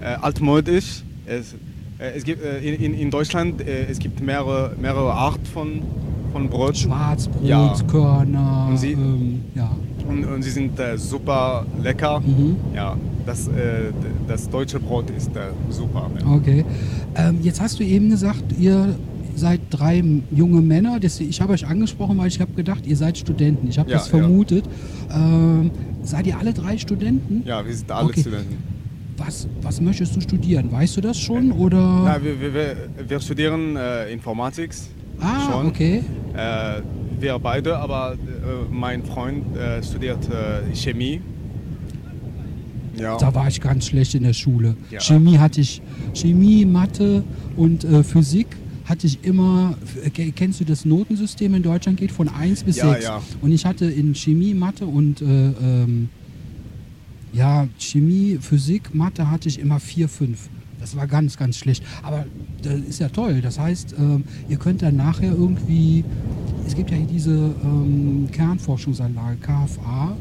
äh, 0.00 0.14
altmodisch. 0.20 1.02
Es, 1.26 1.54
äh, 1.98 2.16
es 2.16 2.24
gibt, 2.24 2.42
äh, 2.44 2.58
in, 2.60 2.94
in- 2.94 3.10
Deutschland 3.10 3.60
äh, 3.60 3.86
es 3.90 3.98
gibt 3.98 4.20
mehrere, 4.20 4.72
mehrere 4.80 5.12
Arten 5.12 5.46
von, 5.46 5.82
von 6.32 6.48
Brot. 6.48 6.76
Schwarzbrot, 6.76 7.44
Ja. 7.44 7.74
Körner, 7.90 8.66
Und 8.70 8.76
sie- 8.78 8.92
ähm, 8.92 9.40
ja. 9.54 9.70
Und, 10.08 10.24
und 10.24 10.42
sie 10.42 10.50
sind 10.50 10.78
äh, 10.80 10.96
super 10.96 11.66
lecker. 11.82 12.20
Mhm. 12.20 12.56
Ja, 12.74 12.96
das, 13.26 13.46
äh, 13.48 13.92
das 14.26 14.48
deutsche 14.48 14.80
Brot 14.80 15.10
ist 15.10 15.34
äh, 15.36 15.40
super. 15.70 16.08
Ja. 16.20 16.26
Okay. 16.34 16.64
Ähm, 17.14 17.38
jetzt 17.42 17.60
hast 17.60 17.78
du 17.78 17.84
eben 17.84 18.08
gesagt, 18.08 18.44
ihr 18.58 18.94
drei 19.70 20.02
junge 20.30 20.60
Männer. 20.60 20.98
Ich 21.02 21.40
habe 21.40 21.52
euch 21.52 21.66
angesprochen, 21.66 22.18
weil 22.18 22.28
ich 22.28 22.40
habe 22.40 22.52
gedacht, 22.52 22.86
ihr 22.86 22.96
seid 22.96 23.18
Studenten. 23.18 23.68
Ich 23.68 23.78
habe 23.78 23.90
Ja, 23.90 23.98
das 23.98 24.10
ja. 24.10 24.18
vermutet. 24.18 24.64
Ähm, 25.12 25.70
seid 26.02 26.26
ihr 26.26 26.38
alle 26.38 26.52
drei 26.52 26.78
Studenten? 26.78 27.42
ja, 27.46 27.64
wir 27.64 27.74
sind 27.74 27.90
alle 27.90 28.08
Okay. 28.08 28.20
Studenten. 28.20 28.56
Was, 29.16 29.48
was 29.62 29.80
möchtest 29.80 30.14
du 30.14 30.20
studieren? 30.20 30.70
Weißt 30.70 30.96
du 30.96 31.00
das 31.00 31.18
schon? 31.18 31.50
Äh, 31.50 31.54
Oder? 31.54 32.02
Na, 32.04 32.22
wir, 32.22 32.40
wir, 32.40 32.76
wir, 33.08 33.20
studieren 33.20 33.74
äh, 33.76 34.12
Informatik. 34.12 34.70
ah, 35.20 35.50
schon. 35.50 35.66
okay. 35.66 36.04
Äh, 36.36 36.82
wir 37.20 37.36
beide, 37.40 37.76
aber 37.78 38.12
äh, 38.14 38.16
mein 38.72 39.02
Freund 39.04 39.56
äh, 39.56 39.82
studiert 39.82 40.20
äh, 40.30 40.72
Chemie. 40.74 41.20
Ja. 42.96 43.16
Da 43.16 43.34
war 43.34 43.48
ich 43.48 43.60
ganz 43.60 43.86
schlecht 43.86 44.14
in 44.14 44.22
der 44.22 44.32
Schule. 44.32 44.76
Ja. 44.90 45.00
Chemie 45.00 45.38
hatte 45.38 45.60
ich, 45.60 45.82
Chemie, 46.14 46.64
Mathe 46.64 47.22
und 47.56 47.86
Physik 48.04 48.48
hatte 48.88 49.06
ich 49.06 49.22
immer, 49.24 49.76
ke- 50.14 50.32
kennst 50.32 50.60
du 50.60 50.64
das 50.64 50.84
Notensystem 50.84 51.54
in 51.54 51.62
Deutschland 51.62 51.98
geht 51.98 52.10
von 52.12 52.28
1 52.28 52.62
bis 52.64 52.76
Ja, 52.76 52.90
6. 52.92 53.04
ja. 53.04 53.22
Und 53.42 53.52
ich 53.52 53.66
hatte 53.66 53.84
in 53.86 54.14
Chemie, 54.14 54.54
Mathe 54.54 54.86
und 54.86 55.20
äh, 55.20 55.24
ähm, 55.24 56.08
ja, 57.32 57.68
Chemie, 57.78 58.38
Physik, 58.40 58.94
Mathe 58.94 59.30
hatte 59.30 59.48
ich 59.48 59.58
immer 59.58 59.80
4, 59.80 60.08
5. 60.08 60.48
Das 60.80 60.96
war 60.96 61.06
ganz, 61.06 61.36
ganz 61.36 61.56
schlecht. 61.58 61.82
Aber 62.02 62.24
das 62.62 62.80
ist 62.80 63.00
ja 63.00 63.08
toll. 63.08 63.40
Das 63.42 63.58
heißt, 63.58 63.94
ähm, 63.98 64.24
ihr 64.48 64.56
könnt 64.56 64.80
dann 64.82 64.96
nachher 64.96 65.32
irgendwie, 65.32 66.04
es 66.66 66.74
gibt 66.74 66.90
ja 66.90 66.96
hier 66.96 67.06
diese 67.06 67.54
ähm, 67.64 68.28
Kernforschungsanlage, 68.32 69.36
KFA, 69.38 70.16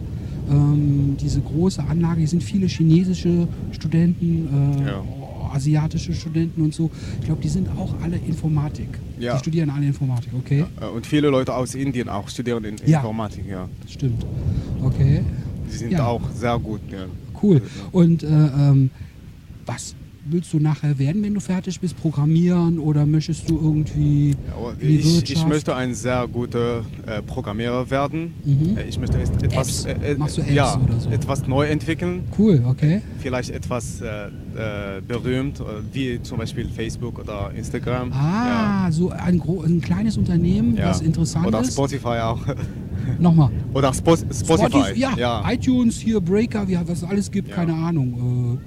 ähm, 0.50 1.16
diese 1.22 1.42
große 1.42 1.84
Anlage, 1.84 2.20
hier 2.20 2.28
sind 2.28 2.44
viele 2.44 2.68
chinesische 2.68 3.48
Studenten, 3.72 4.48
äh, 4.82 4.86
Ja. 4.88 5.04
Asiatische 5.58 6.14
Studenten 6.14 6.62
und 6.62 6.74
so. 6.74 6.90
Ich 7.20 7.26
glaube, 7.26 7.42
die 7.42 7.50
sind 7.50 7.68
auch 7.78 7.94
alle 8.04 8.18
Informatik. 8.18 8.90
Ja. 9.20 9.34
Die 9.34 9.40
studieren 9.40 9.70
alle 9.70 9.86
Informatik, 9.88 10.32
okay? 10.38 10.66
Äh, 10.80 10.86
Und 10.86 11.06
viele 11.06 11.30
Leute 11.30 11.54
aus 11.54 11.76
Indien 11.76 12.08
auch 12.10 12.30
studieren 12.30 12.64
in 12.64 12.76
Ja. 12.86 13.00
Informatik. 13.00 13.46
Ja. 13.50 13.68
Stimmt. 13.88 14.26
Okay. 14.82 15.24
Die 15.70 15.76
sind 15.76 15.92
Ja. 15.92 16.06
auch 16.08 16.22
sehr 16.34 16.58
gut. 16.60 16.82
Ja. 16.92 17.06
Cool. 17.42 17.62
Und 17.92 18.24
äh, 18.24 18.28
ähm, 18.28 18.90
was 19.66 19.96
willst 20.30 20.54
du 20.54 20.60
nachher 20.60 20.98
werden, 21.00 21.24
wenn 21.24 21.34
du 21.34 21.40
fertig 21.40 21.80
bist? 21.80 21.98
Programmieren 21.98 22.80
oder 22.80 23.06
möchtest 23.06 23.50
du 23.50 23.58
irgendwie 23.62 24.36
die 24.82 24.96
Ich, 24.98 25.32
ich 25.32 25.46
möchte 25.48 25.76
ein 25.76 25.94
sehr 25.94 26.28
guter 26.28 26.82
äh, 27.06 27.22
Programmierer 27.22 27.90
werden. 27.90 28.34
Mhm. 28.46 28.78
Äh, 28.78 28.88
Ich 28.88 29.00
möchte 29.00 29.18
et- 29.20 29.44
etwas, 29.44 29.86
äh, 29.86 29.92
äh, 29.94 30.54
ja, 30.54 30.80
oder 30.82 31.00
so? 31.00 31.10
etwas 31.10 31.48
neu 31.48 31.66
entwickeln. 31.68 32.24
Cool, 32.38 32.64
okay. 32.68 33.02
Vielleicht 33.20 33.50
etwas 33.50 34.02
äh, 34.02 34.28
äh, 34.28 35.02
berühmt, 35.08 35.62
wie 35.94 36.22
zum 36.22 36.38
Beispiel 36.40 36.68
Facebook 36.70 37.20
oder 37.20 37.52
Instagram. 37.56 38.12
Ah, 38.12 38.92
so 38.92 39.10
ein, 39.10 39.42
ein 39.42 39.82
kleines 39.82 40.18
Unternehmen, 40.18 40.76
ja. 40.78 40.90
was 40.90 41.02
interessant 41.02 41.48
Oder 41.48 41.62
ist. 41.62 41.74
Spotify 41.74 42.20
auch. 42.24 42.40
Nochmal. 43.20 43.50
oder 43.74 43.94
Spo 43.94 44.16
Spotify. 44.18 45.00
ja, 45.00 45.12
ja. 45.18 45.44
iTunes, 45.52 45.98
hier 46.00 46.20
Breaker, 46.20 46.68
wie, 46.68 46.78
was 46.86 47.00
es 47.00 47.04
alles 47.04 47.32
gibt, 47.32 47.48
Ja. 47.50 47.56
keine 47.56 47.74
Ahnung. 47.74 48.60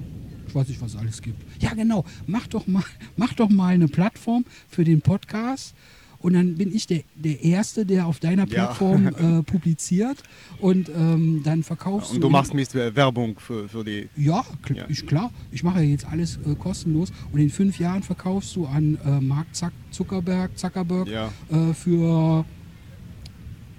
Ich 0.51 0.55
weiß 0.55 0.67
nicht, 0.67 0.81
was 0.81 0.95
es 0.95 0.97
alles 0.99 1.21
gibt. 1.21 1.41
Ja, 1.61 1.73
genau. 1.73 2.03
Mach 2.27 2.45
doch 2.47 2.67
mal, 2.67 2.83
mach 3.15 3.31
doch 3.33 3.49
mal 3.49 3.73
eine 3.73 3.87
Plattform 3.87 4.43
für 4.67 4.83
den 4.83 5.01
Podcast. 5.01 5.73
Und 6.19 6.33
dann 6.33 6.55
bin 6.55 6.75
ich 6.75 6.85
der, 6.87 7.03
der 7.15 7.41
Erste, 7.41 7.85
der 7.85 8.05
auf 8.05 8.19
deiner 8.19 8.45
Ja. 8.47 8.65
Plattform 8.65 9.07
äh, 9.39 9.43
publiziert. 9.43 10.21
Und 10.59 10.89
ähm, 10.89 11.41
dann 11.45 11.63
verkaufst 11.63 12.11
Und 12.11 12.19
du 12.21 12.29
machst 12.29 12.53
mit 12.53 12.75
äh, 12.75 12.93
Werbung 12.93 13.39
für, 13.39 13.69
für 13.69 13.85
die. 13.85 14.09
Ja, 14.17 14.43
kl 14.61 14.75
Ja. 14.75 14.85
Ich, 14.89 15.07
klar. 15.07 15.31
Ich 15.51 15.63
mache 15.63 15.79
ja 15.81 15.85
jetzt 15.89 16.05
alles 16.05 16.37
äh, 16.45 16.53
kostenlos. 16.55 17.13
Und 17.31 17.39
in 17.39 17.49
fünf 17.49 17.79
Jahren 17.79 18.03
verkaufst 18.03 18.53
du 18.57 18.65
an 18.65 18.99
äh, 19.05 19.21
Mark 19.21 19.47
Zuck 19.55 19.71
Zuckerberg, 19.91 20.57
Zuckerberg 20.57 21.07
Ja. 21.07 21.31
äh, 21.49 21.73
für 21.73 22.43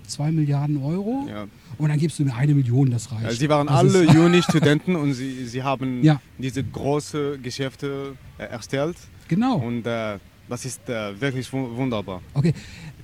zwei 0.07 0.33
Milliarden 0.33 0.79
Euro. 0.83 1.27
Ja. 1.29 1.47
Und 1.83 1.89
dann 1.89 1.99
gibst 1.99 2.19
du 2.21 2.25
mir 2.25 2.35
eine 2.37 2.55
Million, 2.55 2.91
das 2.93 3.11
reicht. 3.11 3.25
Äh, 3.25 3.33
Sie 3.35 3.49
waren 3.49 3.67
Das 3.67 3.77
alle 3.77 4.05
ist- 4.05 4.15
Uni-Studenten 4.27 4.95
und 4.95 5.15
sie, 5.15 5.45
sie 5.47 5.63
haben 5.65 6.01
Ja. 6.05 6.21
diese 6.39 6.63
große 6.63 7.39
Geschäfte 7.43 8.15
äh, 8.39 8.45
erstellt. 8.45 8.97
Genau. 9.27 9.57
Und 9.57 9.85
äh, 9.87 10.19
das 10.49 10.65
ist 10.65 10.89
äh, 10.89 11.21
wirklich 11.21 11.53
wu- 11.53 11.75
wunderbar. 11.77 12.23
Okay. 12.35 12.55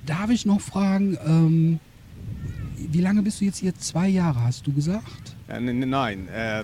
Darf 0.05 0.29
ich 0.29 0.45
noch 0.45 0.61
fragen, 0.61 1.17
ähm, 1.25 1.79
wie 2.77 3.01
lange 3.01 3.21
bist 3.21 3.41
du 3.41 3.45
jetzt 3.45 3.57
hier? 3.57 3.75
Zwei 3.75 4.07
Jahre, 4.07 4.41
hast 4.43 4.65
du 4.65 4.71
gesagt? 4.71 5.35
Äh, 5.49 5.57
n- 5.57 5.67
n- 5.83 5.89
nein, 5.89 6.29
äh, 6.29 6.63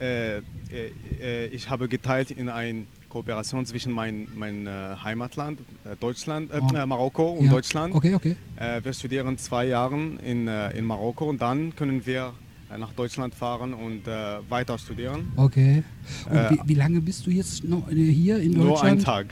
äh, 0.00 1.46
ich 1.48 1.68
habe 1.68 1.88
geteilt 1.88 2.30
in 2.30 2.48
eine 2.48 2.84
Kooperation 3.10 3.66
zwischen 3.66 3.92
mein, 3.92 4.26
mein 4.34 4.66
äh, 4.66 4.70
Heimatland, 5.04 5.60
äh, 5.84 5.96
Deutschland, 6.00 6.50
äh, 6.52 6.60
Oh. 6.62 6.86
Marokko 6.86 7.32
und 7.32 7.46
Ja. 7.46 7.50
Deutschland. 7.52 7.94
Okay, 7.94 8.14
okay. 8.14 8.36
Äh, 8.56 8.82
wir 8.82 8.92
studieren 8.94 9.36
zwei 9.36 9.66
Jahre 9.66 9.98
in, 10.24 10.48
äh, 10.48 10.70
in 10.78 10.84
Marokko 10.86 11.28
und 11.28 11.42
dann 11.42 11.74
können 11.76 12.06
wir 12.06 12.32
nach 12.78 12.92
Deutschland 12.92 13.34
fahren 13.34 13.74
und 13.74 14.02
weiter 14.48 14.78
studieren. 14.78 15.32
Okay. 15.34 15.82
Und 16.30 16.50
wie, 16.50 16.60
wie 16.68 16.74
lange 16.74 17.00
bist 17.00 17.26
du 17.26 17.30
jetzt 17.32 17.64
noch 17.64 17.88
hier 17.90 18.38
in 18.38 18.52
Nur 18.52 18.66
Deutschland? 18.68 18.92
einen 18.92 19.04
Tag. 19.04 19.26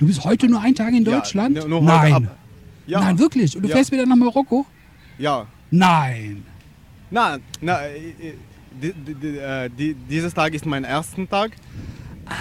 Du 0.00 0.06
bist 0.08 0.24
heute 0.24 0.48
nur 0.48 0.60
einen 0.60 0.74
Tag 0.74 0.88
in 0.92 1.04
Ja, 1.04 1.12
Deutschland? 1.12 1.54
nur- 1.54 1.68
nur 1.68 1.80
heute 1.82 2.10
Nein. 2.10 2.28
Ja, 2.88 2.98
Nein, 3.00 3.16
wirklich? 3.20 3.54
Und 3.54 3.62
du 3.62 3.68
Ja. 3.68 3.76
fährst 3.76 3.92
wieder 3.92 4.04
nach 4.06 4.16
Marokko? 4.16 4.66
ja. 5.18 5.46
Nein. 5.70 6.42
Na, 7.12 7.38
na, 7.60 7.78
die, 8.82 8.92
die, 8.92 9.38
die, 9.78 9.94
dieses 10.10 10.34
Tag 10.34 10.52
ist 10.54 10.66
mein 10.66 10.82
erster 10.82 11.28
Tag, 11.28 11.52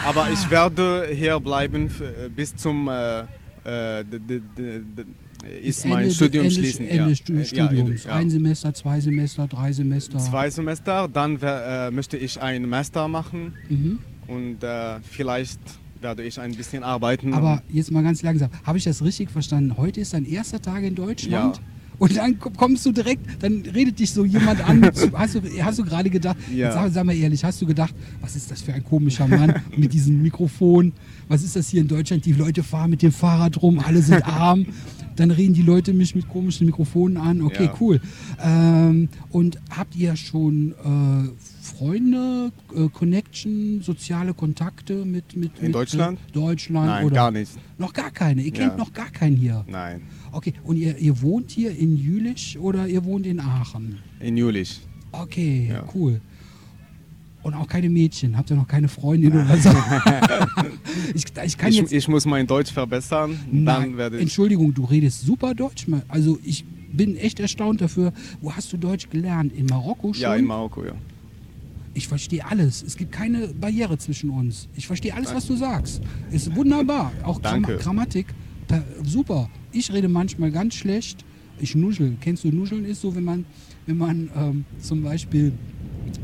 aber 0.05 0.29
ich 0.31 0.49
werde 0.49 1.07
hier 1.13 1.39
bleiben 1.39 1.87
äh, 1.87 2.29
bis 2.29 2.55
zum 2.55 2.87
äh, 2.87 3.21
äh, 3.65 4.03
ist 5.61 5.85
mein 5.85 6.03
Ende- 6.03 6.13
Studium 6.15 6.45
Ende, 6.45 6.55
schließen. 6.55 6.87
Ende 6.87 7.09
ja. 7.09 7.15
Stu- 7.15 7.33
ja, 7.33 7.43
Studiums. 7.45 8.03
ja. 8.05 8.13
Ein 8.15 8.29
Semester, 8.29 8.73
zwei 8.73 8.99
Semester, 9.01 9.47
drei 9.47 9.71
Semester. 9.73 10.17
Zwei 10.19 10.49
Semester, 10.49 11.07
dann 11.11 11.37
äh, 11.41 11.91
möchte 11.91 12.17
ich 12.17 12.41
einen 12.41 12.67
Master 12.69 13.07
machen 13.07 13.53
Mhm. 13.69 13.99
und 14.27 14.63
äh, 14.63 14.99
vielleicht 15.01 15.59
werde 16.01 16.23
ich 16.23 16.39
ein 16.39 16.53
bisschen 16.55 16.83
arbeiten. 16.83 17.33
Aber 17.33 17.61
jetzt 17.69 17.91
mal 17.91 18.03
ganz 18.03 18.21
langsam. 18.23 18.49
Habe 18.65 18.77
ich 18.77 18.83
das 18.83 19.01
richtig 19.03 19.31
verstanden? 19.31 19.75
Heute 19.77 20.01
ist 20.01 20.13
dein 20.13 20.25
erster 20.25 20.61
Tag 20.61 20.83
in 20.83 20.95
Deutschland? 20.95 21.57
Ja. 21.57 21.63
Und 22.03 22.17
dann 22.17 22.37
komm- 22.37 22.53
kommst 22.57 22.85
du 22.85 22.91
direkt, 22.91 23.41
dann 23.43 23.61
redet 23.73 23.97
dich 23.97 24.11
so 24.11 24.25
jemand 24.25 24.59
an. 24.67 24.83
Hast 25.13 25.35
du, 25.35 25.41
hast 25.63 25.79
du 25.79 25.85
gerade 25.85 26.09
gedacht, 26.09 26.35
Ja. 26.53 26.73
sag, 26.73 26.91
sag 26.91 27.05
mal 27.05 27.15
ehrlich, 27.15 27.43
hast 27.45 27.61
du 27.61 27.65
gedacht, 27.65 27.93
was 28.19 28.35
ist 28.35 28.51
das 28.51 28.61
für 28.61 28.73
ein 28.73 28.83
komischer 28.83 29.25
Mann 29.25 29.55
mit 29.77 29.93
diesem 29.93 30.21
Mikrofon? 30.21 30.91
Was 31.29 31.43
ist 31.43 31.55
das 31.55 31.69
hier 31.69 31.79
in 31.79 31.87
Deutschland? 31.87 32.25
Die 32.25 32.33
Leute 32.33 32.61
fahren 32.61 32.89
mit 32.89 33.01
dem 33.03 33.13
Fahrrad 33.13 33.61
rum, 33.61 33.79
alle 33.79 34.01
sind 34.01 34.25
arm. 34.27 34.65
Dann 35.15 35.29
reden 35.31 35.53
die 35.53 35.61
Leute 35.61 35.93
mich 35.93 36.13
mit 36.15 36.27
komischen 36.27 36.65
Mikrofonen 36.65 37.17
an. 37.17 37.41
Okay, 37.43 37.65
Ja. 37.65 37.73
cool. 37.79 38.01
Ähm, 38.43 39.07
und 39.29 39.59
habt 39.69 39.95
ihr 39.95 40.15
schon 40.15 40.71
äh, 40.71 41.29
Freunde, 41.61 42.51
äh, 42.75 42.89
Connection, 42.89 43.81
soziale 43.81 44.33
Kontakte 44.33 45.05
mit, 45.05 45.35
mit, 45.37 45.51
In 45.59 45.67
mit 45.67 45.75
Deutschland? 45.75 46.17
Äh, 46.19 46.31
Deutschland 46.33 46.87
Nein, 46.87 47.05
oder 47.05 47.15
gar 47.15 47.31
nicht. 47.31 47.51
noch 47.77 47.93
gar 47.93 48.11
keine. 48.11 48.41
Ihr 48.41 48.51
kennt 48.51 48.71
Ja. 48.73 48.77
noch 48.77 48.91
gar 48.91 49.09
keinen 49.11 49.35
hier. 49.37 49.63
Nein, 49.67 50.01
Okay, 50.33 50.53
und 50.63 50.77
ihr, 50.77 50.97
ihr 50.97 51.21
wohnt 51.21 51.51
hier 51.51 51.77
in 51.77 51.95
Jülich 51.95 52.57
oder 52.59 52.87
ihr 52.87 53.03
wohnt 53.05 53.25
in 53.27 53.39
Aachen? 53.39 53.99
in 54.19 54.35
Jülich. 54.35 54.81
Okay, 55.11 55.69
Ja. 55.71 55.85
cool. 55.93 56.19
Und 57.43 57.53
auch 57.55 57.67
keine 57.67 57.89
Mädchen, 57.89 58.37
habt 58.37 58.49
ihr 58.51 58.55
noch 58.55 58.67
keine 58.67 58.87
Freundin 58.87 59.33
oder 59.33 59.57
so? 59.57 59.69
ich, 61.13 61.25
ich 61.45 61.57
kann 61.57 61.69
Ich, 61.69 61.75
jetzt. 61.77 61.91
ich 61.91 62.07
muss 62.07 62.25
mein 62.25 62.47
Deutsch 62.47 62.71
verbessern, 62.71 63.37
Nein, 63.51 63.65
dann 63.65 63.97
werde 63.97 64.15
ich... 64.15 64.21
Entschuldigung, 64.23 64.73
du 64.73 64.85
redest 64.85 65.21
super 65.25 65.53
Deutsch. 65.53 65.85
Also 66.07 66.39
ich 66.43 66.63
bin 66.93 67.17
echt 67.17 67.39
erstaunt 67.41 67.81
dafür. 67.81 68.13
Wo 68.41 68.53
hast 68.53 68.71
du 68.71 68.77
Deutsch 68.77 69.09
gelernt? 69.09 69.51
In 69.53 69.65
Marokko 69.65 70.13
schon? 70.13 70.21
Ja, 70.21 70.35
in 70.35 70.45
Marokko, 70.45 70.85
ja. 70.85 70.93
Ich 71.93 72.07
verstehe 72.07 72.45
alles. 72.45 72.81
Es 72.81 72.95
gibt 72.95 73.11
keine 73.11 73.49
Barriere 73.49 73.97
zwischen 73.97 74.29
uns. 74.29 74.67
Ich 74.75 74.87
verstehe 74.87 75.13
alles, 75.13 75.33
was 75.35 75.45
du 75.45 75.55
sagst. 75.55 76.01
Ist 76.31 76.55
wunderbar. 76.55 77.11
Auch 77.23 77.39
Danke. 77.39 77.75
Grammatik. 77.77 78.27
Per 78.67 78.83
super. 79.03 79.49
Ich 79.71 79.91
rede 79.91 80.07
manchmal 80.07 80.51
ganz 80.51 80.75
schlecht. 80.75 81.23
Ich 81.59 81.75
nuschel. 81.75 82.17
Kennst 82.19 82.43
du 82.43 82.49
Nuscheln? 82.49 82.83
Ist 82.85 83.01
so, 83.01 83.15
wenn 83.15 83.23
man, 83.23 83.45
wenn 83.85 83.97
man 83.97 84.29
ähm, 84.35 84.65
zum 84.79 85.03
Beispiel. 85.03 85.53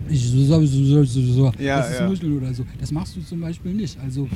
Ich 0.09 0.27
so, 0.27 0.43
so, 0.43 0.65
so, 0.65 1.03
so, 1.03 1.21
so, 1.21 1.51
Ja, 1.59 1.77
das 1.79 1.91
ist 1.91 1.99
ja. 1.99 2.09
Nuscheln 2.09 2.37
oder 2.37 2.53
so. 2.53 2.65
Das 2.79 2.91
machst 2.91 3.15
du 3.15 3.21
zum 3.21 3.39
Beispiel 3.41 3.73
nicht. 3.73 3.99
Also 3.99 4.27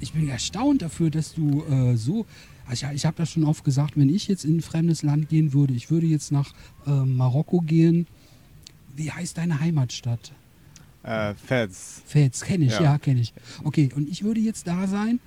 ich 0.00 0.12
bin 0.12 0.28
erstaunt 0.28 0.82
dafür, 0.82 1.10
dass 1.10 1.34
du 1.34 1.62
äh, 1.70 1.96
so. 1.96 2.26
Also 2.66 2.86
ich, 2.86 2.92
ich 2.96 3.06
habe 3.06 3.16
das 3.16 3.30
schon 3.30 3.44
oft 3.44 3.64
gesagt, 3.64 3.96
wenn 3.96 4.08
ich 4.08 4.26
jetzt 4.28 4.44
in 4.44 4.56
ein 4.56 4.60
fremdes 4.62 5.02
Land 5.02 5.28
gehen 5.28 5.52
würde, 5.52 5.74
ich 5.74 5.90
würde 5.90 6.06
jetzt 6.06 6.32
nach 6.32 6.52
äh, 6.86 6.90
Marokko 6.90 7.60
gehen. 7.60 8.06
Wie 8.96 9.10
heißt 9.10 9.38
deine 9.38 9.60
Heimatstadt? 9.60 10.32
Äh, 11.04 11.34
Fez. 11.34 12.02
Fels, 12.04 12.40
kenne 12.42 12.64
ich, 12.64 12.72
ja, 12.72 12.82
Ja. 12.82 12.98
kenne 12.98 13.20
ich. 13.20 13.32
Okay, 13.64 13.90
und 13.94 14.08
ich 14.08 14.24
würde 14.24 14.40
jetzt 14.40 14.66
da 14.66 14.86
sein 14.88 15.20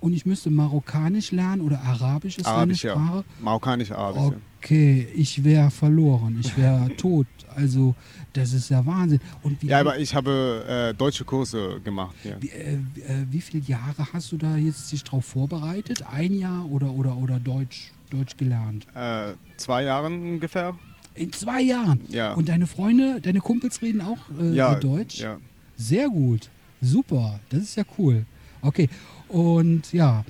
und 0.00 0.12
ich 0.12 0.26
müsste 0.26 0.50
Marokkanisch 0.50 1.32
lernen 1.32 1.62
oder 1.62 1.80
Arabisch 1.82 2.38
ist 2.38 2.46
Arabisch, 2.46 2.82
deine 2.82 2.94
ja. 2.94 3.00
Sprache. 3.00 3.24
Marokkanisch 3.40 3.90
Arabisch. 3.90 4.32
ja. 4.32 4.40
Okay, 4.60 5.06
ich 5.14 5.44
wäre 5.44 5.70
verloren, 5.70 6.38
ich 6.40 6.56
wäre 6.56 6.90
tot. 6.96 7.26
Also, 7.54 7.94
das 8.32 8.52
ist 8.52 8.70
ja 8.70 8.84
Wahnsinn. 8.84 9.20
Und 9.42 9.60
wie, 9.62 9.68
Ja, 9.68 9.80
aber 9.80 9.98
ich 9.98 10.14
habe 10.14 10.64
äh, 10.68 10.94
deutsche 10.94 11.24
Kurse 11.24 11.80
gemacht. 11.82 12.14
Ja. 12.24 12.32
wie, 12.40 12.48
äh, 12.48 12.78
wie, 12.94 13.00
äh, 13.00 13.26
wie 13.30 13.40
viele 13.40 13.62
Jahre 13.64 14.12
hast 14.12 14.30
du 14.32 14.36
da 14.36 14.56
jetzt 14.56 14.90
dich 14.92 15.02
drauf 15.04 15.24
vorbereitet? 15.24 16.04
Ein 16.10 16.34
Jahr 16.34 16.66
oder, 16.70 16.90
oder, 16.90 17.16
oder 17.16 17.38
Deutsch, 17.40 17.92
Deutsch 18.10 18.36
gelernt? 18.36 18.86
Äh, 18.94 19.32
zwei 19.56 19.84
Jahren 19.84 20.20
ungefähr. 20.34 20.74
In 21.14 21.32
zwei 21.32 21.62
Jahren. 21.62 22.00
Ja. 22.08 22.34
Und 22.34 22.48
deine 22.48 22.66
Freunde, 22.66 23.20
deine 23.20 23.40
Kumpels 23.40 23.82
reden 23.82 24.00
auch 24.00 24.18
äh, 24.40 24.54
ja, 24.54 24.74
Deutsch? 24.76 25.20
Ja. 25.20 25.38
Sehr 25.76 26.08
gut. 26.08 26.48
Super. 26.80 27.40
Das 27.50 27.60
ist 27.60 27.76
ja 27.76 27.84
cool. 27.98 28.24
Okay. 28.62 28.88
Und 29.28 29.92
ja. 29.92 30.24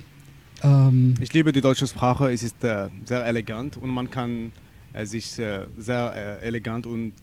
Ähm, 0.63 1.15
Ich 1.21 1.33
liebe 1.33 1.51
die 1.51 1.61
deutsche 1.61 1.87
Sprache. 1.87 2.31
Es 2.31 2.43
ist 2.43 2.63
äh, 2.63 2.89
sehr 3.05 3.25
elegant 3.25 3.77
und 3.77 3.89
man 3.89 4.09
kann 4.09 4.51
äh, 4.93 5.05
sich 5.05 5.39
äh, 5.39 5.65
sehr 5.77 6.39
äh, 6.41 6.45
elegant 6.45 6.85
und 6.85 7.13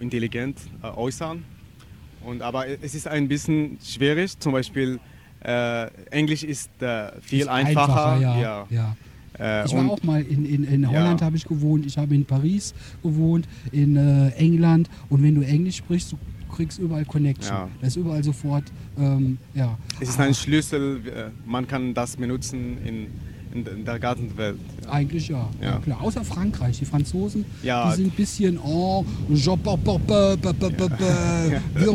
intelligent 0.00 0.58
äh, 0.82 0.86
äußern. 0.88 1.44
Und, 2.24 2.42
aber 2.42 2.66
es 2.68 2.94
ist 2.94 3.06
ein 3.08 3.28
bisschen 3.28 3.78
schwierig. 3.82 4.38
Zum 4.38 4.52
Beispiel 4.52 4.98
äh, 5.42 5.86
Englisch 6.10 6.42
ist 6.44 6.70
viel 7.22 7.40
ist 7.40 7.48
einfacher. 7.48 8.20
ja. 8.20 8.66
ja. 8.68 8.96
Äh, 9.38 9.64
Ich 9.64 9.72
war 9.72 9.88
auch 9.88 10.02
mal 10.02 10.20
in, 10.22 10.44
in, 10.44 10.64
in 10.64 10.88
Holland 10.90 11.20
Ja. 11.20 11.26
habe 11.26 11.36
ich 11.36 11.46
gewohnt, 11.46 11.86
ich 11.86 11.96
habe 11.96 12.14
in 12.14 12.24
Paris 12.26 12.74
gewohnt, 13.02 13.48
in 13.72 13.96
äh, 13.96 14.30
England 14.30 14.90
und 15.08 15.22
wenn 15.22 15.34
du 15.36 15.42
Englisch 15.42 15.76
sprichst, 15.76 16.14
kriegst 16.50 16.78
überall 16.78 17.04
Connection. 17.04 17.54
Ja. 17.56 17.68
Da 17.80 17.86
ist 17.86 17.96
überall 17.96 18.24
sofort, 18.24 18.64
ähm, 18.98 19.38
ja. 19.54 19.76
es 20.00 20.10
ist 20.10 20.20
ein 20.20 20.34
Schlüssel. 20.34 21.00
äh, 21.06 21.30
Man 21.46 21.66
kann 21.66 21.94
das 21.94 22.16
benutzen 22.16 22.78
in, 22.84 23.06
in, 23.52 23.84
der 23.84 23.98
ganzen 23.98 24.36
Welt. 24.36 24.58
Eigentlich 24.88 25.28
ja. 25.28 25.48
ja. 25.60 25.72
Ja. 25.72 25.78
klar. 25.78 26.00
Außer 26.00 26.24
Frankreich. 26.24 26.78
Die 26.78 26.84
Franzosen, 26.84 27.44
Ja. 27.62 27.90
die 27.90 27.96
sind 27.96 28.06
ein 28.12 28.16
bisschen, 28.16 28.58
oh, 28.58 29.04
wir 29.28 29.46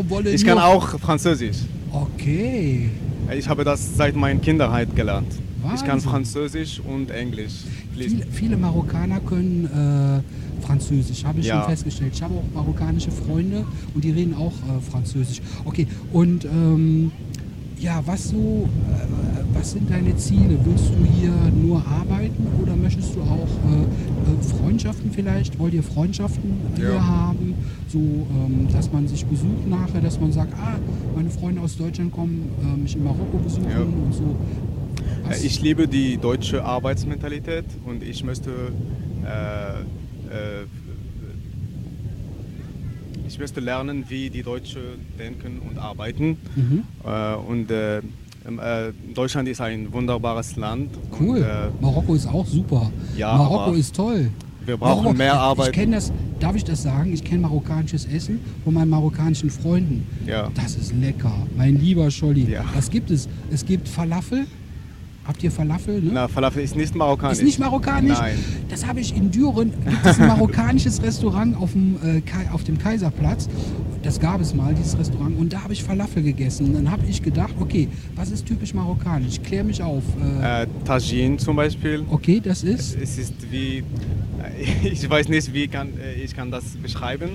wollen 0.09 0.27
Ich 0.27 0.45
kann 0.45 0.57
auch 0.57 0.99
Französisch. 0.99 1.57
Okay. 1.91 2.89
Ich 3.37 3.47
habe 3.47 3.63
das 3.63 3.95
seit 3.95 4.15
meiner 4.15 4.39
Kindheit 4.39 4.95
gelernt. 4.95 5.33
Ich 5.73 5.81
kann 5.81 5.93
Wahnsinn. 5.93 6.09
Französisch 6.11 6.79
und 6.79 7.09
Englisch. 7.09 7.63
Viele, 7.97 8.25
viele 8.31 8.57
Marokkaner 8.57 9.19
können 9.21 9.65
äh, 9.65 10.65
Französisch, 10.65 11.23
habe 11.25 11.39
ich 11.39 11.47
Ja. 11.47 11.61
schon 11.61 11.69
festgestellt. 11.71 12.11
Ich 12.15 12.21
habe 12.21 12.35
auch 12.35 12.43
marokkanische 12.53 13.11
Freunde 13.11 13.65
und 13.93 14.03
die 14.03 14.11
reden 14.11 14.33
auch 14.35 14.51
äh, 14.53 14.81
Französisch. 14.89 15.41
Okay, 15.65 15.87
und 16.11 16.45
ähm, 16.45 17.11
ja, 17.79 18.01
was 18.05 18.29
so, 18.29 18.67
äh, 18.89 19.57
was 19.57 19.71
sind 19.71 19.89
deine 19.89 20.15
Ziele? 20.15 20.57
Willst 20.63 20.89
du 20.89 21.05
hier 21.19 21.31
nur 21.61 21.77
arbeiten 21.85 22.47
oder 22.61 22.75
möchtest 22.75 23.15
du 23.15 23.21
auch 23.21 23.47
äh, 23.69 23.81
äh, 23.83 24.57
Freundschaften 24.59 25.11
vielleicht? 25.11 25.59
Wollt 25.59 25.73
ihr 25.73 25.83
Freundschaften 25.83 26.51
hier 26.77 26.95
Ja. 26.95 27.05
haben? 27.05 27.53
So, 27.89 27.99
ähm, 27.99 28.67
dass 28.73 28.91
man 28.91 29.07
sich 29.07 29.25
besucht 29.25 29.67
nachher, 29.69 30.01
dass 30.01 30.19
man 30.19 30.31
sagt, 30.31 30.53
ah, 30.55 30.77
meine 31.15 31.29
Freunde 31.29 31.61
aus 31.61 31.77
Deutschland 31.77 32.11
kommen 32.11 32.49
äh, 32.63 32.77
mich 32.81 32.95
in 32.95 33.03
Marokko 33.03 33.37
besuchen 33.37 33.69
Ja. 33.69 33.81
und 33.81 34.13
so. 34.13 34.35
Äh, 35.29 35.45
Ich 35.45 35.61
liebe 35.61 35.87
die 35.87 36.17
deutsche 36.17 36.63
Arbeitsmentalität 36.63 37.65
und 37.85 38.03
ich 38.03 38.23
möchte, 38.23 38.49
äh, 39.23 39.81
äh, 40.33 40.65
ich 43.27 43.39
möchte 43.39 43.59
lernen, 43.59 44.05
wie 44.09 44.29
die 44.29 44.43
Deutschen 44.43 44.81
denken 45.17 45.59
und 45.67 45.77
arbeiten. 45.77 46.37
Mhm. 46.55 46.83
Äh, 47.03 47.35
und 47.35 47.71
äh, 47.71 47.97
ähm, 48.47 48.59
äh, 48.59 48.91
Deutschland 49.13 49.47
ist 49.49 49.61
ein 49.61 49.91
wunderbares 49.91 50.55
Land. 50.55 50.91
Cool. 51.19 51.37
Und, 51.37 51.81
Marokko 51.81 52.13
ist 52.13 52.27
auch 52.27 52.45
super. 52.45 52.91
Ja, 53.17 53.35
Marokko 53.35 53.71
ist 53.73 53.95
toll. 53.95 54.29
wir 54.65 54.77
brauchen 54.77 55.03
Marokko, 55.03 55.17
mehr 55.17 55.33
Ich 55.33 55.39
Arbeit. 55.39 55.73
kenne 55.73 55.95
das, 55.95 56.11
darf 56.39 56.55
ich 56.55 56.63
das 56.63 56.83
sagen? 56.83 57.11
Ich 57.13 57.23
kenne 57.23 57.41
marokkanisches 57.41 58.05
Essen 58.05 58.39
von 58.63 58.75
meinen 58.75 58.89
marokkanischen 58.89 59.49
Freunden. 59.49 60.05
Ja. 60.27 60.51
Das 60.53 60.75
ist 60.75 60.93
lecker. 60.93 61.33
Mein 61.57 61.79
lieber 61.79 62.11
Scholli. 62.11 62.47
Ja. 62.51 62.63
Was 62.75 62.91
gibt 62.91 63.09
es? 63.09 63.27
Es 63.51 63.65
gibt 63.65 63.87
Falafel. 63.87 64.45
Habt 65.25 65.43
ihr 65.43 65.49
Falafel? 65.51 66.01
Ne? 66.01 66.11
Na, 66.13 66.27
Falafel 66.27 66.63
ist 66.63 66.75
nicht 66.75 66.93
marokkanisch. 66.95 67.39
Ist 67.39 67.43
nicht 67.43 67.59
marokkanisch? 67.59 68.17
Nein. 68.19 68.37
Das 68.69 68.85
habe 68.85 68.99
ich 68.99 69.15
in 69.15 69.31
Düren. 69.31 69.71
Gibt 69.71 70.05
es 70.05 70.19
ein 70.19 70.27
marokkanisches 70.27 71.01
Restaurant 71.01 71.57
auf 71.57 71.71
dem, 71.71 71.95
äh, 72.03 72.21
auf 72.53 72.63
dem 72.63 72.77
Kaiserplatz. 72.77 73.49
Das 74.03 74.19
gab 74.19 74.39
es 74.39 74.53
mal, 74.53 74.75
dieses 74.75 74.95
Restaurant. 74.99 75.35
Und 75.39 75.51
da 75.51 75.63
habe 75.63 75.73
ich 75.73 75.83
Falafel 75.83 76.21
gegessen. 76.21 76.67
Und 76.67 76.73
dann 76.75 76.91
habe 76.91 77.01
ich 77.09 77.23
gedacht, 77.23 77.55
okay, 77.59 77.87
was 78.15 78.29
ist 78.29 78.45
typisch 78.45 78.75
marokkanisch? 78.75 79.41
Klär 79.41 79.63
mich 79.63 79.81
auf. 79.81 80.03
Äh, 80.43 80.63
Äh, 80.63 80.67
Tagine 80.85 81.37
zum 81.37 81.55
Beispiel. 81.55 82.03
okay, 82.11 82.39
das 82.39 82.61
ist. 82.63 82.95
Es 82.95 83.17
ist 83.17 83.33
wie, 83.51 83.83
ich 84.83 85.09
weiß 85.09 85.27
nicht, 85.29 85.51
wie 85.53 85.67
kann, 85.67 85.89
äh, 85.97 86.21
ich 86.23 86.35
kann 86.35 86.51
das 86.51 86.63
beschreiben, 86.81 87.29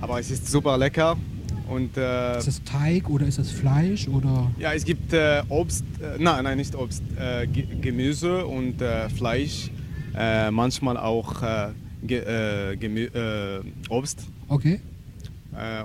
aber 0.00 0.20
es 0.20 0.30
ist 0.30 0.48
super 0.48 0.78
lecker. 0.78 1.16
Und 1.68 1.96
äh, 1.98 2.38
Ist 2.38 2.46
das 2.48 2.62
Teig 2.64 3.10
oder 3.10 3.26
ist 3.26 3.38
das 3.38 3.50
Fleisch 3.50 4.08
oder? 4.08 4.50
ja, 4.58 4.72
es 4.72 4.84
gibt 4.84 5.12
äh, 5.12 5.42
Obst, 5.50 5.84
äh, 6.00 6.16
nein, 6.22 6.44
nein, 6.44 6.56
nicht 6.56 6.74
Obst, 6.74 7.02
äh, 7.18 7.46
Ge- 7.46 7.66
Gemüse 7.80 8.46
und 8.46 8.80
äh, 8.80 9.08
Fleisch, 9.10 9.70
äh, 10.16 10.50
manchmal 10.50 10.96
auch 10.96 11.42
Ge 12.06 13.60
Obst. 13.90 14.26
Okay. 14.48 14.80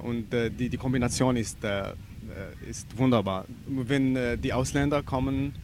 Und 0.03 0.25
die, 0.59 0.69
die 0.69 0.77
Kombination 0.77 1.35
ist, 1.35 1.57
ist 2.69 2.95
wunderbar. 2.97 3.45
Wenn 3.67 4.15
die 4.41 4.53
Ausländer 4.53 5.01
kommen 5.01 5.55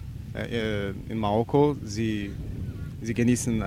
in 1.10 1.18
Marokko, 1.18 1.76
sie, 1.86 2.32
sie 3.04 3.14
genießen 3.14 3.64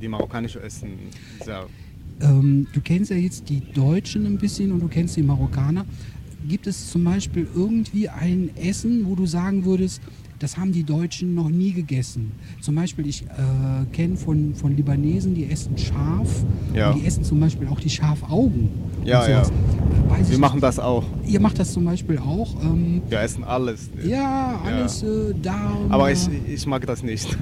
die 0.00 0.08
marokkanische 0.08 0.62
Essen 0.62 0.90
sehr. 1.44 1.66
Ähm, 2.20 2.66
du 2.72 2.80
kennst 2.80 3.10
ja 3.10 3.16
jetzt 3.16 3.48
die 3.48 3.60
Deutschen 3.74 4.26
ein 4.26 4.38
bisschen 4.38 4.72
und 4.72 4.80
du 4.80 4.88
kennst 4.88 5.16
die 5.16 5.22
Marokkaner. 5.22 5.84
Gibt 6.48 6.66
es 6.66 6.90
zum 6.90 7.04
Beispiel 7.04 7.46
irgendwie 7.54 8.08
ein 8.08 8.50
Essen, 8.56 9.06
wo 9.06 9.14
du 9.14 9.26
sagen 9.26 9.64
würdest, 9.64 10.00
das 10.38 10.56
haben 10.56 10.70
die 10.70 10.84
Deutschen 10.84 11.34
noch 11.34 11.48
nie 11.48 11.72
gegessen? 11.72 12.30
Zum 12.60 12.76
Beispiel, 12.76 13.06
ich 13.08 13.22
äh, 13.24 13.26
kenne 13.92 14.16
von, 14.16 14.54
von 14.54 14.76
Libanesen, 14.76 15.34
die 15.34 15.46
essen 15.50 15.76
scharf. 15.76 16.44
Ja. 16.74 16.92
Und 16.92 17.02
die 17.02 17.06
essen 17.06 17.24
zum 17.24 17.40
Beispiel 17.40 17.66
auch 17.66 17.80
die 17.80 17.90
Schafaugen. 17.90 18.68
Ja, 19.04 19.28
ja. 19.28 19.42
Weiß 20.08 20.26
ich 20.26 20.30
Wir 20.30 20.38
machen 20.38 20.54
nicht. 20.54 20.62
das 20.62 20.78
auch. 20.78 21.04
Ihr 21.26 21.40
macht 21.40 21.58
das 21.58 21.72
zum 21.72 21.84
Beispiel 21.84 22.18
auch. 22.18 22.54
Ähm, 22.62 23.02
Wir 23.08 23.20
essen 23.20 23.42
alles. 23.42 23.90
ja, 24.06 24.60
alles 24.64 25.02
äh, 25.02 25.34
Darm. 25.42 25.90
Aber 25.90 26.08
äh, 26.08 26.12
ich, 26.12 26.28
ich 26.46 26.66
mag 26.66 26.86
das 26.86 27.02
nicht. 27.02 27.36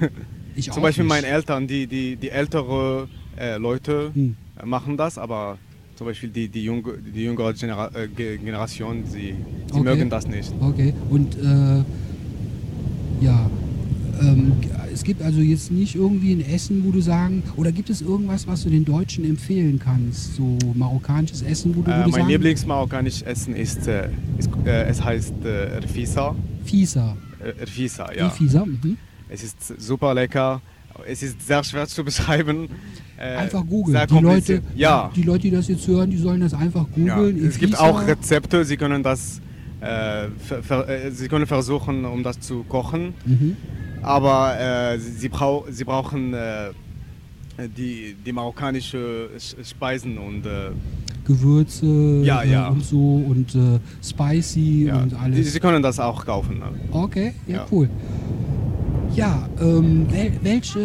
ich 0.56 0.70
Zum 0.72 0.82
Beispiel 0.82 1.04
nicht. 1.04 1.10
meine 1.10 1.26
Eltern, 1.26 1.66
die, 1.66 1.86
die, 1.86 2.16
die 2.16 2.30
ältere 2.30 3.08
äh, 3.38 3.58
Leute 3.58 4.10
Hm. 4.14 4.36
Machen 4.64 4.96
das, 4.96 5.18
aber 5.18 5.58
zum 5.96 6.06
Beispiel 6.06 6.28
die, 6.30 6.48
die, 6.48 6.64
junge, 6.64 6.94
die 7.14 7.24
jüngere 7.24 7.52
Genera 7.54 7.90
äh, 7.94 8.08
Ge- 8.08 8.36
Generation, 8.38 9.04
sie, 9.06 9.34
sie 9.72 9.72
Okay. 9.72 9.82
mögen 9.82 10.10
das 10.10 10.26
nicht. 10.28 10.52
Okay, 10.60 10.92
und 11.10 11.36
äh, 11.36 11.82
ja, 13.20 13.50
ähm, 14.20 14.52
es 14.92 15.02
gibt 15.04 15.22
also 15.22 15.40
jetzt 15.40 15.70
nicht 15.70 15.94
irgendwie 15.94 16.32
ein 16.32 16.40
Essen, 16.40 16.84
wo 16.84 16.90
du 16.90 17.00
sagen, 17.00 17.42
oder 17.56 17.72
gibt 17.72 17.90
es 17.90 18.00
irgendwas, 18.02 18.46
was 18.46 18.62
du 18.62 18.70
den 18.70 18.84
Deutschen 18.84 19.24
empfehlen 19.24 19.78
kannst? 19.78 20.36
So 20.36 20.58
marokkanisches 20.74 21.42
Essen, 21.42 21.74
wo 21.76 21.82
du, 21.82 21.88
wo 21.88 21.92
Äh, 21.92 22.04
du 22.04 22.10
mein 22.10 22.28
Lieblingsmarokkanisches 22.28 23.22
Essen 23.22 23.54
ist, 23.54 23.86
äh, 23.86 24.08
ist 24.38 24.48
äh, 24.64 24.84
es 24.84 25.02
heißt 25.04 25.34
äh, 25.44 25.78
Rfisa. 25.78 26.34
Fisa. 26.64 27.16
Rfisa, 27.62 28.12
Ja. 28.12 28.18
ja. 28.24 28.30
Fisa, 28.30 28.64
mhm. 28.64 28.96
Es 29.28 29.42
ist 29.42 29.80
super 29.80 30.14
lecker. 30.14 30.60
Es 31.08 31.22
ist 31.22 31.46
sehr 31.46 31.62
schwer 31.64 31.86
zu 31.86 32.04
beschreiben. 32.04 32.68
Äh, 33.18 33.36
Einfach 33.36 33.64
googeln. 33.66 34.06
Die 34.10 34.18
Leute. 34.20 34.62
Ja. 34.74 35.10
die 35.16 35.22
Leute, 35.22 35.42
die 35.42 35.50
das 35.50 35.68
jetzt 35.68 35.86
hören, 35.88 36.10
die 36.10 36.18
sollen 36.18 36.40
das 36.40 36.54
einfach 36.54 36.86
ja. 36.96 37.16
googeln. 37.16 37.46
Es 37.46 37.58
gibt 37.58 37.78
auch 37.78 38.06
Rezepte. 38.06 38.64
Sie 38.64 38.76
können 38.76 39.02
das, 39.02 39.40
äh, 39.80 40.26
äh, 40.26 41.10
Sie 41.10 41.28
können 41.28 41.46
versuchen, 41.46 42.04
um 42.04 42.22
das 42.22 42.40
zu 42.40 42.62
kochen. 42.64 43.14
Mhm. 43.24 43.56
Aber 44.02 44.58
äh, 44.60 44.98
sie, 44.98 45.28
brau 45.28 45.64
sie 45.70 45.84
brauchen 45.84 46.34
äh, 46.34 46.70
die, 47.76 48.14
die 48.24 48.32
marokkanische 48.32 49.30
Sch- 49.38 49.64
Speisen 49.68 50.18
und 50.18 50.44
äh, 50.44 50.70
Gewürze 51.26 52.20
Ja, 52.22 52.44
ja. 52.44 52.68
und 52.68 52.84
so 52.84 52.98
und 53.28 53.56
spicy 54.04 54.84
ja, 54.86 55.02
und 55.02 55.14
alles. 55.14 55.52
sie 55.52 55.58
können 55.58 55.82
das 55.82 55.98
auch 55.98 56.24
kaufen. 56.24 56.58
ne? 56.58 56.66
Okay, 56.92 57.32
ja, 57.48 57.54
Ja. 57.56 57.66
cool. 57.72 57.88
Ja, 59.16 59.48
ähm, 59.60 60.06
wel 60.10 60.30
welche, 60.42 60.78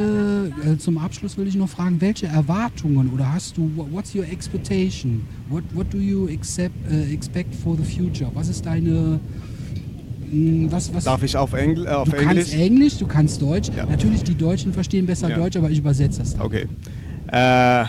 äh, 0.65 0.77
zum 0.77 0.97
Abschluss 0.97 1.37
will 1.37 1.47
ich 1.47 1.55
noch 1.55 1.67
fragen, 1.67 1.99
welche 1.99 2.27
Erwartungen 2.27 3.09
oder 3.13 3.33
hast 3.33 3.57
du, 3.57 3.69
wha- 3.75 3.85
what's 3.91 4.15
your 4.15 4.23
expectation? 4.23 5.21
What, 5.49 5.63
what 5.73 5.93
do 5.93 5.97
you 5.97 6.29
accept, 6.29 6.73
äh, 6.89 7.13
expect 7.13 7.53
for 7.53 7.75
the 7.75 7.83
future? 7.83 8.31
Was 8.33 8.47
ist 8.47 8.65
deine, 8.65 9.19
mh, 10.31 10.71
was, 10.71 10.93
was, 10.93 11.03
Darf 11.03 11.23
ich 11.23 11.35
auf, 11.35 11.51
Engl 11.51 11.85
äh, 11.85 11.89
auf 11.89 12.07
du 12.09 12.15
Englisch? 12.15 12.35
kannst 12.35 12.53
Englisch, 12.53 12.97
du 12.99 13.05
kannst 13.05 13.41
Deutsch. 13.41 13.69
Ja. 13.75 13.85
Natürlich, 13.85 14.23
die 14.23 14.35
Deutschen 14.35 14.71
verstehen 14.71 15.05
besser 15.05 15.29
Ja. 15.29 15.35
Deutsch, 15.37 15.57
aber 15.57 15.69
ich 15.69 15.79
übersetze 15.79 16.19
das 16.19 16.31
dann. 16.33 16.41
Okay. 16.45 16.67
Uh, 17.33 17.85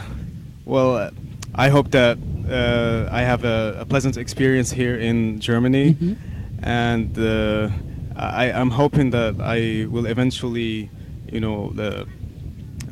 well, 0.66 1.08
uh, 1.08 1.56
I 1.56 1.70
hope 1.70 1.90
that 1.90 2.18
uh, 2.48 3.08
I 3.16 3.24
have 3.24 3.44
a, 3.46 3.80
a 3.80 3.84
pleasant 3.84 4.16
experience 4.16 4.74
here 4.74 4.96
in 4.96 5.38
Germany, 5.38 5.96
Mhm. 6.00 6.16
and 6.62 7.16
uh, 7.16 7.68
I, 8.16 8.52
I'm 8.52 8.70
hoping 8.70 9.10
that 9.10 9.40
I 9.40 9.86
will 9.90 10.06
eventually, 10.06 10.90
you 11.30 11.40
know, 11.40 11.70
the, 11.74 12.06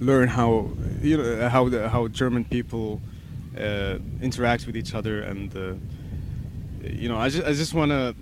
learn 0.00 0.28
how 0.28 0.70
you 1.02 1.16
know 1.16 1.48
how 1.48 1.68
the, 1.68 1.88
how 1.88 2.08
German 2.08 2.44
people 2.44 3.00
uh, 3.58 3.98
interact 4.22 4.66
with 4.66 4.76
each 4.76 4.94
other, 4.94 5.20
and 5.22 5.54
uh, 5.56 5.74
you 6.82 7.08
know, 7.08 7.18
I 7.18 7.28
just 7.28 7.46
I 7.46 7.52
just 7.52 7.74
want 7.74 7.90
to 7.90 8.14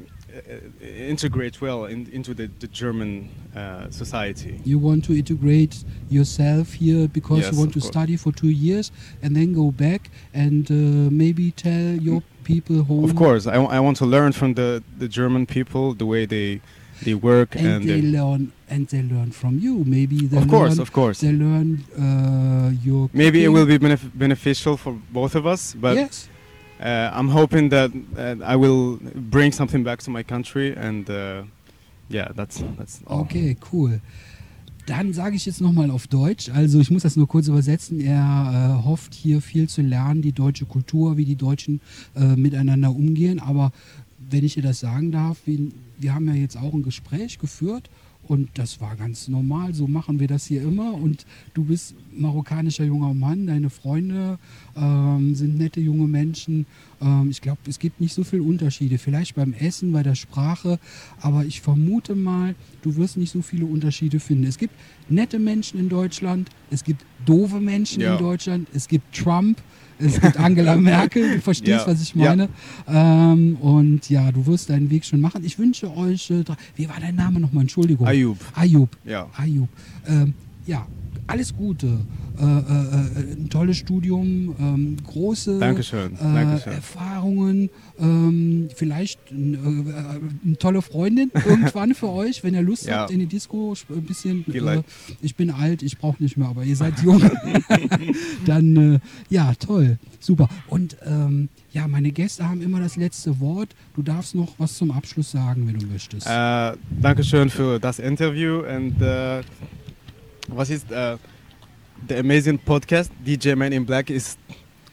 integrate 0.80 1.60
well 1.60 1.86
in, 1.86 2.08
into 2.10 2.34
the, 2.34 2.50
the 2.58 2.68
German 2.68 3.28
uh, 3.56 3.90
society. 3.90 4.60
You 4.64 4.78
want 4.78 5.04
to 5.06 5.16
integrate 5.16 5.84
yourself 6.08 6.74
here 6.74 7.08
because 7.08 7.40
Yes, 7.40 7.52
you 7.52 7.58
want 7.58 7.72
to 7.74 7.80
course. 7.80 7.92
study 7.92 8.16
for 8.16 8.32
two 8.32 8.50
years 8.50 8.90
and 9.22 9.34
then 9.34 9.52
go 9.52 9.70
back 9.70 10.10
and 10.34 10.70
uh, 10.70 11.10
maybe 11.10 11.50
tell 11.52 11.94
your 11.96 12.22
people 12.44 12.82
home. 12.84 13.04
Of 13.04 13.16
course, 13.16 13.46
I, 13.46 13.54
I 13.54 13.80
want 13.80 13.96
to 13.98 14.06
learn 14.06 14.32
from 14.32 14.54
the, 14.54 14.82
the 14.98 15.08
German 15.08 15.46
people 15.46 15.94
the 15.94 16.06
way 16.06 16.26
they 16.26 16.60
they 17.02 17.14
work 17.14 17.54
and, 17.56 17.66
and, 17.66 17.84
they 17.88 18.00
they- 18.00 18.10
learn 18.18 18.52
and 18.70 18.86
they 18.88 19.02
learn 19.02 19.30
from 19.32 19.58
you. 19.58 19.82
Maybe 19.84 20.26
they 20.26 20.36
of 20.38 20.48
course, 20.48 20.72
learn, 20.72 20.80
of 20.80 20.92
course. 20.92 21.20
they 21.20 21.32
learn 21.32 21.84
uh, 21.98 22.70
your. 22.84 23.08
Maybe 23.12 23.44
it 23.44 23.48
cooking. 23.48 23.52
will 23.54 23.66
be 23.66 23.78
benef- 23.78 24.10
beneficial 24.14 24.76
for 24.76 24.94
both 25.12 25.34
of 25.34 25.46
us, 25.46 25.74
but 25.74 25.96
yes. 25.96 26.28
uh, 26.80 27.10
I'm 27.12 27.28
hoping 27.28 27.70
that 27.70 27.90
uh, 28.16 28.36
I 28.44 28.56
will 28.56 28.98
bring 29.14 29.52
something 29.52 29.84
back 29.84 30.00
to 30.00 30.10
my 30.10 30.22
country, 30.22 30.74
and 30.76 31.08
uh, 31.08 31.42
yeah, 32.08 32.28
that's 32.34 32.62
that's 32.78 33.00
all. 33.06 33.20
Okay, 33.22 33.56
cool. 33.72 34.00
Dann 34.86 35.12
sage 35.12 35.36
ich 35.36 35.44
jetzt 35.44 35.60
nochmal 35.60 35.90
auf 35.90 36.06
Deutsch. 36.06 36.48
Also 36.48 36.80
ich 36.80 36.90
muss 36.90 37.02
das 37.02 37.14
nur 37.14 37.28
kurz 37.28 37.46
übersetzen. 37.46 38.00
Er 38.00 38.80
äh, 38.80 38.86
hofft 38.86 39.12
hier 39.12 39.42
viel 39.42 39.68
zu 39.68 39.82
lernen, 39.82 40.22
die 40.22 40.32
deutsche 40.32 40.64
Kultur, 40.64 41.18
wie 41.18 41.26
die 41.26 41.36
Deutschen 41.36 41.82
äh, 42.16 42.36
miteinander 42.36 42.90
umgehen. 42.90 43.38
Aber 43.38 43.70
wenn 44.30 44.44
ich 44.44 44.54
dir 44.54 44.62
das 44.62 44.80
sagen 44.80 45.10
darf, 45.12 45.38
wir, 45.46 45.58
wir 45.98 46.14
haben 46.14 46.26
ja 46.28 46.34
jetzt 46.34 46.56
auch 46.56 46.74
ein 46.74 46.82
Gespräch 46.82 47.38
geführt 47.38 47.88
und 48.24 48.50
das 48.54 48.80
war 48.80 48.94
ganz 48.96 49.28
normal. 49.28 49.72
So 49.72 49.86
machen 49.86 50.20
wir 50.20 50.26
das 50.28 50.44
hier 50.44 50.60
immer. 50.62 50.92
Und 50.92 51.24
du 51.54 51.64
bist 51.64 51.94
marokkanischer 52.14 52.84
junger 52.84 53.14
Mann, 53.14 53.46
deine 53.46 53.70
Freunde 53.70 54.38
ähm, 54.76 55.34
sind 55.34 55.56
nette 55.56 55.80
junge 55.80 56.06
Menschen. 56.06 56.66
Ähm, 57.00 57.30
ich 57.30 57.40
glaube, 57.40 57.60
es 57.68 57.78
gibt 57.78 58.00
nicht 58.02 58.12
so 58.12 58.24
viele 58.24 58.42
Unterschiede. 58.42 58.98
Vielleicht 58.98 59.34
beim 59.34 59.54
Essen, 59.54 59.92
bei 59.92 60.02
der 60.02 60.14
Sprache, 60.14 60.78
aber 61.22 61.46
ich 61.46 61.62
vermute 61.62 62.14
mal, 62.14 62.54
du 62.82 62.96
wirst 62.96 63.16
nicht 63.16 63.30
so 63.32 63.40
viele 63.40 63.64
Unterschiede 63.64 64.20
finden. 64.20 64.44
Es 64.44 64.58
gibt 64.58 64.74
nette 65.08 65.38
Menschen 65.38 65.80
in 65.80 65.88
Deutschland, 65.88 66.50
es 66.70 66.84
gibt 66.84 67.06
doofe 67.24 67.60
Menschen 67.60 68.02
Ja. 68.02 68.14
in 68.14 68.18
Deutschland, 68.18 68.68
es 68.74 68.88
gibt 68.88 69.14
Trump, 69.16 69.62
es 69.98 70.20
gibt 70.20 70.38
Angela 70.38 70.76
Merkel, 70.90 71.34
du 71.36 71.40
verstehst, 71.40 71.86
Ja. 71.86 71.86
was 71.86 72.00
ich 72.02 72.14
Ja. 72.14 72.30
meine. 72.30 72.48
Ähm, 72.88 73.56
und 73.56 74.08
ja, 74.08 74.30
du 74.32 74.46
wirst 74.46 74.70
deinen 74.70 74.90
Weg 74.90 75.04
schon 75.04 75.20
machen. 75.20 75.42
Ich 75.44 75.58
wünsche 75.58 75.94
euch, 75.96 76.30
äh, 76.30 76.44
wie 76.76 76.88
war 76.88 76.96
dein 77.00 77.14
Name 77.16 77.40
nochmal? 77.40 77.62
Entschuldigung. 77.62 78.06
Ayub, 78.06 78.38
Ayub. 78.54 78.96
ja. 79.04 79.26
Ayub. 79.36 79.68
Ähm, 80.06 80.34
ja, 80.66 80.86
alles 81.26 81.54
Gute. 81.54 81.98
Äh, 82.40 82.44
äh, 82.44 83.32
ein 83.34 83.48
tolles 83.50 83.76
Studium, 83.78 84.54
ähm, 84.60 84.96
große 85.04 85.58
Dankeschön, 85.58 86.12
Äh, 86.14 86.18
Dankeschön. 86.34 86.72
Erfahrungen, 86.72 87.70
ähm, 87.98 88.68
vielleicht 88.76 89.18
eine 89.32 90.56
tolle 90.58 90.82
Freundin 90.82 91.32
irgendwann 91.46 91.94
für 91.94 92.08
euch, 92.10 92.44
wenn 92.44 92.54
ihr 92.54 92.62
Lust 92.62 92.86
Ja. 92.86 92.98
habt 93.00 93.10
in 93.10 93.18
die 93.18 93.26
Disco, 93.26 93.74
ein 93.90 94.02
bisschen. 94.02 94.44
Vielleicht. 94.48 94.84
ich 95.20 95.34
bin 95.34 95.50
alt, 95.50 95.82
ich 95.82 95.98
brauche 95.98 96.22
nicht 96.22 96.36
mehr, 96.36 96.48
aber 96.48 96.62
ihr 96.62 96.76
seid 96.76 97.00
jung. 97.02 97.20
Dann, 98.46 99.00
ja, 99.30 99.52
toll, 99.54 99.98
super. 100.20 100.48
Und 100.68 100.96
ähm, 101.04 101.48
ja, 101.72 101.88
meine 101.88 102.12
Gäste 102.12 102.48
haben 102.48 102.62
immer 102.62 102.80
das 102.80 102.96
letzte 102.96 103.40
Wort. 103.40 103.74
Du 103.96 104.02
darfst 104.02 104.34
noch 104.34 104.54
was 104.58 104.76
zum 104.76 104.90
Abschluss 104.90 105.30
sagen, 105.30 105.66
wenn 105.66 105.78
du 105.78 105.86
möchtest. 105.86 106.26
Äh, 106.26 106.72
Dankeschön 107.00 107.50
für 107.50 107.78
das 107.78 107.98
Interview 107.98 108.60
und 108.60 109.00
äh, 109.02 109.40
was 110.48 110.70
ist 110.70 110.90
äh, 110.90 111.16
der 112.08 112.20
Amazing 112.20 112.58
Podcast 112.58 113.10
DJ 113.24 113.54
Man 113.54 113.72
in 113.72 113.86
Black 113.86 114.10
ist 114.10 114.38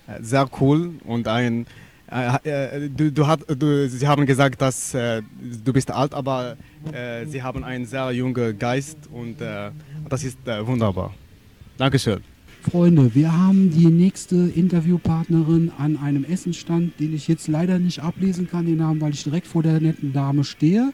äh, 0.08 0.22
sehr 0.22 0.49
cool 0.60 0.93
und 1.06 1.28
ein 1.28 1.66
äh, 2.12 2.86
äh, 2.86 2.89
du, 2.89 3.12
du, 3.12 3.26
hat, 3.26 3.41
du, 3.47 3.89
Sie 3.89 4.08
haben 4.08 4.26
gesagt, 4.26 4.62
dass 4.62 4.93
äh, 4.93 5.22
du 5.64 5.74
bist 5.74 5.89
alt, 5.89 6.14
aber 6.14 6.56
äh, 6.91 7.26
Sie 7.26 7.41
haben 7.41 7.64
einen 7.64 7.86
sehr 7.86 8.12
jungen 8.12 8.58
Geist 8.60 8.97
und 9.12 9.41
äh, 9.41 9.72
das 10.08 10.24
ist 10.24 10.38
äh, 10.47 10.66
wunderbar. 10.66 11.14
Dankeschön. 11.78 12.22
Freunde, 12.62 13.14
wir 13.14 13.32
haben 13.32 13.70
die 13.70 13.88
nächste 13.88 14.36
Interviewpartnerin 14.36 15.72
an 15.78 15.97
einem 15.97 16.24
Essenstand, 16.24 16.99
den 16.99 17.14
ich 17.14 17.28
jetzt 17.28 17.47
leider 17.47 17.80
nicht 17.80 17.99
ablesen 17.99 18.49
kann, 18.49 18.66
den 18.66 18.78
Namen, 18.78 19.01
weil 19.01 19.14
ich 19.14 19.24
direkt 19.24 19.47
vor 19.47 19.62
der 19.62 19.80
netten 19.80 20.14
Dame 20.14 20.43
stehe. 20.43 20.93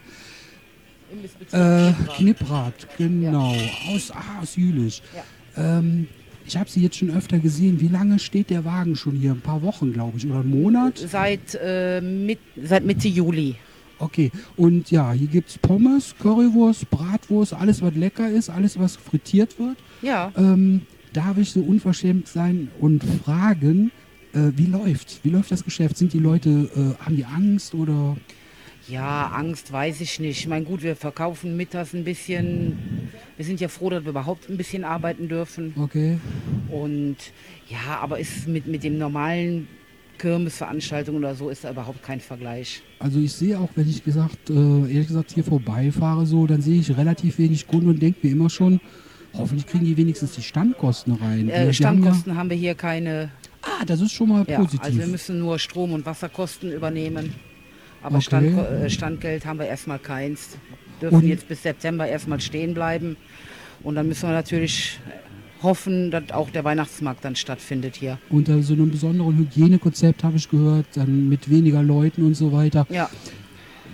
Äh, 1.51 1.91
Knipprath, 2.16 2.88
genau. 2.97 3.55
Aus, 3.93 4.12
ah, 4.12 4.41
aus 4.41 4.55
Jülich. 4.55 5.01
Ähm, 5.57 6.07
ich 6.45 6.57
habe 6.57 6.69
sie 6.69 6.81
jetzt 6.81 6.97
schon 6.97 7.11
öfter 7.11 7.39
gesehen. 7.39 7.79
Wie 7.79 7.87
lange 7.87 8.19
steht 8.19 8.49
der 8.49 8.65
Wagen 8.65 8.95
schon 8.95 9.15
hier? 9.15 9.31
Ein 9.31 9.41
paar 9.41 9.61
Wochen, 9.61 9.93
glaube 9.93 10.17
ich, 10.17 10.25
oder 10.25 10.39
einen 10.39 10.49
Monat? 10.49 10.97
Seit, 10.97 11.57
äh, 11.61 12.01
mit, 12.01 12.39
seit 12.61 12.83
Mitte 12.83 13.07
Juli. 13.07 13.55
Okay, 13.99 14.31
und 14.57 14.89
ja, 14.89 15.11
hier 15.11 15.27
gibt 15.27 15.49
es 15.49 15.57
Pommes, 15.59 16.15
Currywurst, 16.17 16.89
Bratwurst, 16.89 17.53
alles, 17.53 17.83
was 17.83 17.93
lecker 17.93 18.27
ist, 18.27 18.49
alles, 18.49 18.79
was 18.79 18.95
frittiert 18.95 19.59
wird. 19.59 19.77
Ja. 20.01 20.31
Ähm, 20.35 20.81
darf 21.13 21.37
ich 21.37 21.51
so 21.51 21.59
unverschämt 21.61 22.27
sein 22.27 22.69
und 22.79 23.03
fragen, 23.23 23.91
äh, 24.33 24.51
wie 24.55 24.65
läuft's? 24.65 25.19
Wie 25.21 25.29
läuft 25.29 25.51
das 25.51 25.63
Geschäft? 25.63 25.97
Sind 25.97 26.13
die 26.13 26.19
Leute, 26.19 26.49
äh, 26.49 27.03
haben 27.03 27.15
die 27.15 27.25
Angst 27.25 27.75
oder? 27.75 28.17
Ja, 28.87 29.27
Angst 29.27 29.71
weiß 29.71 30.01
ich 30.01 30.19
nicht. 30.19 30.39
Ich 30.39 30.47
meine, 30.47 30.65
gut, 30.65 30.81
wir 30.81 30.95
verkaufen 30.95 31.55
mittags 31.55 31.93
ein 31.93 32.03
bisschen. 32.03 32.77
Wir 33.41 33.45
sind 33.47 33.59
ja 33.59 33.69
froh, 33.69 33.89
dass 33.89 34.03
wir 34.03 34.11
überhaupt 34.11 34.51
ein 34.51 34.57
bisschen 34.57 34.83
arbeiten 34.83 35.27
dürfen. 35.27 35.73
Okay. 35.75 36.19
Und 36.69 37.15
ja, 37.67 37.97
aber 37.99 38.19
ist 38.19 38.47
mit, 38.47 38.67
mit 38.67 38.83
dem 38.83 38.99
normalen 38.99 39.67
Kirmesveranstaltungen 40.19 41.23
oder 41.23 41.33
so 41.33 41.49
ist 41.49 41.63
da 41.63 41.71
überhaupt 41.71 42.03
kein 42.03 42.19
Vergleich. 42.19 42.83
Also 42.99 43.17
ich 43.17 43.33
sehe 43.33 43.57
auch, 43.57 43.69
wenn 43.73 43.89
ich 43.89 44.03
gesagt, 44.03 44.51
äh, 44.51 44.53
ehrlich 44.53 45.07
gesagt 45.07 45.31
hier 45.31 45.43
vorbeifahre, 45.43 46.27
so, 46.27 46.45
dann 46.45 46.61
sehe 46.61 46.79
ich 46.81 46.95
relativ 46.95 47.39
wenig 47.39 47.65
Kunden 47.65 47.89
und 47.89 47.99
denke 47.99 48.19
mir 48.27 48.31
immer 48.31 48.51
schon, 48.51 48.79
hoffentlich 49.33 49.65
kriegen 49.65 49.85
die 49.85 49.97
wenigstens 49.97 50.33
die 50.35 50.43
Standkosten 50.43 51.13
rein. 51.13 51.49
Äh, 51.49 51.73
Standkosten 51.73 52.37
haben 52.37 52.51
wir 52.51 52.57
hier 52.57 52.75
keine. 52.75 53.11
Haben 53.11 53.31
ja, 53.63 53.77
ah, 53.81 53.85
das 53.87 54.01
ist 54.01 54.11
schon 54.11 54.29
mal 54.29 54.45
Ja, 54.47 54.59
positiv. 54.59 54.85
also 54.85 54.99
wir 54.99 55.07
müssen 55.07 55.39
nur 55.39 55.57
Strom- 55.57 55.93
und 55.93 56.05
Wasserkosten 56.05 56.71
übernehmen. 56.71 57.33
Aber 58.03 58.15
Okay. 58.17 58.23
Stand, 58.25 58.57
äh, 58.57 58.89
Standgeld 58.89 59.45
haben 59.45 59.59
wir 59.59 59.67
erstmal 59.67 59.99
keins. 59.99 60.57
Dürfen 61.01 61.15
Und- 61.15 61.27
jetzt 61.27 61.47
bis 61.47 61.63
September 61.63 62.07
erstmal 62.07 62.39
stehen 62.39 62.73
bleiben. 62.73 63.17
Und 63.83 63.95
dann 63.95 64.07
müssen 64.07 64.29
wir 64.29 64.33
natürlich 64.33 64.99
hoffen, 65.63 66.11
dass 66.11 66.31
auch 66.31 66.49
der 66.49 66.63
Weihnachtsmarkt 66.63 67.23
dann 67.25 67.35
stattfindet 67.35 67.95
hier. 67.95 68.17
Unter 68.29 68.61
so 68.63 68.73
einem 68.73 68.89
besonderen 68.91 69.37
Hygienekonzept 69.37 70.23
habe 70.23 70.37
ich 70.37 70.49
gehört, 70.49 70.85
dann 70.95 71.29
mit 71.29 71.49
weniger 71.49 71.83
Leuten 71.83 72.25
und 72.25 72.35
so 72.35 72.51
weiter. 72.51 72.85
Ja, 72.89 73.09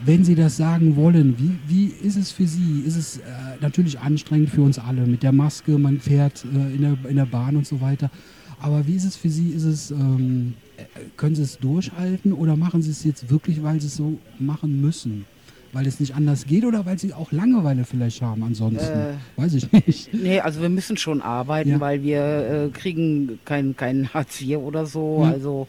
wenn 0.06 0.24
Sie 0.24 0.36
das 0.36 0.58
sagen 0.58 0.96
wollen, 0.96 1.36
wie, 1.40 1.58
wie 1.68 1.88
ist 2.06 2.18
es 2.18 2.32
für 2.32 2.46
Sie? 2.46 2.82
Ist 2.86 2.96
es 2.98 3.18
äh, 3.18 3.22
natürlich 3.62 4.00
anstrengend 4.00 4.50
für 4.52 4.62
uns 4.62 4.78
alle 4.78 5.02
mit 5.08 5.24
der 5.24 5.32
Maske, 5.32 5.78
man 5.78 6.00
fährt 6.00 6.46
äh, 6.46 6.76
in, 6.76 6.82
der, 6.82 6.98
in 7.10 7.16
der 7.16 7.26
Bahn 7.26 7.56
und 7.56 7.66
so 7.66 7.82
weiter. 7.82 8.12
Aber 8.60 8.86
wie 8.88 8.96
ist 8.96 9.06
es 9.06 9.16
für 9.16 9.30
Sie? 9.30 9.50
Ist 9.50 9.64
es, 9.64 9.92
ähm, 9.92 10.54
äh, 10.64 10.67
können 11.16 11.36
Sie 11.36 11.42
es 11.44 11.58
durchhalten 11.58 12.34
oder 12.34 12.56
machen 12.56 12.82
Sie 12.82 12.92
es 12.92 13.04
jetzt 13.04 13.30
wirklich, 13.30 13.64
weil 13.64 13.80
Sie 13.82 13.88
es 13.88 13.96
so 13.96 14.18
machen 14.40 14.82
müssen? 14.82 15.26
Weil 15.74 15.86
es 15.86 16.00
nicht 16.00 16.16
anders 16.16 16.46
geht 16.46 16.64
oder 16.66 16.86
weil 16.86 16.98
Sie 16.98 17.14
auch 17.14 17.32
Langeweile 17.32 17.84
vielleicht 17.84 18.22
haben 18.22 18.42
ansonsten? 18.44 18.86
Äh, 18.86 19.14
Weiß 19.36 19.54
ich 19.54 19.72
nicht. 19.72 20.14
Nee, 20.14 20.40
also 20.40 20.62
wir 20.62 20.70
müssen 20.70 20.96
schon 20.98 21.22
arbeiten, 21.22 21.70
Ja. 21.72 21.80
weil 21.80 22.02
wir 22.04 22.22
äh, 22.22 22.70
kriegen 22.78 23.40
kein, 23.46 23.76
kein 23.76 24.14
Hartz 24.14 24.42
IV 24.42 24.58
oder 24.60 24.86
so. 24.86 25.20
Ja. 25.24 25.32
Also 25.32 25.68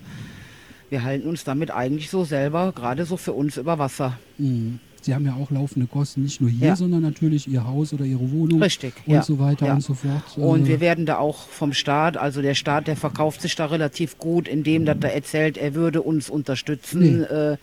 wir 0.91 1.03
halten 1.03 1.29
uns 1.29 1.45
damit 1.45 1.71
eigentlich 1.71 2.11
so 2.11 2.25
selber, 2.25 2.73
gerade 2.73 3.05
so 3.05 3.17
für 3.17 3.33
uns 3.33 3.57
über 3.57 3.79
Wasser. 3.79 4.19
Mhm. 4.39 4.79
Sie 5.09 5.15
haben 5.15 5.25
ja 5.25 5.37
auch 5.37 5.51
laufende 5.51 5.87
Kosten, 5.87 6.23
nicht 6.23 6.43
nur 6.43 6.51
hier, 6.51 6.67
Ja. 6.67 6.77
sondern 6.77 7.01
natürlich 7.01 7.49
Ihr 7.49 7.67
Haus 7.67 7.95
oder 7.95 8.05
Ihre 8.05 8.31
Wohnung 8.31 8.63
Richtig, 8.63 8.93
und 9.07 9.15
ja. 9.15 9.23
so 9.23 9.39
weiter 9.39 9.65
ja. 9.65 9.73
und 9.73 9.81
so 9.81 9.95
fort. 9.95 10.37
Und 10.37 10.67
Äh, 10.67 10.69
wir 10.69 10.81
werden 10.81 11.07
da 11.07 11.17
auch 11.17 11.49
vom 11.49 11.73
Staat, 11.73 12.19
also 12.19 12.43
der 12.43 12.53
Staat, 12.55 12.89
der 12.89 12.95
verkauft 12.95 13.41
sich 13.41 13.55
da 13.57 13.65
relativ 13.65 14.19
gut, 14.19 14.47
indem 14.47 14.85
dass 14.85 14.99
er 15.01 15.15
erzählt, 15.15 15.57
er 15.57 15.75
würde 15.75 16.03
uns 16.03 16.29
unterstützen. 16.29 17.21
Nee. 17.21 17.23
Äh, 17.23 17.57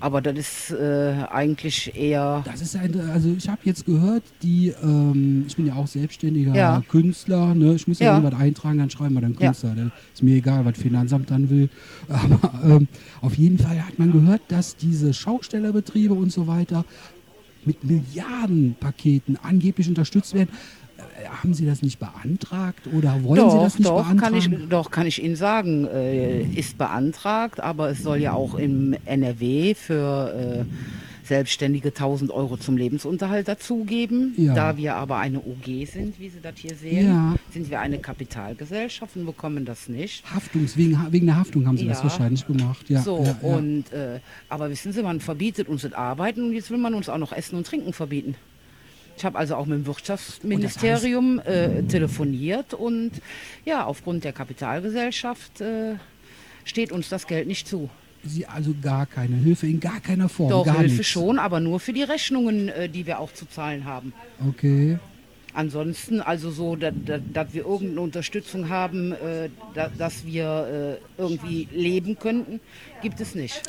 aber 0.00 0.22
das 0.22 0.38
ist 0.38 0.70
äh, 0.70 1.12
eigentlich 1.30 1.94
eher. 1.94 2.42
Das 2.46 2.62
ist 2.62 2.74
ein, 2.74 2.98
also 3.10 3.28
ich 3.36 3.46
habe 3.46 3.60
jetzt 3.64 3.84
gehört, 3.84 4.22
die, 4.42 4.72
ähm, 4.82 5.44
ich 5.46 5.54
bin 5.54 5.66
ja 5.66 5.74
auch 5.74 5.86
selbstständiger. 5.86 6.82
Künstler, 6.88 7.54
ne? 7.54 7.74
ich 7.74 7.86
muss 7.86 7.98
ja, 7.98 8.16
irgendwas 8.16 8.40
eintragen, 8.40 8.78
dann 8.78 8.88
schreiben 8.88 9.12
wir 9.12 9.20
dann. 9.20 9.36
Künstler. 9.36 9.74
Das 9.76 9.90
ist 10.14 10.22
mir 10.22 10.36
egal, 10.36 10.64
was 10.64 10.78
Finanzamt 10.78 11.30
dann 11.30 11.50
will. 11.50 11.68
Aber 12.08 12.52
ähm, 12.64 12.88
auf 13.20 13.34
jeden 13.34 13.58
Fall 13.58 13.86
hat 13.86 13.98
man 13.98 14.12
gehört, 14.12 14.40
dass 14.48 14.76
diese 14.76 15.12
Schaustellerbetriebe 15.12 16.14
und 16.14 16.32
so 16.32 16.46
weiter 16.46 16.85
mit 17.64 17.84
Milliardenpaketen 17.84 19.38
angeblich 19.42 19.88
unterstützt 19.88 20.34
werden. 20.34 20.50
Äh, 20.96 21.28
haben 21.28 21.52
Sie 21.52 21.66
das 21.66 21.82
nicht 21.82 21.98
beantragt 21.98 22.86
oder 22.92 23.22
wollen 23.22 23.50
Sie 23.50 23.56
doch, 23.56 23.62
das 23.62 23.78
nicht 23.78 23.88
doch, 23.88 24.06
kann 24.06 24.16
beantragen? 24.16 24.62
ich, 24.62 24.68
doch, 24.68 24.90
kann 24.90 25.06
ich 25.06 25.22
Ihnen 25.22 25.36
sagen, 25.36 25.86
äh, 25.86 26.42
ist 26.42 26.78
beantragt, 26.78 27.60
aber 27.60 27.90
es 27.90 28.02
soll 28.02 28.18
ja 28.18 28.32
auch 28.32 28.54
im 28.54 28.96
NRW 29.04 29.74
für 29.74 30.64
äh, 30.64 30.64
Selbstständige 31.26 31.88
1000 31.88 32.30
Euro 32.30 32.56
zum 32.56 32.76
Lebensunterhalt 32.76 33.48
dazugeben. 33.48 34.34
Ja. 34.36 34.54
Da 34.54 34.76
wir 34.76 34.94
aber 34.94 35.18
eine 35.18 35.38
OG 35.40 35.86
sind, 35.86 36.18
wie 36.20 36.28
Sie 36.28 36.40
das 36.40 36.54
hier 36.56 36.74
sehen, 36.74 37.06
Ja. 37.06 37.36
sind 37.52 37.68
wir 37.70 37.80
eine 37.80 37.98
Kapitalgesellschaft 37.98 39.16
und 39.16 39.26
bekommen 39.26 39.64
das 39.64 39.88
nicht. 39.88 40.24
Haftungs, 40.32 40.76
wegen, 40.76 40.98
wegen 41.10 41.26
der 41.26 41.36
Haftung 41.36 41.66
haben 41.66 41.76
Sie 41.76 41.86
das 41.86 41.98
Ja. 41.98 42.04
wahrscheinlich 42.04 42.46
gemacht. 42.46 42.88
Ja, 42.88 43.02
so, 43.02 43.16
und 43.42 43.92
äh, 43.92 44.20
aber 44.48 44.70
wissen 44.70 44.92
Sie, 44.92 45.02
man 45.02 45.20
verbietet 45.20 45.68
uns 45.68 45.82
das 45.82 45.92
Arbeiten 45.92 46.44
und 46.44 46.52
jetzt 46.52 46.70
will 46.70 46.78
man 46.78 46.94
uns 46.94 47.08
auch 47.08 47.18
noch 47.18 47.32
Essen 47.32 47.56
und 47.56 47.66
Trinken 47.66 47.92
verbieten. 47.92 48.36
Ich 49.18 49.24
habe 49.24 49.38
also 49.38 49.56
auch 49.56 49.64
mit 49.66 49.78
dem 49.78 49.86
Wirtschaftsministerium 49.86 51.40
äh, 51.40 51.82
telefoniert 51.84 52.74
und 52.74 53.12
ja, 53.64 53.84
aufgrund 53.84 54.24
der 54.24 54.32
Kapitalgesellschaft 54.32 55.60
äh, 55.60 55.94
steht 56.64 56.92
uns 56.92 57.08
das 57.08 57.26
Geld 57.26 57.48
nicht 57.48 57.66
zu. 57.66 57.88
Sie 58.28 58.46
also 58.46 58.74
gar 58.82 59.06
keine 59.06 59.36
Hilfe 59.36 59.66
in 59.66 59.80
gar 59.80 60.00
keiner 60.00 60.28
Form. 60.28 60.50
Doch, 60.50 60.64
gar 60.64 60.78
Hilfe 60.78 60.96
nichts. 60.96 61.08
schon, 61.08 61.38
aber 61.38 61.60
nur 61.60 61.80
für 61.80 61.92
die 61.92 62.02
Rechnungen, 62.02 62.68
äh, 62.68 62.88
die 62.88 63.06
wir 63.06 63.20
auch 63.20 63.32
zu 63.32 63.46
zahlen 63.46 63.84
haben. 63.84 64.12
Okay. 64.48 64.98
Ansonsten, 65.54 66.20
also 66.20 66.50
so, 66.50 66.76
dass 66.76 66.92
wir 67.52 67.64
irgendeine 67.64 68.02
Unterstützung 68.02 68.68
haben, 68.68 69.12
äh, 69.12 69.48
da, 69.74 69.88
dass 69.88 70.26
wir 70.26 70.98
äh, 71.18 71.20
irgendwie 71.20 71.66
leben 71.72 72.18
könnten, 72.18 72.60
gibt 73.00 73.20
es 73.20 73.34
nicht. 73.34 73.62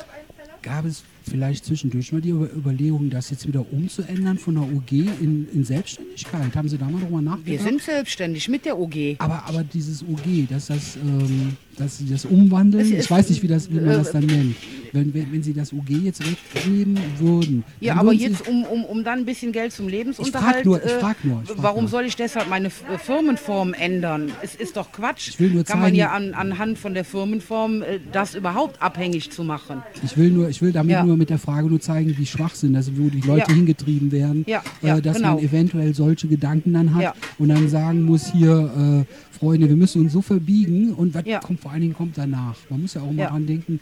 Gab 0.60 0.84
es 0.84 1.02
vielleicht 1.28 1.64
zwischendurch 1.64 2.12
mal 2.12 2.20
die 2.20 2.30
Über- 2.30 2.50
Überlegung, 2.52 3.10
das 3.10 3.30
jetzt 3.30 3.46
wieder 3.46 3.64
umzuändern 3.72 4.38
von 4.38 4.54
der 4.54 4.64
UG 4.64 4.92
in, 5.20 5.46
in 5.52 5.64
Selbstständigkeit? 5.64 6.54
Haben 6.54 6.68
Sie 6.68 6.78
da 6.78 6.86
mal 6.86 7.00
drüber 7.00 7.20
nachgedacht? 7.22 7.46
Wir 7.46 7.58
sind 7.60 7.82
selbstständig 7.82 8.48
mit 8.48 8.64
der 8.64 8.78
OG. 8.78 9.16
aber, 9.18 9.44
aber 9.46 9.62
dieses 9.64 10.02
UG, 10.02 10.46
dass 10.48 10.66
das, 10.66 10.96
ähm, 10.96 11.56
dass 11.76 11.98
Sie 11.98 12.06
das 12.08 12.24
umwandeln, 12.24 12.82
Es 12.84 12.90
ich 12.90 12.96
ist- 12.98 13.10
weiß 13.10 13.28
nicht, 13.30 13.42
wie, 13.42 13.48
das, 13.48 13.70
wie 13.70 13.74
man 13.74 13.88
äh, 13.90 13.92
das 13.98 14.12
dann 14.12 14.24
nennt. 14.26 14.56
Wenn, 14.92 15.12
wenn, 15.12 15.30
wenn 15.30 15.42
Sie 15.42 15.52
das 15.52 15.70
UG 15.72 15.90
jetzt 16.02 16.22
wegnehmen 16.24 16.98
würden. 17.18 17.62
Ja, 17.78 17.96
aber 17.96 18.10
würden 18.12 18.20
jetzt, 18.20 18.48
um, 18.48 18.64
um, 18.64 18.84
um 18.86 19.04
dann 19.04 19.18
ein 19.18 19.24
bisschen 19.26 19.52
Geld 19.52 19.70
zum 19.72 19.86
Ich 19.88 19.92
Lebensunterhalt. 19.92 20.56
frag 20.56 20.64
nur, 20.64 20.82
ich 20.82 20.90
äh, 20.92 20.98
frag 20.98 21.24
nur, 21.26 21.42
ich 21.42 21.50
frag 21.50 21.62
warum 21.62 21.82
nur. 21.84 21.90
soll 21.90 22.04
ich 22.06 22.16
deshalb 22.16 22.48
meine 22.48 22.68
äh, 22.68 22.98
Firmenform 22.98 23.74
ändern? 23.74 24.32
Es 24.42 24.54
ist 24.54 24.78
doch 24.78 24.90
Quatsch. 24.90 25.28
Ich 25.28 25.38
will 25.40 25.50
nur 25.50 25.64
Kann 25.64 25.80
man 25.80 25.88
zeigen- 25.88 25.96
ja 25.98 26.12
an, 26.12 26.32
anhand 26.32 26.78
von 26.78 26.94
der 26.94 27.04
Firmenform 27.04 27.82
äh, 27.82 27.98
das 28.12 28.34
überhaupt 28.34 28.80
abhängig 28.80 29.30
zu 29.30 29.44
machen. 29.44 29.82
Ich 30.02 30.16
will 30.16 30.30
nur, 30.30 30.48
ich 30.48 30.62
will 30.62 30.72
damit 30.72 30.92
Ja. 30.92 31.04
nur 31.04 31.17
mit 31.18 31.30
der 31.30 31.38
Frage 31.38 31.68
nur 31.68 31.80
zeigen, 31.80 32.16
wie 32.16 32.26
schwach 32.26 32.54
sind, 32.54 32.74
also 32.76 32.92
wo 32.96 33.08
die 33.10 33.20
Leute 33.20 33.50
Ja. 33.50 33.54
hingetrieben 33.56 34.10
werden, 34.12 34.44
Ja, 34.46 34.62
äh, 34.82 34.86
ja, 34.86 35.00
dass 35.00 35.16
genau. 35.16 35.34
man 35.34 35.44
eventuell 35.44 35.94
solche 35.94 36.28
Gedanken 36.28 36.72
dann 36.72 36.94
hat 36.94 37.14
und 37.38 37.48
dann 37.48 37.68
sagen 37.68 38.02
muss 38.04 38.32
hier, 38.32 39.06
äh, 39.06 39.36
Freunde, 39.38 39.68
wir 39.68 39.76
müssen 39.76 40.02
uns 40.02 40.12
so 40.12 40.22
verbiegen 40.22 40.92
und 40.94 41.14
was 41.14 41.24
kommt 41.44 41.60
vor 41.60 41.72
allen 41.72 41.82
Dingen 41.82 41.94
kommt 41.94 42.16
danach. 42.16 42.56
Man 42.70 42.80
muss 42.82 42.94
ja 42.94 43.02
auch 43.02 43.12
mal 43.12 43.22
Ja. 43.24 43.30
dran 43.30 43.46
denken, 43.46 43.80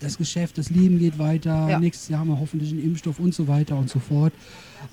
das 0.00 0.18
Geschäft, 0.18 0.58
das 0.58 0.68
Leben 0.70 0.98
geht 0.98 1.18
weiter, 1.20 1.78
nächstes 1.78 2.08
Jahr 2.08 2.20
haben 2.20 2.28
wir 2.30 2.40
hoffentlich 2.40 2.72
einen 2.72 2.82
Impfstoff 2.82 3.20
und 3.20 3.32
so 3.34 3.46
weiter 3.46 3.78
und 3.78 3.88
so 3.88 4.00
fort. 4.00 4.32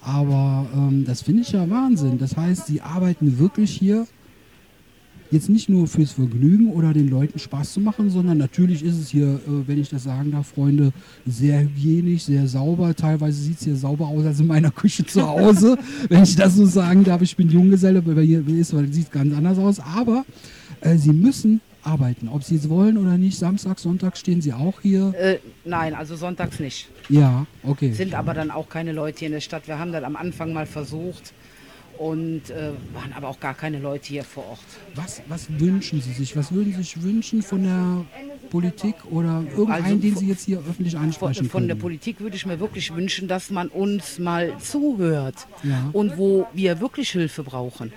Aber 0.02 0.68
ähm, 0.76 1.04
das 1.06 1.24
finde 1.24 1.42
ich 1.42 1.52
ja 1.52 1.68
Wahnsinn. 1.70 2.20
Das 2.20 2.38
heißt, 2.38 2.68
sie 2.68 2.82
arbeiten 2.82 3.40
wirklich 3.40 3.72
hier 3.72 4.06
jetzt 5.32 5.50
nicht 5.50 5.70
nur 5.70 5.88
fürs 5.88 6.12
Vergnügen 6.12 6.72
oder 6.72 6.94
den 6.94 7.10
Leuten 7.10 7.40
Spaß 7.40 7.74
zu 7.74 7.80
machen, 7.80 8.10
sondern 8.10 8.38
natürlich 8.38 8.84
ist 8.84 8.98
es 8.98 9.10
hier, 9.10 9.28
äh, 9.28 9.68
wenn 9.68 9.80
ich 9.80 9.90
das 9.90 10.04
sagen 10.04 10.32
darf, 10.32 10.48
Freunde, 10.48 10.92
sehr 11.26 11.62
hygienisch, 11.62 12.24
sehr 12.24 12.48
sauber. 12.48 12.96
Teilweise 12.96 13.42
sieht 13.42 13.58
es 13.58 13.64
hier 13.66 13.76
sauber 13.76 14.08
aus 14.08 14.26
als 14.26 14.40
in 14.40 14.48
meiner 14.48 14.72
Küche 14.72 15.06
zu 15.06 15.28
Hause, 15.28 15.78
wenn 16.10 16.24
ich 16.24 16.36
das 16.36 16.56
so 16.56 16.66
sagen 16.66 17.04
darf. 17.04 17.22
Ich 17.22 17.36
bin 17.36 17.50
Junggeselle, 17.50 18.00
aber 18.00 18.22
hier 18.22 18.46
ist, 18.48 18.74
weil 18.74 18.92
sieht 18.92 19.12
ganz 19.12 19.34
anders 19.36 19.58
aus. 19.58 19.80
Aber 19.80 20.26
äh, 20.82 20.98
sie 20.98 21.14
müssen 21.14 21.62
arbeiten, 21.84 22.28
ob 22.28 22.44
sie 22.44 22.56
es 22.56 22.70
wollen 22.70 22.98
oder 22.98 23.18
nicht. 23.18 23.38
Samstag, 23.38 23.80
Sonntag 23.80 24.18
stehen 24.18 24.42
sie 24.42 24.54
auch 24.54 24.82
hier. 24.82 25.14
Äh, 25.16 25.40
nein, 25.64 25.94
also 25.94 26.16
sonntags 26.16 26.60
nicht. 26.60 26.90
Ja, 27.08 27.46
okay. 27.64 27.92
Sind 27.94 28.16
aber 28.16 28.34
dann 28.34 28.52
auch 28.52 28.68
keine 28.68 28.92
Leute 28.92 29.20
hier 29.20 29.28
in 29.28 29.34
der 29.34 29.42
Stadt. 29.42 29.68
Wir 29.68 29.80
haben 29.80 29.92
das 29.92 30.04
am 30.04 30.16
Anfang 30.16 30.54
mal 30.54 30.66
versucht 30.66 31.34
und 32.00 32.50
äh, 32.50 32.72
waren 32.94 33.12
aber 33.14 33.28
auch 33.28 33.40
gar 33.42 33.54
keine 33.54 33.78
Leute 33.78 34.08
hier 34.08 34.24
vor 34.24 34.46
Ort. 34.52 34.60
Was, 34.96 35.22
was 35.28 35.48
wünschen 35.60 36.02
Sie 36.02 36.14
sich? 36.14 36.36
Was 36.38 36.52
würden 36.54 36.72
Sie 36.74 36.78
sich 36.82 37.02
wünschen 37.04 37.42
von 37.44 37.62
der 37.64 38.06
Politik 38.50 38.96
oder 39.12 39.44
irgendeinen, 39.52 39.84
Also 39.84 39.96
den 39.98 40.14
von- 40.14 40.20
Sie 40.24 40.28
jetzt 40.30 40.46
hier 40.46 40.60
öffentlich 40.60 40.94
Von, 40.96 41.04
ansprechen 41.04 41.50
von 41.50 41.68
der 41.68 41.76
können? 41.76 41.82
Politik 41.82 42.22
würde 42.22 42.38
ich 42.38 42.46
mir 42.46 42.60
wirklich 42.60 42.96
wünschen, 42.96 43.28
dass 43.28 43.50
man 43.52 43.68
uns 43.68 44.18
mal 44.18 44.58
zuhört 44.60 45.46
Ja. 45.64 45.90
und 45.94 46.18
wo 46.18 46.48
wir 46.54 46.80
wirklich 46.80 47.12
Hilfe 47.12 47.44
brauchen. 47.44 47.92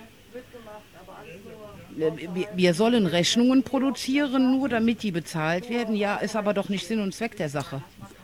Wir, 1.95 2.11
wir 2.55 2.73
sollen 2.73 3.05
Rechnungen 3.05 3.61
produzieren, 3.63 4.57
nur 4.57 4.67
damit 4.67 5.03
die 5.03 5.11
bezahlt 5.11 5.69
werden. 5.69 5.95
Ja, 5.95 6.17
ist 6.17 6.35
aber 6.35 6.53
doch 6.55 6.67
nicht 6.67 6.87
Sinn 6.87 6.99
und 6.99 7.13
Zweck 7.13 7.37
der 7.37 7.49
Sache. 7.49 7.83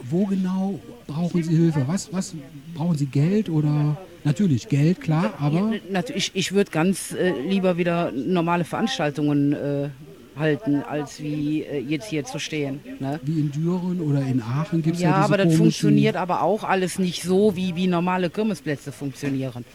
Wo 0.09 0.25
genau 0.25 0.79
brauchen 1.05 1.43
Sie 1.43 1.55
Hilfe? 1.55 1.83
Was, 1.87 2.11
was 2.11 2.33
brauchen 2.73 2.97
Sie 2.97 3.05
Geld 3.05 3.47
oder 3.47 3.95
natürlich 4.23 4.69
Geld, 4.69 5.01
klar, 5.01 5.33
aber 5.39 5.73
Natürlich, 5.89 6.31
ich 6.33 6.51
würde 6.51 6.71
ganz 6.71 7.13
äh, 7.13 7.31
lieber 7.47 7.77
wieder 7.77 8.11
normale 8.11 8.63
Veranstaltungen 8.63 9.53
äh, 9.53 9.89
halten, 10.37 10.81
als 10.83 11.21
wie 11.21 11.63
äh, 11.63 11.79
jetzt 11.79 12.09
hier 12.09 12.23
zu 12.23 12.39
stehen. 12.39 12.79
Ne? 12.99 13.19
wie 13.23 13.39
in 13.39 13.51
Düren 13.51 14.01
oder 14.01 14.21
in 14.21 14.41
Aachen 14.41 14.81
gibt 14.81 14.95
es 14.95 15.01
ja, 15.01 15.09
Ja, 15.09 15.15
aber 15.17 15.37
das 15.37 15.55
funktioniert 15.55 16.15
aber 16.15 16.41
auch 16.41 16.63
alles 16.63 16.97
nicht 16.97 17.23
so, 17.23 17.55
wie, 17.55 17.75
wie 17.75 17.87
normale 17.87 18.29
Kirmesplätze 18.29 18.91
funktionieren. 18.91 19.65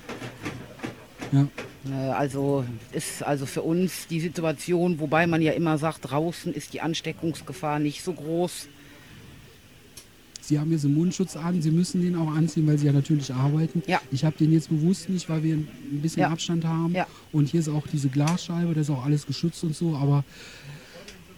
Ja. 1.32 1.46
Äh, 1.90 2.10
Also 2.12 2.64
ist 2.92 3.22
also 3.22 3.46
für 3.46 3.62
uns 3.62 4.06
die 4.08 4.20
Situation, 4.20 5.00
wobei 5.00 5.26
man 5.26 5.42
ja 5.42 5.52
immer 5.52 5.78
sagt, 5.78 6.10
draußen 6.10 6.52
ist 6.54 6.72
die 6.72 6.80
Ansteckungsgefahr 6.80 7.78
nicht 7.78 8.02
so 8.02 8.12
groß. 8.12 8.68
Sie 10.48 10.58
haben 10.58 10.70
jetzt 10.72 10.84
einen 10.84 10.94
Mundschutz 10.94 11.36
an, 11.36 11.60
Sie 11.62 11.70
müssen 11.70 12.02
den 12.02 12.16
auch 12.16 12.32
anziehen, 12.34 12.66
weil 12.66 12.78
Sie 12.78 12.86
ja 12.86 12.92
natürlich 12.92 13.32
arbeiten. 13.32 13.82
Ja. 13.86 14.00
Ich 14.12 14.24
habe 14.24 14.36
den 14.38 14.52
jetzt 14.52 14.68
bewusst 14.68 15.08
nicht, 15.08 15.28
weil 15.28 15.42
wir 15.42 15.54
ein 15.54 15.68
bisschen 16.02 16.22
Ja. 16.22 16.28
Abstand 16.30 16.64
haben. 16.64 16.94
Ja. 16.94 17.06
Und 17.32 17.48
hier 17.48 17.60
ist 17.60 17.68
auch 17.68 17.86
diese 17.86 18.08
Glasscheibe, 18.08 18.74
das 18.74 18.88
ist 18.88 18.94
auch 18.94 19.04
alles 19.04 19.26
geschützt 19.26 19.62
und 19.64 19.74
so. 19.74 19.94
Aber 19.96 20.24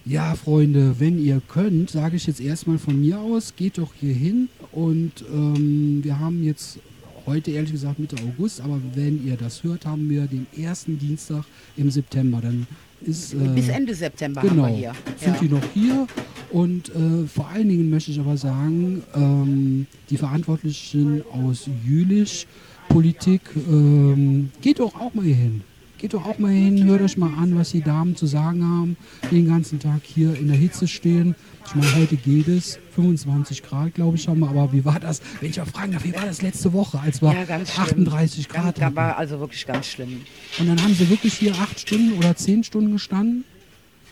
ja, 0.04 0.34
Freunde, 0.34 1.00
wenn 1.00 1.18
ihr 1.22 1.40
könnt, 1.48 1.90
sage 1.90 2.16
ich 2.16 2.26
jetzt 2.26 2.40
erstmal 2.40 2.78
von 2.78 3.00
mir 3.00 3.18
aus, 3.18 3.54
geht 3.56 3.78
doch 3.78 3.92
hier 3.98 4.14
hin. 4.14 4.48
Und 4.72 5.24
ähm, 5.32 6.00
wir 6.04 6.18
haben 6.20 6.44
jetzt 6.44 6.78
heute 7.26 7.50
ehrlich 7.50 7.72
gesagt 7.72 7.98
Mitte 7.98 8.16
August, 8.22 8.60
aber 8.60 8.80
wenn 8.94 9.26
ihr 9.26 9.36
das 9.36 9.64
hört, 9.64 9.84
haben 9.84 10.08
wir 10.08 10.26
den 10.26 10.46
ersten 10.56 10.96
Dienstag 10.98 11.44
im 11.76 11.90
September. 11.90 12.40
Dann 12.40 12.68
ist 13.02 13.34
äh, 13.34 13.36
Bis 13.54 13.68
Ende 13.68 13.94
September 13.94 14.40
Genau, 14.42 14.64
haben 14.64 14.72
wir 14.72 14.76
hier. 14.78 14.92
sind 15.18 15.34
Ja. 15.34 15.40
die 15.40 15.48
noch 15.48 15.62
hier 15.74 16.06
und 16.52 16.88
äh, 16.90 17.26
vor 17.26 17.48
allen 17.48 17.68
Dingen 17.68 17.90
möchte 17.90 18.10
ich 18.10 18.20
aber 18.20 18.36
sagen, 18.36 19.02
ähm, 19.14 19.86
die 20.10 20.16
Verantwortlichen 20.16 21.22
aus 21.32 21.68
Jülich, 21.84 22.46
Politik, 22.88 23.40
ähm, 23.68 24.50
geht 24.60 24.78
doch 24.78 24.94
auch 25.00 25.12
mal 25.14 25.24
hier 25.24 25.34
hin. 25.34 25.60
Geht 25.98 26.12
doch 26.12 26.26
auch 26.26 26.38
mal 26.38 26.52
hin, 26.52 26.84
hört 26.84 27.00
euch 27.00 27.16
mal 27.16 27.32
an, 27.38 27.56
was 27.56 27.70
die 27.70 27.80
Damen 27.80 28.16
zu 28.16 28.26
sagen 28.26 28.62
haben, 28.62 28.96
die 29.30 29.36
den 29.36 29.48
ganzen 29.48 29.78
Tag 29.80 30.02
hier 30.04 30.36
in 30.38 30.48
der 30.48 30.56
Hitze 30.56 30.86
stehen. 30.86 31.34
Ich 31.68 31.74
meine, 31.74 31.94
heute 31.96 32.16
geht 32.16 32.48
es, 32.48 32.78
25 32.94 33.62
Grad, 33.62 33.94
glaube 33.94 34.16
ich, 34.16 34.28
haben 34.28 34.40
wir, 34.40 34.48
aber 34.48 34.72
wie 34.72 34.84
war 34.84 35.00
das, 35.00 35.20
wenn 35.40 35.50
ich 35.50 35.56
mal 35.58 35.66
fragen 35.66 35.92
darf, 35.92 36.04
wie 36.04 36.14
war 36.14 36.24
das 36.24 36.40
letzte 36.42 36.72
Woche, 36.72 36.98
als 37.00 37.20
wir 37.20 37.32
Ja, 37.32 37.44
ganz 37.44 37.72
schlimm. 37.72 37.84
38 38.06 38.48
Ganz, 38.48 38.62
Grad 38.64 38.78
da 38.78 38.84
hatten? 38.86 38.96
war 38.96 39.16
also 39.16 39.40
wirklich 39.40 39.66
ganz 39.66 39.86
schlimm. 39.86 40.20
Und 40.58 40.68
dann 40.68 40.80
haben 40.82 40.94
sie 40.94 41.08
wirklich 41.10 41.34
hier 41.34 41.54
acht 41.54 41.80
Stunden 41.80 42.12
oder 42.18 42.36
zehn 42.36 42.62
Stunden 42.64 42.92
gestanden? 42.92 43.44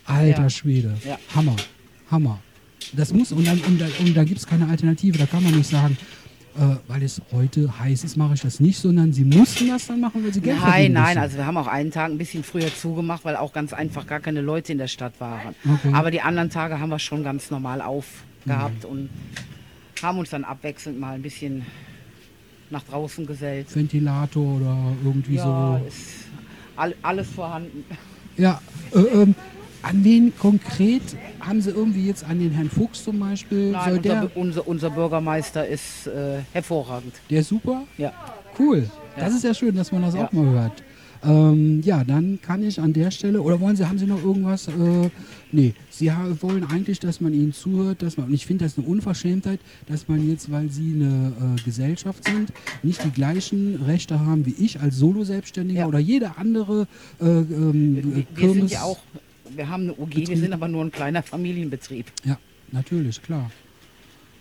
Alter 0.05 0.43
Ja. 0.43 0.51
Schwede, 0.51 0.97
Ja. 1.07 1.19
Hammer, 1.35 1.57
Hammer. 2.11 2.41
Das 2.93 3.13
muss, 3.15 3.33
und, 3.33 3.47
dann, 3.47 3.59
und, 3.61 3.81
da- 3.81 3.89
und 4.01 4.15
da 4.15 4.25
gibt 4.25 4.39
es 4.41 4.47
keine 4.47 4.69
Alternative, 4.69 5.17
da 5.17 5.27
kann 5.27 5.43
man 5.43 5.55
nicht 5.57 5.71
sagen, 5.71 5.97
äh, 6.57 6.77
weil 6.89 7.03
es 7.03 7.21
heute 7.33 7.79
heiß 7.79 8.05
ist, 8.05 8.17
mache 8.17 8.35
ich 8.35 8.41
das 8.43 8.61
nicht, 8.61 8.79
sondern 8.79 9.13
sie 9.13 9.25
mussten 9.25 9.69
das 9.69 9.87
dann 9.89 10.01
machen, 10.01 10.25
weil 10.25 10.33
sie 10.33 10.41
Geld 10.41 10.59
Nein, 10.61 10.93
nein, 10.93 11.19
also 11.19 11.37
wir 11.37 11.47
haben 11.47 11.57
auch 11.57 11.67
einen 11.67 11.91
Tag 11.91 12.11
ein 12.11 12.19
bisschen 12.19 12.45
früher 12.45 12.73
zugemacht, 12.75 13.25
weil 13.25 13.37
auch 13.37 13.53
ganz 13.53 13.73
einfach 13.73 14.07
gar 14.07 14.21
keine 14.21 14.41
Leute 14.41 14.73
in 14.73 14.79
der 14.79 14.87
Stadt 14.89 15.21
waren. 15.21 15.55
Okay. 15.65 15.91
Aber 15.93 16.11
die 16.11 16.21
anderen 16.21 16.51
Tage 16.51 16.79
haben 16.79 16.91
wir 16.91 16.99
schon 16.99 17.25
ganz 17.25 17.51
normal 17.51 17.79
Mhm. 17.79 17.85
aufgehabt 17.85 18.85
und 18.85 19.09
haben 20.03 20.19
uns 20.19 20.31
dann 20.31 20.45
abwechselnd 20.45 21.01
mal 21.01 21.15
ein 21.15 21.23
bisschen 21.23 21.65
nach 22.71 22.83
draußen 22.85 23.27
gesellt. 23.27 23.75
Ventilator 23.75 24.57
oder 24.57 24.77
irgendwie 25.05 25.35
Ja, 25.37 25.79
so. 25.81 25.87
ist 25.87 26.27
all, 26.77 26.95
alles 27.03 27.29
vorhanden. 27.31 27.85
Ja, 28.37 28.61
äh, 28.95 28.99
ähm, 28.99 29.35
an 29.85 30.03
wen 30.05 30.33
konkret 30.39 31.03
haben 31.41 31.61
sie 31.61 31.71
irgendwie 31.71 32.07
jetzt 32.07 32.25
an 32.25 32.39
den 32.39 32.51
Herrn 32.53 32.71
Fuchs 32.71 33.05
zum 33.05 33.19
Beispiel? 33.19 33.71
Nein, 33.73 33.91
unser, 33.99 34.03
der, 34.03 34.37
unser, 34.37 34.67
unser 34.69 34.91
Bürgermeister 34.91 35.67
ist 35.67 36.07
äh, 36.07 36.41
hervorragend. 36.53 37.15
der 37.31 37.41
ist 37.41 37.49
super? 37.49 37.85
Ja. 37.99 38.13
Cool. 38.59 38.89
Ja. 39.17 39.25
Das 39.27 39.35
ist 39.35 39.45
ja 39.45 39.53
schön, 39.55 39.75
dass 39.77 39.93
man 39.93 40.03
das 40.03 40.15
Ja. 40.15 40.27
auch 40.27 40.33
mal 40.33 40.47
hört. 40.47 40.83
Ähm, 41.27 41.81
ja, 41.83 42.05
dann 42.05 42.39
kann 42.43 42.63
ich 42.63 42.79
an 42.79 42.93
der 42.93 43.11
Stelle, 43.11 43.41
oder 43.41 43.59
wollen 43.59 43.77
Sie, 43.77 43.87
haben 43.89 43.97
Sie 43.99 44.05
noch 44.07 44.23
irgendwas? 44.23 44.69
Äh, 44.69 45.09
nee, 45.53 45.73
Sie 45.89 46.13
ha 46.13 46.27
wollen 46.43 46.65
eigentlich, 46.71 47.01
dass 47.01 47.19
man 47.23 47.33
Ihnen 47.33 47.55
zuhört, 47.55 48.03
dass 48.03 48.19
man, 48.19 48.27
und 48.27 48.35
ich 48.35 48.45
finde 48.45 48.65
das 48.67 48.77
eine 48.77 48.87
Unverschämtheit, 48.87 49.59
dass 49.87 50.07
man 50.07 50.29
jetzt, 50.29 50.53
weil 50.53 50.69
Sie 50.69 50.93
eine 50.95 51.33
äh, 51.59 51.63
Gesellschaft 51.65 52.25
sind, 52.29 52.53
nicht 52.83 53.03
die 53.05 53.11
gleichen 53.11 53.77
Rechte 53.87 54.21
haben 54.21 54.45
wie 54.45 54.55
ich 54.59 54.81
als 54.81 54.97
Solo-Selbstständiger 54.97 55.81
Ja. 55.81 55.87
oder 55.87 55.99
jede 55.99 56.37
andere 56.37 56.87
äh, 57.21 57.25
ähm, 57.27 57.97
Wir, 57.97 58.15
wir 58.17 58.23
Kirmes. 58.37 58.55
sind 58.57 58.71
ja 58.73 58.83
auch, 58.83 58.99
wir 59.57 59.69
haben 59.69 59.85
eine 59.85 59.95
UG, 59.95 60.29
wir 60.29 60.37
sind 60.37 60.53
aber 60.53 60.69
nur 60.69 60.85
ein 60.85 60.93
kleiner 60.93 61.23
Familienbetrieb. 61.23 62.07
Ja, 62.25 62.39
natürlich, 62.73 63.23
klar. 63.23 63.51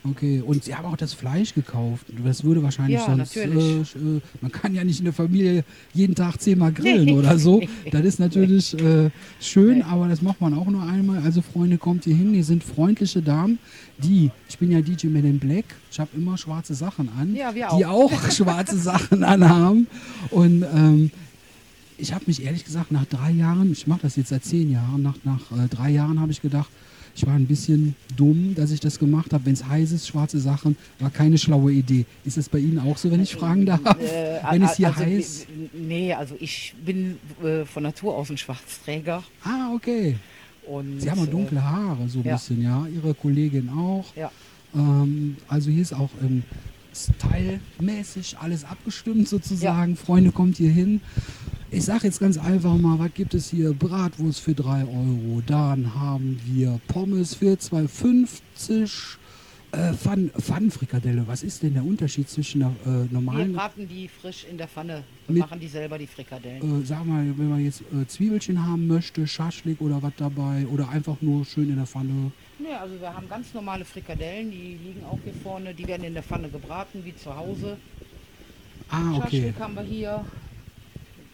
Okay, 0.05 0.43
und 0.45 0.66
Sie 0.66 0.76
haben 0.76 0.86
auch 0.86 0.97
das 0.97 1.14
Fleisch 1.14 1.53
gekauft. 1.53 2.07
Das 2.26 2.43
würde 2.43 2.61
wahrscheinlich 2.61 2.99
Ja, 2.99 3.05
sonst. 3.05 3.38
Äh, 3.38 3.45
äh, 3.47 4.22
man 4.41 4.51
kann 4.51 4.76
ja 4.76 4.84
nicht 4.84 4.99
in 4.99 5.05
der 5.05 5.14
Familie 5.14 5.64
jeden 5.93 6.14
Tag 6.14 6.41
zehnmal 6.41 6.74
grillen 6.74 7.11
oder 7.18 7.38
so. 7.39 7.61
Das 7.91 8.03
ist 8.03 8.20
natürlich 8.20 8.74
äh, 8.80 9.11
schön, 9.39 9.82
aber 9.82 10.07
das 10.07 10.22
macht 10.22 10.41
man 10.41 10.53
auch 10.55 10.66
nur 10.66 10.84
einmal. 10.84 11.22
Also, 11.24 11.41
Freunde, 11.41 11.78
kommt 11.78 12.03
hier 12.03 12.16
hin. 12.16 12.34
Hier 12.34 12.43
sind 12.43 12.64
freundliche 12.64 13.22
Damen, 13.22 13.59
die, 13.97 14.32
ich 14.49 14.57
bin 14.57 14.72
ja 14.72 14.82
DJ 14.82 15.07
Man 15.07 15.24
in 15.24 15.39
Black, 15.39 15.66
ich 15.91 15.99
habe 15.99 16.09
immer 16.16 16.38
schwarze 16.38 16.74
Sachen 16.74 17.09
an, 17.18 17.36
Ja, 17.36 17.53
wir 17.55 17.70
die 17.78 17.86
auch 17.86 18.11
schwarze 18.32 18.78
Sachen 18.78 19.24
anhaben. 19.24 19.88
Und 20.32 20.64
ähm, 20.64 21.11
ich 21.97 22.13
habe 22.13 22.25
mich 22.27 22.43
ehrlich 22.43 22.65
gesagt 22.65 22.91
nach 22.91 23.05
drei 23.05 23.31
Jahren, 23.31 23.71
ich 23.71 23.87
mache 23.87 24.01
das 24.03 24.15
jetzt 24.15 24.29
seit 24.29 24.43
zehn 24.43 24.71
Jahren, 24.71 25.01
nach, 25.01 25.15
nach 25.23 25.51
äh, 25.51 25.67
drei 25.67 25.89
Jahren 25.89 26.19
habe 26.19 26.31
ich 26.31 26.41
gedacht, 26.41 26.69
ich 27.15 27.25
war 27.27 27.33
ein 27.33 27.45
bisschen 27.45 27.95
dumm, 28.15 28.55
dass 28.55 28.71
ich 28.71 28.79
das 28.79 28.97
gemacht 28.97 29.33
habe. 29.33 29.45
Wenn 29.45 29.53
es 29.53 29.67
heiß 29.67 29.91
ist, 29.91 30.07
schwarze 30.07 30.39
Sachen, 30.39 30.75
war 30.99 31.11
keine 31.11 31.37
schlaue 31.37 31.71
Idee. 31.71 32.05
Ist 32.25 32.37
das 32.37 32.49
bei 32.49 32.57
Ihnen 32.57 32.79
auch 32.79 32.97
so, 32.97 33.11
wenn 33.11 33.21
ich 33.21 33.35
fragen 33.35 33.65
darf? 33.65 33.81
Äh, 33.99 34.39
wenn 34.51 34.63
es 34.63 34.77
hier 34.77 34.87
also, 34.87 35.01
heiß. 35.01 35.47
Nee, 35.73 36.13
also 36.13 36.35
ich 36.39 36.73
bin 36.83 37.17
äh, 37.43 37.65
von 37.65 37.83
Natur 37.83 38.15
aus 38.15 38.29
ein 38.29 38.37
Schwarzträger. 38.37 39.23
Ah, 39.43 39.71
okay. 39.75 40.17
Und, 40.65 41.01
Sie 41.01 41.11
haben 41.11 41.19
auch 41.19 41.27
äh, 41.27 41.31
dunkle 41.31 41.63
Haare, 41.63 42.09
so 42.09 42.19
ein 42.19 42.25
ja. 42.25 42.33
bisschen, 42.33 42.63
ja. 42.63 42.87
Ihre 42.87 43.13
Kollegin 43.13 43.69
auch. 43.69 44.05
Ja. 44.15 44.31
Ähm, 44.73 45.37
also 45.47 45.69
hier 45.69 45.81
ist 45.83 45.93
auch 45.93 46.09
ähm, 46.21 46.43
stylmäßig 46.95 48.37
alles 48.39 48.63
abgestimmt 48.63 49.27
sozusagen. 49.27 49.95
Freunde, 49.95 50.31
kommt 50.31 50.57
hier 50.57 50.71
hin. 50.71 51.01
Ich 51.74 51.86
sage 51.86 52.05
jetzt 52.05 52.19
ganz 52.19 52.38
einfach 52.38 52.76
mal, 52.78 52.99
was 52.99 53.11
gibt 53.15 53.34
es 53.34 53.49
hier? 53.49 53.74
Bratwurst 53.74 54.41
für 54.41 54.53
3 54.53 54.82
Euro. 54.84 55.41
Dann 55.47 55.95
haben 55.95 56.39
wir 56.45 56.80
Pommes 56.88 57.34
für 57.34 57.53
2,50 57.55 59.17
äh, 59.71 59.91
Pfann, 59.93 60.30
Pfannenfrikadelle. 60.39 61.26
Was 61.26 61.41
ist 61.41 61.63
denn 61.63 61.74
der 61.74 61.84
Unterschied 61.84 62.30
zwischen 62.30 62.59
der 62.59 62.69
äh, 62.86 62.86
Wir 62.86 63.07
normalen, 63.11 63.53
braten 63.53 63.88
die 63.88 64.07
frisch 64.07 64.45
in 64.47 64.59
der 64.59 64.67
Pfanne. 64.67 65.03
Wir 65.26 65.34
Mit- 65.34 65.41
machen 65.41 65.59
die 65.59 65.67
selber, 65.67 65.97
die 65.97 66.05
Frikadellen. 66.05 66.84
äh, 66.84 66.86
sag 66.86 67.05
mal, 67.07 67.26
wenn 67.39 67.49
man 67.49 67.65
jetzt 67.65 67.82
äh, 67.82 68.05
Zwiebelchen 68.07 68.63
haben 68.63 68.86
möchte, 68.86 69.26
Schaschlik 69.26 69.82
oder 69.82 69.99
was 70.03 70.13
dabei 70.17 70.67
oder 70.67 70.89
einfach 70.89 71.17
nur 71.21 71.43
schön 71.43 71.69
in 71.71 71.78
der 71.78 71.88
Pfanne? 71.88 72.32
Nee, 72.59 72.67
also 72.80 72.99
wir 73.01 73.11
haben 73.11 73.28
ganz 73.28 73.51
normale 73.55 73.84
Frikadellen, 73.84 74.51
die 74.51 74.78
liegen 74.84 75.03
auch 75.09 75.17
hier 75.24 75.34
vorne. 75.41 75.74
Die 75.74 75.88
werden 75.88 76.03
in 76.03 76.13
der 76.13 76.21
Pfanne 76.24 76.49
gebraten, 76.49 77.01
wie 77.03 77.15
zu 77.15 77.36
Hause. 77.36 77.78
Ah, 78.89 79.13
okay. 79.15 79.21
Schaschlik 79.24 79.59
haben 79.59 79.74
wir 79.74 79.82
hier. 79.82 80.24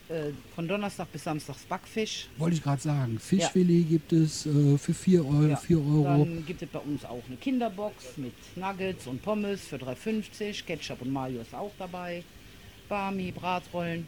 Äh, 0.10 0.32
von 0.56 0.68
Donnerstag 0.68 1.12
bis 1.12 1.24
Samstags 1.24 1.62
Backfisch. 1.66 2.28
Wollte 2.40 2.56
ich 2.56 2.64
gerade 2.64 2.82
sagen. 2.82 3.20
Fischfilet 3.20 3.88
gibt 3.88 4.12
es 4.12 4.44
äh, 4.48 4.76
für 4.80 4.94
4 4.96 5.24
Euro. 5.24 5.46
Ja, 5.46 5.56
4 5.56 5.78
Euro. 5.78 6.04
Dann 6.04 6.44
gibt 6.48 6.64
es 6.64 6.68
bei 6.68 6.80
uns 6.80 7.06
auch 7.06 7.22
eine 7.28 7.36
Kinderbox 7.38 8.18
mit 8.18 8.34
Nuggets 8.56 9.06
und 9.06 9.22
Pommes 9.22 9.62
für 9.62 9.76
3,50. 9.76 10.66
Ketchup 10.66 11.04
und 11.04 11.14
Mayo 11.14 11.42
ist 11.42 11.54
auch 11.54 11.72
dabei. 11.78 12.24
Barmi, 12.88 13.32
Bratrollen. 13.32 14.08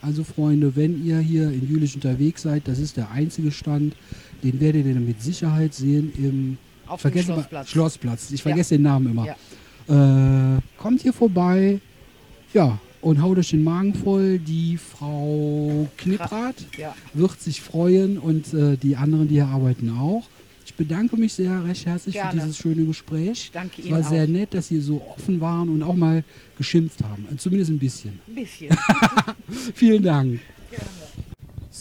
Also 0.00 0.22
Freunde, 0.22 0.76
wenn 0.76 1.04
ihr 1.04 1.18
hier 1.18 1.50
in 1.50 1.68
Jülich 1.68 1.96
unterwegs 1.96 2.42
seid, 2.42 2.68
das 2.68 2.78
ist 2.78 2.96
der 2.96 3.10
einzige 3.10 3.50
Stand, 3.50 3.96
den 4.44 4.60
werdet 4.60 4.86
ihr 4.86 4.94
mit 4.94 5.20
Sicherheit 5.20 5.74
sehen 5.74 6.12
im 6.16 6.58
Auf 6.86 7.02
dem 7.02 7.22
Schlossplatz. 7.22 7.68
Schlossplatz. 7.70 8.30
Ich 8.30 8.42
vergesse 8.42 8.76
den 8.76 8.82
Namen 8.82 9.10
immer. 9.10 9.36
Ja. 9.88 10.56
Äh, 10.56 10.60
kommt 10.78 11.02
hier 11.02 11.12
vorbei, 11.12 11.80
ja, 12.54 12.78
und 13.00 13.22
haut 13.22 13.38
euch 13.38 13.50
den 13.50 13.62
Magen 13.64 13.94
voll. 13.94 14.38
Die 14.38 14.76
Frau 14.76 15.88
Knipprath 15.96 16.56
Ja. 16.78 16.94
wird 17.14 17.40
sich 17.40 17.60
freuen 17.60 18.18
und 18.18 18.52
äh, 18.54 18.76
die 18.76 18.96
anderen, 18.96 19.28
die 19.28 19.34
hier 19.34 19.46
arbeiten, 19.46 19.90
auch. 19.90 20.28
Ich 20.66 20.74
bedanke 20.74 21.16
mich 21.16 21.32
sehr 21.32 21.64
recht 21.64 21.84
herzlich 21.86 22.14
für 22.16 22.22
Gerne. 22.22 22.40
dieses 22.40 22.56
schöne 22.58 22.84
Gespräch. 22.84 23.32
Ich 23.32 23.50
danke 23.52 23.80
Es 23.80 23.86
Ihnen 23.86 23.96
war 23.96 24.02
sehr 24.02 24.24
auch. 24.24 24.28
nett, 24.28 24.54
dass 24.54 24.68
Sie 24.68 24.80
so 24.80 25.02
offen 25.16 25.40
waren 25.40 25.68
und 25.68 25.82
auch 25.82 25.96
mal 25.96 26.22
geschimpft 26.56 27.02
haben. 27.02 27.26
Zumindest 27.38 27.70
ein 27.70 27.78
bisschen. 27.78 28.18
Ein 28.28 28.34
bisschen. 28.34 28.76
Vielen 29.74 30.02
Dank. 30.02 30.40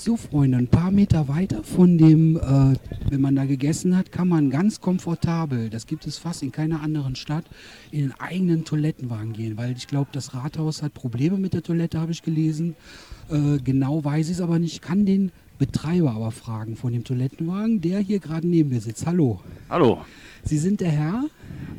So, 0.01 0.15
Freunde, 0.15 0.57
ein 0.57 0.69
paar 0.69 0.91
Meter 0.91 1.27
weiter 1.27 1.61
von 1.61 1.97
dem, 1.97 2.37
äh, 2.37 2.77
wenn 3.11 3.19
man 3.19 3.35
da 3.35 3.43
gegessen 3.43 3.97
hat, 3.97 4.13
kann 4.13 4.29
man 4.29 4.49
ganz 4.49 4.79
komfortabel, 4.79 5.69
das 5.69 5.87
gibt 5.87 6.07
es 6.07 6.17
fast 6.17 6.41
in 6.41 6.53
keiner 6.53 6.81
anderen 6.81 7.17
Stadt, 7.17 7.43
in 7.91 7.99
den 8.03 8.13
eigenen 8.17 8.63
Toilettenwagen 8.63 9.33
gehen. 9.33 9.57
Weil 9.57 9.73
ich 9.75 9.87
glaube, 9.87 10.07
das 10.13 10.33
Rathaus 10.33 10.81
hat 10.83 10.93
Probleme 10.93 11.35
mit 11.37 11.53
der 11.53 11.63
Toilette, 11.63 11.99
habe 11.99 12.13
ich 12.13 12.23
gelesen. 12.23 12.77
Äh, 13.29 13.57
genau 13.61 14.01
weiß 14.05 14.27
ich 14.27 14.35
es 14.35 14.41
aber 14.41 14.57
nicht. 14.57 14.71
Ich 14.75 14.81
kann 14.81 15.05
den 15.05 15.33
Betreiber 15.57 16.11
aber 16.11 16.31
fragen 16.31 16.77
von 16.77 16.93
dem 16.93 17.03
Toilettenwagen, 17.03 17.81
der 17.81 17.99
hier 17.99 18.19
gerade 18.19 18.47
neben 18.47 18.69
mir 18.69 18.79
sitzt. 18.79 19.05
Hallo, 19.05 19.41
Hallo, 19.69 20.05
Sie 20.43 20.59
sind 20.59 20.79
der 20.79 20.91
Herr 20.91 21.25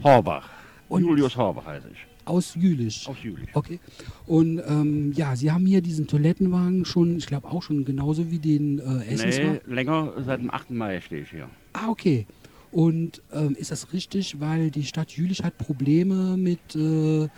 Horbach. 0.04 0.50
Und- 0.90 1.04
Julius 1.04 1.34
Horbach 1.38 1.64
heiße 1.64 1.88
ich. 1.90 2.09
Aus 2.30 2.54
Jülich. 2.54 3.06
Aus 3.06 3.16
Jülich. 3.22 3.48
Okay. 3.52 3.80
Und 4.26 4.62
ähm, 4.66 5.12
ja, 5.12 5.36
Sie 5.36 5.50
haben 5.50 5.66
hier 5.66 5.82
diesen 5.82 6.06
Toilettenwagen 6.06 6.84
schon, 6.84 7.18
ich 7.18 7.26
glaube 7.26 7.48
auch 7.48 7.62
schon 7.62 7.84
genauso 7.84 8.30
wie 8.30 8.38
den 8.38 8.78
äh, 8.78 9.04
Essenswagen. 9.12 9.60
Nee, 9.66 9.74
länger, 9.74 10.12
seit 10.24 10.40
dem 10.40 10.50
8. 10.50 10.70
Mai 10.70 11.00
stehe 11.00 11.22
ich 11.22 11.30
hier. 11.30 11.48
Ah, 11.72 11.88
okay. 11.88 12.26
Und 12.72 13.20
ähm, 13.32 13.56
ist 13.58 13.72
das 13.72 13.92
richtig, 13.92 14.40
weil 14.40 14.70
die 14.70 14.84
Stadt 14.84 15.10
Jülich 15.10 15.42
hat 15.42 15.58
Probleme 15.58 16.36
mit 16.36 16.60
äh, 16.76 17.28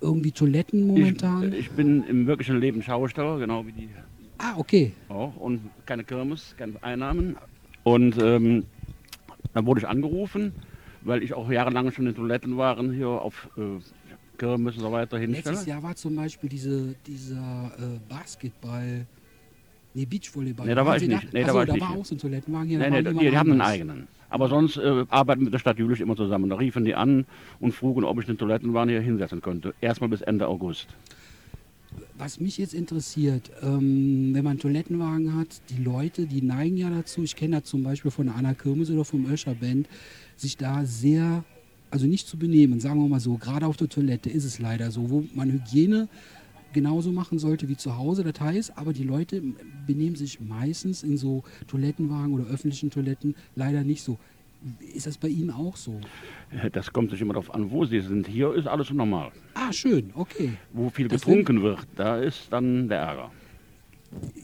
irgendwie 0.00 0.32
Toiletten 0.32 0.86
momentan? 0.86 1.52
Ich, 1.52 1.58
ich 1.60 1.70
bin 1.70 2.02
im 2.04 2.26
wirklichen 2.26 2.58
Leben 2.58 2.82
Schausteller, 2.82 3.38
genau 3.38 3.66
wie 3.66 3.72
die 3.72 3.88
ah, 4.38 4.54
okay. 4.56 4.92
auch. 5.08 5.36
Und 5.36 5.60
keine 5.84 6.04
Kirmes, 6.04 6.54
keine 6.56 6.82
Einnahmen. 6.82 7.36
Und 7.82 8.16
ähm, 8.18 8.64
dann 9.52 9.66
wurde 9.66 9.80
ich 9.80 9.88
angerufen, 9.88 10.52
weil 11.02 11.22
ich 11.22 11.34
auch 11.34 11.50
jahrelang 11.50 11.92
schon 11.92 12.06
in 12.06 12.14
Toiletten 12.14 12.56
waren 12.56 12.92
hier 12.92 13.08
auf 13.08 13.48
äh, 13.56 13.80
Kirmes 14.38 14.76
und 14.76 14.82
so 14.82 14.92
weiter 14.92 15.18
hinstelle. 15.18 15.50
Letztes 15.50 15.66
Jahr 15.66 15.82
war 15.82 15.94
zum 15.96 16.16
Beispiel 16.16 16.48
diese, 16.48 16.94
dieser 17.06 17.72
äh, 17.78 17.98
Basketball, 18.08 19.06
nee, 19.94 20.06
Beachvolleyball. 20.06 20.66
Nee, 20.66 20.74
da 20.74 20.86
war 20.86 20.96
ich 20.96 21.06
nicht. 21.06 21.32
Nee, 21.32 21.44
da 21.44 21.54
war 21.54 21.62
ich 21.62 21.68
da 21.68 21.74
nicht 21.74 21.82
war 21.82 21.90
hier. 21.92 22.00
auch 22.00 22.04
so 22.04 22.14
ein 22.14 22.18
Toilettenwagen 22.18 22.68
hier. 22.68 22.78
da 22.78 22.90
Nee, 22.90 23.02
nee, 23.02 23.12
die, 23.12 23.30
die 23.30 23.38
haben 23.38 23.52
einen 23.52 23.60
eigenen. 23.60 24.08
Aber 24.30 24.48
sonst 24.48 24.76
äh, 24.76 25.04
arbeiten 25.08 25.44
mit 25.44 25.52
der 25.52 25.58
Stadt 25.58 25.78
Jülich 25.78 26.00
immer 26.00 26.16
zusammen. 26.16 26.48
Da 26.48 26.56
riefen 26.56 26.84
die 26.84 26.94
an 26.94 27.26
und 27.58 27.72
frugen, 27.72 28.04
ob 28.04 28.18
ich 28.20 28.26
den 28.26 28.38
Toilettenwagen 28.38 28.88
hier 28.90 29.00
hinsetzen 29.00 29.42
könnte. 29.42 29.74
Erstmal 29.80 30.08
bis 30.08 30.20
Ende 30.20 30.46
August. 30.46 30.86
Was 32.16 32.38
mich 32.38 32.58
jetzt 32.58 32.74
interessiert, 32.74 33.50
ähm, 33.62 34.30
wenn 34.32 34.44
man 34.44 34.52
einen 34.52 34.60
Toilettenwagen 34.60 35.36
hat, 35.36 35.60
die 35.70 35.82
Leute, 35.82 36.26
die 36.26 36.42
neigen 36.42 36.76
ja 36.76 36.88
dazu, 36.90 37.22
ich 37.22 37.34
kenne 37.34 37.60
das 37.60 37.68
zum 37.68 37.82
Beispiel 37.82 38.10
von 38.10 38.26
der 38.26 38.36
Anna 38.36 38.54
Kirmes 38.54 38.90
oder 38.90 39.04
vom 39.04 39.26
Öscher 39.26 39.54
Band, 39.54 39.88
sich 40.40 40.56
da 40.56 40.84
sehr, 40.84 41.44
also 41.90 42.06
nicht 42.06 42.26
zu 42.26 42.38
benehmen, 42.38 42.80
sagen 42.80 43.00
wir 43.00 43.08
mal 43.08 43.20
so, 43.20 43.36
gerade 43.36 43.66
auf 43.66 43.76
der 43.76 43.88
Toilette 43.88 44.30
ist 44.30 44.44
es 44.44 44.58
leider 44.58 44.90
so, 44.90 45.10
wo 45.10 45.24
man 45.34 45.50
Hygiene 45.52 46.08
genauso 46.72 47.12
machen 47.12 47.38
sollte 47.38 47.68
wie 47.68 47.76
zu 47.76 47.96
Hause. 47.96 48.24
Das 48.24 48.40
heißt, 48.40 48.78
aber 48.78 48.92
die 48.92 49.02
Leute 49.04 49.42
benehmen 49.86 50.16
sich 50.16 50.40
meistens 50.40 51.02
in 51.02 51.16
so 51.16 51.42
Toilettenwagen 51.66 52.32
oder 52.32 52.44
öffentlichen 52.44 52.90
Toiletten 52.90 53.34
leider 53.56 53.82
nicht 53.82 54.02
so. 54.02 54.18
Ist 54.94 55.06
das 55.06 55.16
bei 55.16 55.28
Ihnen 55.28 55.50
auch 55.50 55.76
so? 55.76 55.98
Äh, 56.50 56.70
Das 56.70 56.92
kommt 56.92 57.10
sich 57.10 57.20
immer 57.20 57.32
darauf 57.32 57.52
an, 57.54 57.70
wo 57.70 57.86
Sie 57.86 58.00
sind. 58.00 58.26
Hier 58.26 58.54
ist 58.54 58.66
alles 58.66 58.90
normal. 58.90 59.32
Ah, 59.54 59.72
schön, 59.72 60.10
okay. 60.14 60.52
Wo 60.72 60.90
viel 60.90 61.08
Das 61.08 61.22
getrunken 61.22 61.62
wird, 61.62 61.80
da 61.96 62.18
ist 62.18 62.48
dann 62.50 62.88
der 62.88 62.98
Ärger. 62.98 63.30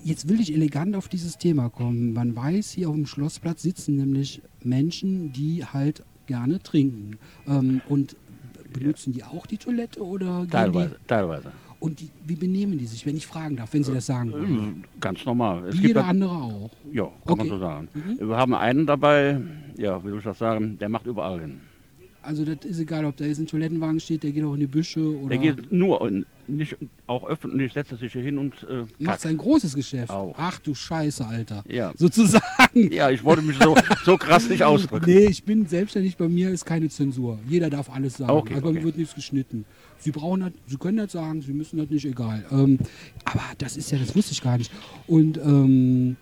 Jetzt 0.05 0.29
will 0.29 0.41
ich 0.41 0.53
elegant 0.55 0.95
auf 0.95 1.09
dieses 1.09 1.39
Thema 1.39 1.69
kommen. 1.71 2.13
Man 2.13 2.37
weiß, 2.37 2.71
hier 2.71 2.89
auf 2.89 2.95
dem 2.95 3.07
Schlossplatz 3.07 3.63
sitzen 3.63 3.97
nämlich 3.97 4.41
Menschen, 4.63 5.33
die 5.33 5.65
halt 5.65 6.05
gerne 6.27 6.61
trinken. 6.63 7.19
Ähm, 7.49 7.81
und 7.89 8.17
benutzen 8.73 9.13
die 9.13 9.25
auch 9.25 9.47
die 9.47 9.57
Toilette 9.59 10.05
oder 10.05 10.47
Teilweise. 10.49 10.97
teilweise. 11.07 11.51
Und 11.79 12.01
die, 12.01 12.09
wie 12.27 12.37
benehmen 12.37 12.79
die 12.79 12.87
sich, 12.87 13.05
wenn 13.07 13.17
ich 13.17 13.27
fragen 13.27 13.57
darf, 13.57 13.73
wenn 13.75 13.85
Sie 13.85 13.93
das 13.93 14.07
sagen 14.07 14.33
wollen? 14.33 14.85
Äh, 14.85 14.99
Ganz 15.01 15.25
normal. 15.25 15.67
Es 15.69 15.79
Wie 15.81 15.89
jeder 15.89 16.07
andere 16.07 16.31
auch. 16.31 16.71
Ja, 16.93 17.05
kann 17.05 17.13
Okay. 17.27 17.37
man 17.37 17.49
so 17.49 17.59
sagen. 17.59 17.89
Mhm. 17.95 18.29
Wir 18.29 18.37
haben 18.37 18.55
einen 18.55 18.87
dabei, 18.87 19.41
ja, 19.77 20.03
wie 20.03 20.09
soll 20.09 20.19
ich 20.19 20.25
das 20.25 20.39
sagen, 20.39 20.79
der 20.79 20.89
macht 20.89 21.07
überall 21.07 21.41
hin. 21.41 21.61
Also 22.23 22.45
das 22.45 22.65
ist 22.65 22.81
egal, 22.81 23.05
ob 23.05 23.17
da 23.17 23.25
jetzt 23.25 23.39
ein 23.39 23.47
Toilettenwagen 23.47 24.01
steht, 24.01 24.23
der 24.23 24.33
geht 24.33 24.43
auch 24.45 24.55
in 24.55 24.61
die 24.61 24.67
Büsche 24.67 25.01
oder 25.21 25.29
Der 25.29 25.39
geht 25.39 25.71
nur, 25.71 26.07
in, 26.09 26.25
nicht, 26.49 26.77
auch 27.07 27.27
öffentlich, 27.27 27.73
setzt 27.73 27.97
sich 27.99 28.13
hier 28.13 28.23
hin 28.23 28.39
und 28.39 28.55
äh, 28.69 28.85
macht 28.99 29.21
sein 29.21 29.37
großes 29.37 29.75
Geschäft. 29.75 30.11
Auch. 30.11 30.35
Ach 30.39 30.59
du 30.59 30.75
Scheiße, 30.75 31.27
Alter. 31.27 31.65
Ja. 31.69 31.93
Sozusagen. 31.97 32.93
Ja, 32.93 33.11
ich 33.11 33.25
wollte 33.25 33.43
mich 33.43 33.59
so, 33.59 33.75
so 34.05 34.17
krass 34.17 34.49
nicht 34.49 34.63
ausdrücken. 34.63 35.07
Nee, 35.07 35.27
ich 35.27 35.45
bin 35.45 35.67
selbstständig, 35.67 36.17
bei 36.17 36.29
mir 36.29 36.51
ist 36.51 36.65
keine 36.65 36.89
Zensur. 36.89 37.39
Jeder 37.49 37.71
darf 37.71 37.91
alles 37.91 38.19
sagen. 38.19 38.33
Okay, 38.33 38.55
also 38.55 38.67
bei 38.67 38.73
mir 38.73 38.85
wird 38.85 38.99
nichts 38.99 39.15
geschnitten. 39.15 39.65
Sie 39.99 40.11
brauchen 40.11 40.41
das, 40.41 40.53
Sie 40.67 40.77
können 40.77 40.99
das 40.99 41.13
sagen, 41.13 41.41
Sie 41.43 41.53
müssen 41.53 41.79
das 41.79 41.89
nicht, 41.89 42.05
egal. 42.05 42.45
Ähm, 42.51 42.79
aber 43.25 43.43
das 43.59 43.77
ist 43.77 43.91
ja, 43.91 43.99
das 43.99 44.15
wusste 44.15 44.33
ich 44.33 44.43
gar 44.43 44.59
nicht. 44.59 44.71
Und 45.07 45.39
ähm, 45.39 46.17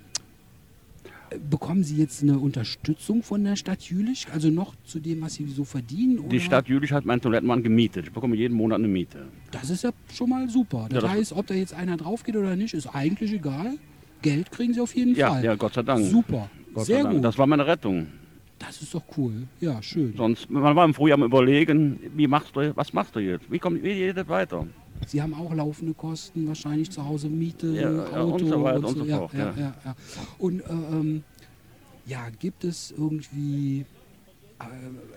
bekommen 1.50 1.84
Sie 1.84 1.96
jetzt 1.96 2.22
eine 2.22 2.38
Unterstützung 2.38 3.22
von 3.22 3.44
der 3.44 3.56
Stadt 3.56 3.82
Jülich? 3.82 4.26
Also 4.32 4.48
noch 4.50 4.74
zu 4.84 5.00
dem, 5.00 5.22
was 5.22 5.34
Sie 5.34 5.46
so 5.46 5.64
verdienen? 5.64 6.18
Oder? 6.18 6.28
Die 6.28 6.40
Stadt 6.40 6.68
Jülich 6.68 6.92
hat 6.92 7.04
meinen 7.04 7.20
Toilettenmann 7.20 7.62
gemietet. 7.62 8.06
Ich 8.06 8.12
bekomme 8.12 8.36
jeden 8.36 8.54
Monat 8.56 8.78
eine 8.78 8.88
Miete. 8.88 9.26
Das 9.50 9.70
ist 9.70 9.84
ja 9.84 9.90
schon 10.12 10.30
mal 10.30 10.48
super. 10.48 10.86
Das, 10.88 11.02
Ja, 11.02 11.08
das- 11.08 11.10
heißt, 11.18 11.32
ob 11.32 11.46
da 11.46 11.54
jetzt 11.54 11.74
einer 11.74 11.96
drauf 11.96 12.22
geht 12.24 12.36
oder 12.36 12.56
nicht, 12.56 12.74
ist 12.74 12.86
eigentlich 12.86 13.32
egal. 13.32 13.74
Geld 14.22 14.50
kriegen 14.50 14.72
Sie 14.72 14.80
auf 14.80 14.94
jeden 14.94 15.14
Ja, 15.14 15.30
Fall. 15.30 15.44
ja, 15.44 15.54
Gott 15.54 15.74
sei 15.74 15.82
Dank. 15.82 16.04
Super. 16.06 16.48
Gott 16.72 16.86
Sehr 16.86 16.96
sei 16.98 17.02
Dank. 17.02 17.14
gut. 17.16 17.24
Das 17.24 17.36
war 17.38 17.46
meine 17.46 17.66
Rettung. 17.66 18.06
Das 18.58 18.80
ist 18.80 18.94
doch 18.94 19.02
cool. 19.18 19.32
Ja, 19.60 19.82
schön. 19.82 20.14
Sonst, 20.16 20.48
man 20.48 20.74
war 20.74 20.84
im 20.84 20.94
Frühjahr 20.94 21.18
am 21.18 21.24
überlegen, 21.24 21.98
wie 22.16 22.26
machst 22.26 22.54
du, 22.56 22.74
was 22.76 22.92
machst 22.92 23.14
du 23.14 23.20
jetzt? 23.20 23.50
Wie 23.50 23.58
kommt, 23.58 23.82
wie 23.82 23.94
geht 23.94 24.16
das 24.16 24.28
weiter? 24.28 24.66
Sie 25.06 25.20
haben 25.20 25.34
auch 25.34 25.52
laufende 25.54 25.94
Kosten, 25.94 26.46
wahrscheinlich 26.48 26.90
zu 26.90 27.04
Hause 27.04 27.28
Miete, 27.28 27.68
Ja, 27.68 27.90
ja, 27.90 28.20
Auto 28.20 28.44
und 28.44 28.48
so 28.48 28.62
weiter 28.62 28.88
und 28.88 28.98
so 28.98 29.04
ja, 29.04 29.18
fort, 29.18 29.34
Ja, 29.34 29.38
ja. 29.38 29.54
ja, 29.56 29.74
ja. 29.84 29.96
Und 30.38 30.60
äh, 30.60 30.64
ähm, 30.70 31.24
ja, 32.06 32.28
gibt 32.38 32.64
es 32.64 32.92
irgendwie 32.96 33.84
äh, 34.60 34.64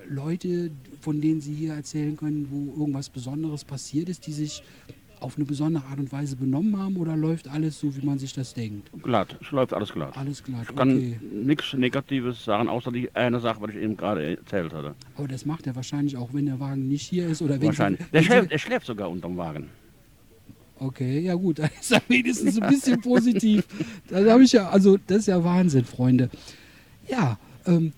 Leute, 0.09 0.71
von 1.01 1.21
denen 1.21 1.41
Sie 1.41 1.53
hier 1.53 1.73
erzählen 1.73 2.15
können, 2.17 2.47
wo 2.49 2.79
irgendwas 2.79 3.09
Besonderes 3.09 3.63
passiert 3.63 4.09
ist, 4.09 4.25
die 4.27 4.33
sich 4.33 4.63
auf 5.19 5.35
eine 5.37 5.45
besondere 5.45 5.83
Art 5.85 5.99
und 5.99 6.11
Weise 6.11 6.35
benommen 6.35 6.77
haben 6.77 6.97
oder 6.97 7.15
läuft 7.15 7.47
alles 7.47 7.79
so, 7.79 7.95
wie 7.95 8.05
man 8.05 8.19
sich 8.19 8.33
das 8.33 8.53
denkt? 8.53 8.89
Glatt, 9.03 9.37
es 9.41 9.51
läuft 9.51 9.73
alles 9.73 9.91
glatt. 9.91 10.15
Alles 10.17 10.43
klar, 10.43 10.61
Ich 10.67 10.75
kann 10.75 10.89
okay. 10.95 11.19
nichts 11.31 11.73
Negatives 11.73 12.43
sagen, 12.43 12.69
außer 12.69 12.91
die 12.91 13.13
eine 13.15 13.39
Sache, 13.39 13.61
was 13.61 13.71
ich 13.71 13.77
eben 13.77 13.97
gerade 13.97 14.37
erzählt 14.37 14.73
hatte. 14.73 14.95
Aber 15.15 15.27
das 15.27 15.45
macht 15.45 15.67
er 15.67 15.75
wahrscheinlich 15.75 16.17
auch, 16.17 16.33
wenn 16.33 16.45
der 16.45 16.59
Wagen 16.59 16.87
nicht 16.87 17.07
hier 17.07 17.27
ist 17.27 17.41
oder 17.41 17.55
wenn 17.59 17.67
Wahrscheinlich. 17.67 18.01
Sie, 18.01 18.11
Der 18.11 18.23
schläft, 18.23 18.51
der 18.51 18.57
schläft 18.57 18.85
sogar 18.85 19.09
unterm 19.09 19.37
Wagen. 19.37 19.67
Okay, 20.79 21.21
ja 21.21 21.33
gut, 21.33 21.59
das 21.59 21.71
ist 21.81 21.91
ja 21.91 22.01
wenigstens 22.07 22.59
ein 22.61 22.69
bisschen 22.69 23.01
positiv. 23.01 23.65
Das 24.09 24.29
habe 24.29 24.43
ich 24.43 24.51
ja, 24.51 24.69
also 24.69 24.97
das 25.07 25.19
ist 25.19 25.27
ja 25.27 25.43
Wahnsinn, 25.43 25.85
Freunde. 25.85 26.29
Ja, 27.07 27.39
ähm, 27.65 27.93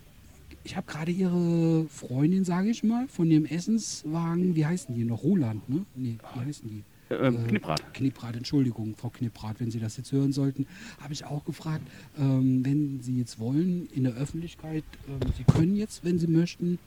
ich 0.64 0.78
habe 0.78 0.88
gerade 0.90 1.12
Ihre 1.12 1.86
Freundin, 1.90 2.46
sage 2.46 2.70
ich 2.70 2.84
mal, 2.84 3.08
von 3.08 3.30
dem 3.30 3.46
Essenswagen, 3.46 4.56
wie 4.56 4.66
heißen 4.66 4.94
die 4.96 5.04
noch? 5.04 5.24
Roland, 5.24 5.68
ne? 5.68 5.86
Nee, 5.96 6.18
wie 6.36 6.40
heißen 6.46 6.70
die? 6.70 6.84
Ähm, 7.10 7.36
Äh, 7.46 7.48
Knipprad. 7.48 7.94
Knipprad, 7.94 8.36
Entschuldigung, 8.36 8.96
Frau 8.96 9.10
Knipprad, 9.10 9.60
wenn 9.60 9.72
Sie 9.72 9.80
das 9.80 9.98
jetzt 9.98 10.12
hören 10.12 10.32
sollten, 10.32 10.68
habe 11.02 11.14
ich 11.14 11.26
auch 11.26 11.44
gefragt, 11.46 11.82
ähm, 12.20 12.64
wenn 12.64 13.02
Sie 13.02 13.18
jetzt 13.18 13.40
wollen, 13.40 13.88
in 13.94 14.04
der 14.04 14.14
Öffentlichkeit, 14.14 14.84
ähm, 15.08 15.20
Sie 15.38 15.44
können 15.44 15.76
jetzt, 15.76 16.04
wenn 16.06 16.20
Sie 16.20 16.28
möchten, 16.28 16.78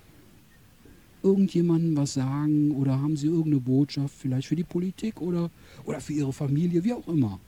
irgendjemandem 1.22 1.96
was 1.96 2.14
sagen 2.14 2.72
oder 2.72 3.00
haben 3.00 3.16
Sie 3.16 3.26
irgendeine 3.26 3.60
Botschaft, 3.60 4.14
vielleicht 4.18 4.48
für 4.48 4.56
die 4.56 4.64
Politik 4.64 5.20
oder, 5.20 5.50
oder 5.84 6.00
für 6.00 6.12
Ihre 6.12 6.32
Familie, 6.32 6.82
wie 6.84 6.92
auch 6.92 7.06
immer. 7.08 7.38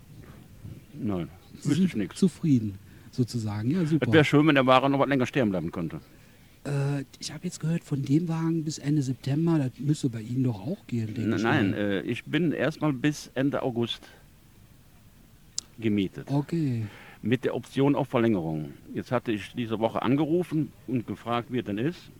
Nein, 1.00 1.28
Sie 1.60 1.74
sind 1.74 1.96
nichts. 1.96 2.18
zufrieden, 2.20 2.74
sozusagen. 3.10 3.70
Ja, 3.72 3.82
Es 3.82 3.90
super. 3.90 4.12
wäre 4.12 4.24
schön, 4.24 4.46
wenn 4.46 4.54
der 4.54 4.66
Wagen 4.66 4.92
noch 4.92 5.00
was 5.00 5.08
länger 5.08 5.26
sterben 5.26 5.50
bleiben 5.50 5.70
könnte. 5.72 6.00
Äh, 6.66 7.04
ich 7.18 7.32
habe 7.32 7.44
jetzt 7.44 7.60
gehört, 7.60 7.84
von 7.84 8.02
dem 8.02 8.28
Wagen 8.28 8.64
bis 8.64 8.78
Ende 8.78 9.02
September, 9.02 9.58
das 9.58 9.72
müsste 9.78 10.08
bei 10.08 10.20
Ihnen 10.22 10.44
doch 10.44 10.60
auch 10.66 10.86
gehen, 10.86 11.06
denke 11.14 11.22
N- 11.22 11.36
ich. 11.36 11.42
Nein, 11.42 11.74
äh, 11.74 12.00
ich 12.02 12.24
bin 12.24 12.52
erstmal 12.52 12.92
bis 12.92 13.30
Ende 13.34 13.62
August 13.62 14.02
gemietet. 15.78 16.28
Okay. 16.30 16.86
Mit 17.22 17.44
der 17.44 17.54
Option 17.54 17.94
auf 17.94 18.08
Verlängerung. 18.08 18.74
Jetzt 18.92 19.10
hatte 19.10 19.32
ich 19.32 19.52
diese 19.54 19.78
Woche 19.78 20.02
angerufen 20.02 20.72
und 20.86 21.06
gefragt, 21.06 21.50
wie 21.50 21.58
es 21.58 21.64
denn 21.64 21.78
ist. 21.78 22.10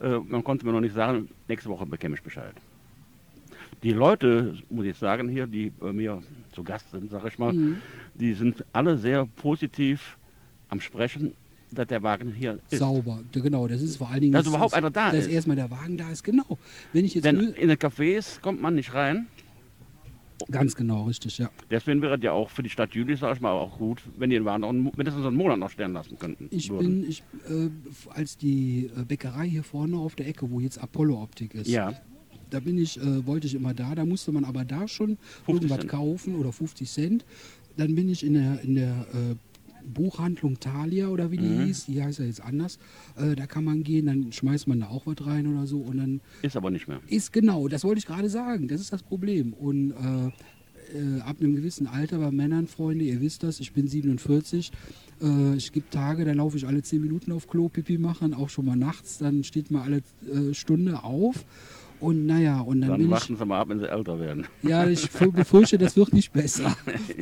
Äh, 0.00 0.18
man 0.18 0.42
konnte 0.44 0.64
mir 0.66 0.72
noch 0.72 0.80
nicht 0.80 0.94
sagen, 0.94 1.28
nächste 1.48 1.68
Woche 1.68 1.86
bekäme 1.86 2.14
ich 2.16 2.22
Bescheid. 2.22 2.54
Die 3.82 3.92
Leute, 3.92 4.56
muss 4.70 4.86
ich 4.86 4.96
sagen, 4.96 5.28
hier, 5.28 5.46
die 5.46 5.70
bei 5.70 5.92
mir 5.92 6.22
zu 6.52 6.62
Gast 6.64 6.90
sind, 6.90 7.10
sage 7.10 7.28
ich 7.28 7.38
mal, 7.38 7.52
Mhm. 7.52 7.76
die 8.14 8.32
sind 8.32 8.64
alle 8.72 8.96
sehr 8.96 9.26
positiv 9.26 10.16
am 10.68 10.80
Sprechen, 10.80 11.34
dass 11.74 11.86
der 11.88 12.02
Wagen 12.02 12.32
hier 12.32 12.58
ist. 12.70 12.78
Sauber, 12.78 13.20
genau. 13.32 13.66
Das 13.68 13.82
ist 13.82 13.96
vor 13.96 14.08
allen 14.10 14.20
Dingen. 14.20 14.32
Dass 14.32 14.44
das- 14.44 14.52
überhaupt 14.52 14.72
das- 14.72 14.78
einer 14.78 14.90
da 14.90 15.10
Dass 15.12 15.26
ist. 15.26 15.32
erstmal 15.32 15.56
der 15.56 15.70
Wagen 15.70 15.96
da 15.96 16.10
ist, 16.10 16.22
genau. 16.24 16.58
Wenn 16.92 17.04
ich 17.04 17.14
jetzt. 17.14 17.24
Denn 17.24 17.40
in 17.40 17.68
den 17.68 17.76
Cafés 17.78 18.40
kommt 18.40 18.60
man 18.62 18.74
nicht 18.74 18.94
rein. 18.94 19.26
ganz 20.50 20.74
genau, 20.74 21.04
richtig, 21.04 21.38
ja. 21.38 21.48
Deswegen 21.70 22.02
wäre 22.02 22.16
es 22.16 22.22
ja 22.22 22.32
auch 22.32 22.50
für 22.50 22.62
die 22.62 22.68
Stadt 22.68 22.94
Jülich, 22.94 23.20
sage 23.20 23.34
ich 23.36 23.40
mal, 23.40 23.52
auch 23.52 23.78
gut, 23.78 24.02
wenn 24.18 24.30
die 24.30 24.36
den 24.36 24.44
Wagen 24.44 24.60
noch 24.62 24.70
einen, 24.70 24.82
mindestens 24.96 25.24
einen 25.24 25.36
Monat 25.36 25.58
noch 25.58 25.70
stehen 25.70 25.92
lassen 25.92 26.18
könnten. 26.18 26.48
Ich 26.50 26.68
würden. 26.70 27.02
bin, 27.02 27.08
ich, 27.10 27.22
äh, 27.48 27.70
als 28.10 28.36
die 28.36 28.90
äh, 28.96 29.04
Bäckerei 29.04 29.48
hier 29.48 29.62
vorne 29.62 29.96
auf 29.96 30.16
der 30.16 30.26
Ecke, 30.28 30.50
wo 30.50 30.60
jetzt 30.60 30.78
Apollo 30.78 31.22
Optik 31.22 31.54
ist, 31.54 31.68
Ja, 31.68 31.94
da 32.50 32.60
bin 32.60 32.76
ich, 32.78 33.00
äh, 33.00 33.26
wollte 33.26 33.46
ich 33.46 33.54
immer 33.54 33.72
da, 33.74 33.94
da 33.94 34.04
musste 34.04 34.32
man 34.32 34.44
aber 34.44 34.64
da 34.64 34.86
schon 34.88 35.16
50 35.46 35.48
irgendwas 35.54 35.78
Cent. 35.78 35.90
kaufen 35.90 36.34
oder 36.36 36.52
50 36.52 36.90
Cent. 36.90 37.24
Dann 37.76 37.94
bin 37.94 38.08
ich 38.08 38.24
in 38.26 38.34
der, 38.34 38.60
in 38.60 38.74
der 38.74 39.06
äh, 39.14 39.34
Buchhandlung 39.92 40.58
Thalia 40.60 41.08
oder 41.08 41.30
wie 41.30 41.36
die 41.38 41.44
Mhm. 41.44 41.64
hieß, 41.66 41.86
die 41.86 42.02
heißt 42.02 42.18
ja 42.20 42.24
jetzt 42.24 42.40
anders, 42.42 42.78
äh, 43.16 43.34
da 43.36 43.46
kann 43.46 43.64
man 43.64 43.82
gehen, 43.82 44.06
dann 44.06 44.32
schmeißt 44.32 44.66
man 44.68 44.80
da 44.80 44.88
auch 44.88 45.06
was 45.06 45.26
rein 45.26 45.46
oder 45.46 45.66
so 45.66 45.78
und 45.78 45.96
dann 45.98 46.20
ist 46.42 46.56
aber 46.56 46.70
nicht 46.70 46.88
mehr. 46.88 47.00
ist 47.08 47.32
genau, 47.32 47.68
das 47.68 47.84
wollte 47.84 47.98
ich 47.98 48.06
gerade 48.06 48.28
sagen, 48.28 48.68
das 48.68 48.80
ist 48.80 48.92
das 48.92 49.02
Problem. 49.02 49.52
Und 49.52 49.92
äh, 49.92 50.26
äh, 50.98 51.20
ab 51.22 51.36
einem 51.40 51.54
gewissen 51.56 51.86
Alter 51.86 52.18
bei 52.18 52.30
Männern, 52.30 52.66
Freunde, 52.66 53.04
ihr 53.04 53.20
wisst 53.20 53.42
das, 53.42 53.58
ich 53.60 53.72
bin 53.72 53.88
47, 53.88 54.70
äh, 55.22 55.54
es 55.56 55.72
gibt 55.72 55.92
Tage, 55.92 56.24
da 56.24 56.32
laufe 56.32 56.56
ich 56.56 56.66
alle 56.66 56.82
10 56.82 57.00
Minuten 57.00 57.32
auf 57.32 57.46
Klo, 57.48 57.68
Pipi 57.68 57.98
machen, 57.98 58.34
auch 58.34 58.48
schon 58.50 58.66
mal 58.66 58.76
nachts, 58.76 59.18
dann 59.18 59.44
steht 59.44 59.70
man 59.70 59.82
alle 59.82 59.96
äh, 60.30 60.54
Stunde 60.54 61.02
auf. 61.02 61.44
Und 62.00 62.26
naja, 62.26 62.60
und 62.60 62.80
dann, 62.82 62.90
Dann 62.90 62.98
bin 62.98 63.06
ich, 63.06 63.12
warten 63.12 63.36
sie 63.36 63.46
mal 63.46 63.60
ab, 63.60 63.68
wenn 63.70 63.78
sie 63.78 63.88
älter 63.88 64.20
werden. 64.20 64.44
ja, 64.62 64.86
ich 64.86 65.08
befürchte, 65.10 65.78
das 65.78 65.96
wird 65.96 66.12
nicht 66.12 66.32
besser. 66.32 66.76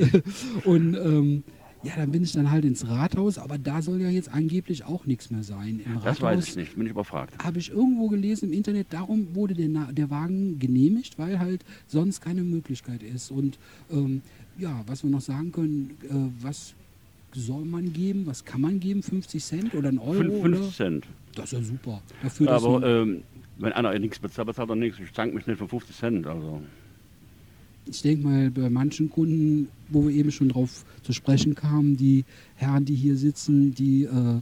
und 0.65 0.95
ähm, 0.95 1.45
ja, 1.85 1.93
dann 1.97 2.11
bin 2.13 2.23
ich 2.23 2.33
dann 2.33 2.51
halt 2.51 2.65
ins 2.65 2.87
Rathaus, 2.87 3.39
aber 3.39 3.59
da 3.59 3.83
soll 3.83 4.01
ja 4.01 4.09
jetzt 4.09 4.29
angeblich 4.33 4.85
auch 4.85 5.05
nichts 5.07 5.31
mehr 5.31 5.43
sein. 5.43 5.81
Im 5.85 5.95
Das 5.95 6.05
Rathaus 6.05 6.21
weiß 6.23 6.49
ich 6.49 6.57
nicht, 6.57 6.75
bin 6.77 6.85
ich 6.87 6.91
überfragt. 6.93 7.43
habe 7.43 7.59
ich 7.59 7.71
irgendwo 7.71 8.09
gelesen 8.09 8.51
im 8.51 8.53
Internet, 8.53 8.87
darum 8.91 9.35
wurde 9.35 9.55
der, 9.55 9.69
Na- 9.69 9.91
der 9.93 10.09
Wagen 10.11 10.59
genehmigt, 10.59 11.19
weil 11.19 11.39
halt 11.39 11.65
sonst 11.89 12.21
keine 12.21 12.43
Möglichkeit 12.43 13.03
ist. 13.03 13.31
Und 13.31 13.59
ähm, 13.91 14.23
ja, 14.59 14.83
was 14.87 15.03
wir 15.03 15.11
noch 15.11 15.21
sagen 15.21 15.51
können, 15.53 15.91
äh, 16.09 16.43
was 16.45 16.75
soll 17.35 17.65
man 17.65 17.93
geben, 17.93 18.27
was 18.27 18.45
kann 18.45 18.61
man 18.61 18.79
geben, 18.79 19.03
50 19.03 19.43
Cent 19.43 19.75
oder 19.75 19.89
ein 19.89 19.99
Euro? 19.99 20.13
Fünf- 20.15 20.45
oder? 20.45 20.57
50 20.59 20.77
Cent. 20.77 21.07
Das 21.35 21.47
ist 21.47 21.53
ja 21.53 21.63
super. 21.63 22.03
Dafür, 22.23 22.51
Aber 22.51 22.87
ähm, 22.87 23.23
wenn 23.59 23.73
einer 23.73 23.99
nichts 23.99 24.19
bezahlt, 24.19 24.47
bezahlt 24.49 24.69
er 24.69 24.77
nichts. 24.77 24.99
Ich 25.01 25.13
zank 25.15 25.33
mich 25.35 25.47
nicht 25.47 25.59
für 25.59 25.67
50 25.67 25.97
Cent. 25.97 26.27
Also. 26.27 26.61
Ich 27.87 28.03
denke 28.03 28.27
mal, 28.27 28.51
bei 28.51 28.71
manchen 28.71 29.11
Kunden, 29.11 29.69
wo 29.89 30.07
wir 30.07 30.15
eben 30.15 30.31
schon 30.31 30.49
drauf 30.49 30.85
zu 31.03 31.13
sprechen 31.13 31.55
kamen, 31.55 31.97
die 31.97 32.25
Herren, 32.57 32.85
die 32.85 32.95
hier 32.95 33.17
sitzen, 33.17 33.75
die, 33.75 34.05
äh, 34.05 34.41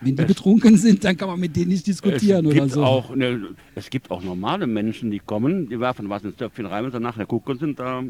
wenn 0.00 0.16
die 0.16 0.24
betrunken 0.24 0.76
sind, 0.76 1.04
dann 1.04 1.16
kann 1.16 1.28
man 1.28 1.40
mit 1.40 1.56
denen 1.56 1.70
nicht 1.70 1.86
diskutieren 1.86 2.46
es 2.46 2.52
oder 2.52 2.60
gibt 2.60 2.72
so. 2.72 2.84
Auch, 2.84 3.14
ne, 3.14 3.54
es 3.74 3.90
gibt 3.90 4.10
auch 4.10 4.22
normale 4.22 4.66
Menschen, 4.66 5.10
die 5.10 5.18
kommen, 5.18 5.68
die 5.68 5.80
werfen 5.80 6.08
was 6.08 6.24
ins 6.24 6.36
Töpfchen 6.36 6.66
rein 6.66 6.84
und 6.84 6.94
danach 6.94 7.16
gucken 7.26 7.52
und 7.52 7.58
sind 7.58 7.78
da 7.78 8.02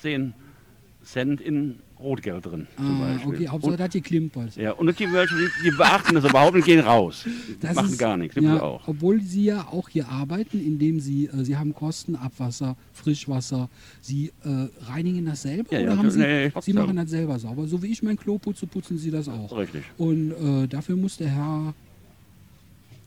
10 0.00 0.34
Cent 1.02 1.40
in 1.40 1.76
Rotgeld 2.00 2.46
drin. 2.46 2.66
Ah, 2.76 3.18
okay, 3.26 3.48
Hauptsache, 3.48 3.72
und, 3.72 3.80
das 3.80 3.90
die 3.90 4.00
klimpert. 4.00 4.56
ja, 4.56 4.72
und 4.72 4.98
die, 4.98 5.12
welche, 5.12 5.34
die, 5.34 5.70
die 5.70 5.76
beachten 5.76 6.14
das 6.14 6.24
überhaupt 6.24 6.54
nicht, 6.56 6.64
gehen 6.64 6.80
raus. 6.80 7.24
Die 7.24 7.58
Das 7.60 7.74
machen 7.76 7.90
ist- 7.90 7.98
gar 7.98 8.16
nichts, 8.16 8.36
ja, 8.40 8.60
auch. 8.60 8.86
Obwohl 8.88 9.20
sie 9.22 9.44
ja 9.44 9.66
auch 9.70 9.88
hier 9.88 10.08
arbeiten, 10.08 10.60
indem 10.60 11.00
sie, 11.00 11.26
äh, 11.26 11.44
sie 11.44 11.56
haben 11.56 11.74
Kosten, 11.74 12.16
Abwasser, 12.16 12.76
Frischwasser. 12.92 13.68
Sie 14.00 14.32
äh, 14.44 14.68
reinigen 14.90 15.26
das 15.26 15.42
selber 15.42 15.72
Ja, 15.72 15.80
oder 15.80 15.90
ja, 15.92 15.96
haben 15.98 16.10
sie, 16.10 16.18
nee, 16.20 16.52
sie 16.60 16.72
machen 16.72 16.96
das 16.96 17.10
selber 17.10 17.38
sauber. 17.38 17.66
So 17.66 17.82
wie 17.82 17.88
ich 17.88 18.02
mein 18.02 18.16
Klo 18.16 18.38
putze, 18.38 18.66
putzen 18.66 18.98
sie 18.98 19.10
das 19.10 19.28
auch. 19.28 19.56
Richtig. 19.56 19.84
Und 19.98 20.32
äh, 20.32 20.66
dafür 20.68 20.96
muss 20.96 21.16
der 21.16 21.28
Herr, 21.28 21.74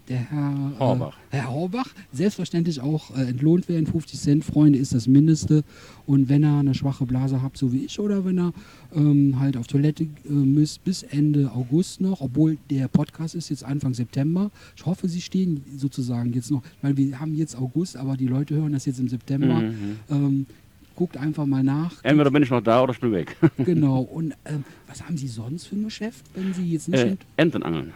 der 0.10 0.18
Herr 0.18 0.72
Horbach. 0.80 1.14
Äh, 1.32 1.38
Herr 1.38 1.52
Horbach 1.52 1.88
selbstverständlich 2.12 2.82
auch 2.82 3.16
äh, 3.16 3.22
entlohnt 3.24 3.70
werden. 3.70 3.88
50 3.88 4.20
Cent, 4.20 4.44
Freunde, 4.46 4.80
ist 4.80 4.94
das 4.94 5.08
Mindeste. 5.08 5.64
Und 6.06 6.30
wenn 6.30 6.44
er 6.44 6.60
eine 6.60 6.74
schwache 6.74 7.06
Blase 7.06 7.42
hat, 7.42 7.56
so 7.56 7.72
wie 7.72 7.86
ich, 7.86 8.00
oder 8.00 8.26
wenn 8.26 8.38
er 8.38 8.54
ähm, 8.96 9.40
halt 9.40 9.56
auf 9.58 9.68
Toilette 9.68 10.04
äh, 10.04 10.10
müsst 10.30 10.84
bis 10.84 11.04
Ende 11.04 11.52
August 11.52 12.02
noch, 12.02 12.22
obwohl 12.22 12.58
der 12.70 12.88
Podcast 12.88 13.36
ist 13.36 13.50
jetzt 13.50 13.64
Anfang 13.64 13.94
September. 13.94 14.52
Ich 14.76 14.86
hoffe, 14.86 15.08
Sie 15.08 15.22
stehen 15.22 15.64
sozusagen 15.78 16.34
jetzt 16.34 16.52
noch, 16.52 16.62
weil 16.82 16.98
wir 16.98 17.20
haben 17.20 17.34
jetzt 17.36 17.56
August, 17.58 17.96
aber 17.96 18.18
die 18.18 18.28
Leute 18.28 18.56
hören 18.56 18.74
das 18.74 18.86
jetzt 18.86 19.00
im 19.00 19.08
September. 19.08 19.62
Mhm. 19.62 19.96
Ähm, 20.10 20.46
guckt 20.96 21.18
einfach 21.18 21.46
mal 21.46 21.64
nach. 21.64 22.04
Entweder 22.04 22.30
bin 22.30 22.44
ich 22.44 22.50
noch 22.50 22.62
da 22.62 22.84
oder 22.84 22.94
ich 22.94 23.00
bin 23.00 23.12
weg. 23.14 23.36
genau. 23.58 24.02
Und 24.14 24.34
ähm, 24.46 24.64
was 24.88 25.02
haben 25.04 25.18
Sie 25.18 25.28
sonst 25.28 25.66
für 25.68 25.76
ein 25.76 25.84
Geschäft, 25.86 26.26
wenn 26.36 26.54
Sie 26.54 26.70
jetzt 26.72 26.90
nicht 26.90 27.04
Äh, 27.04 27.16
Entenangeln. 27.38 27.94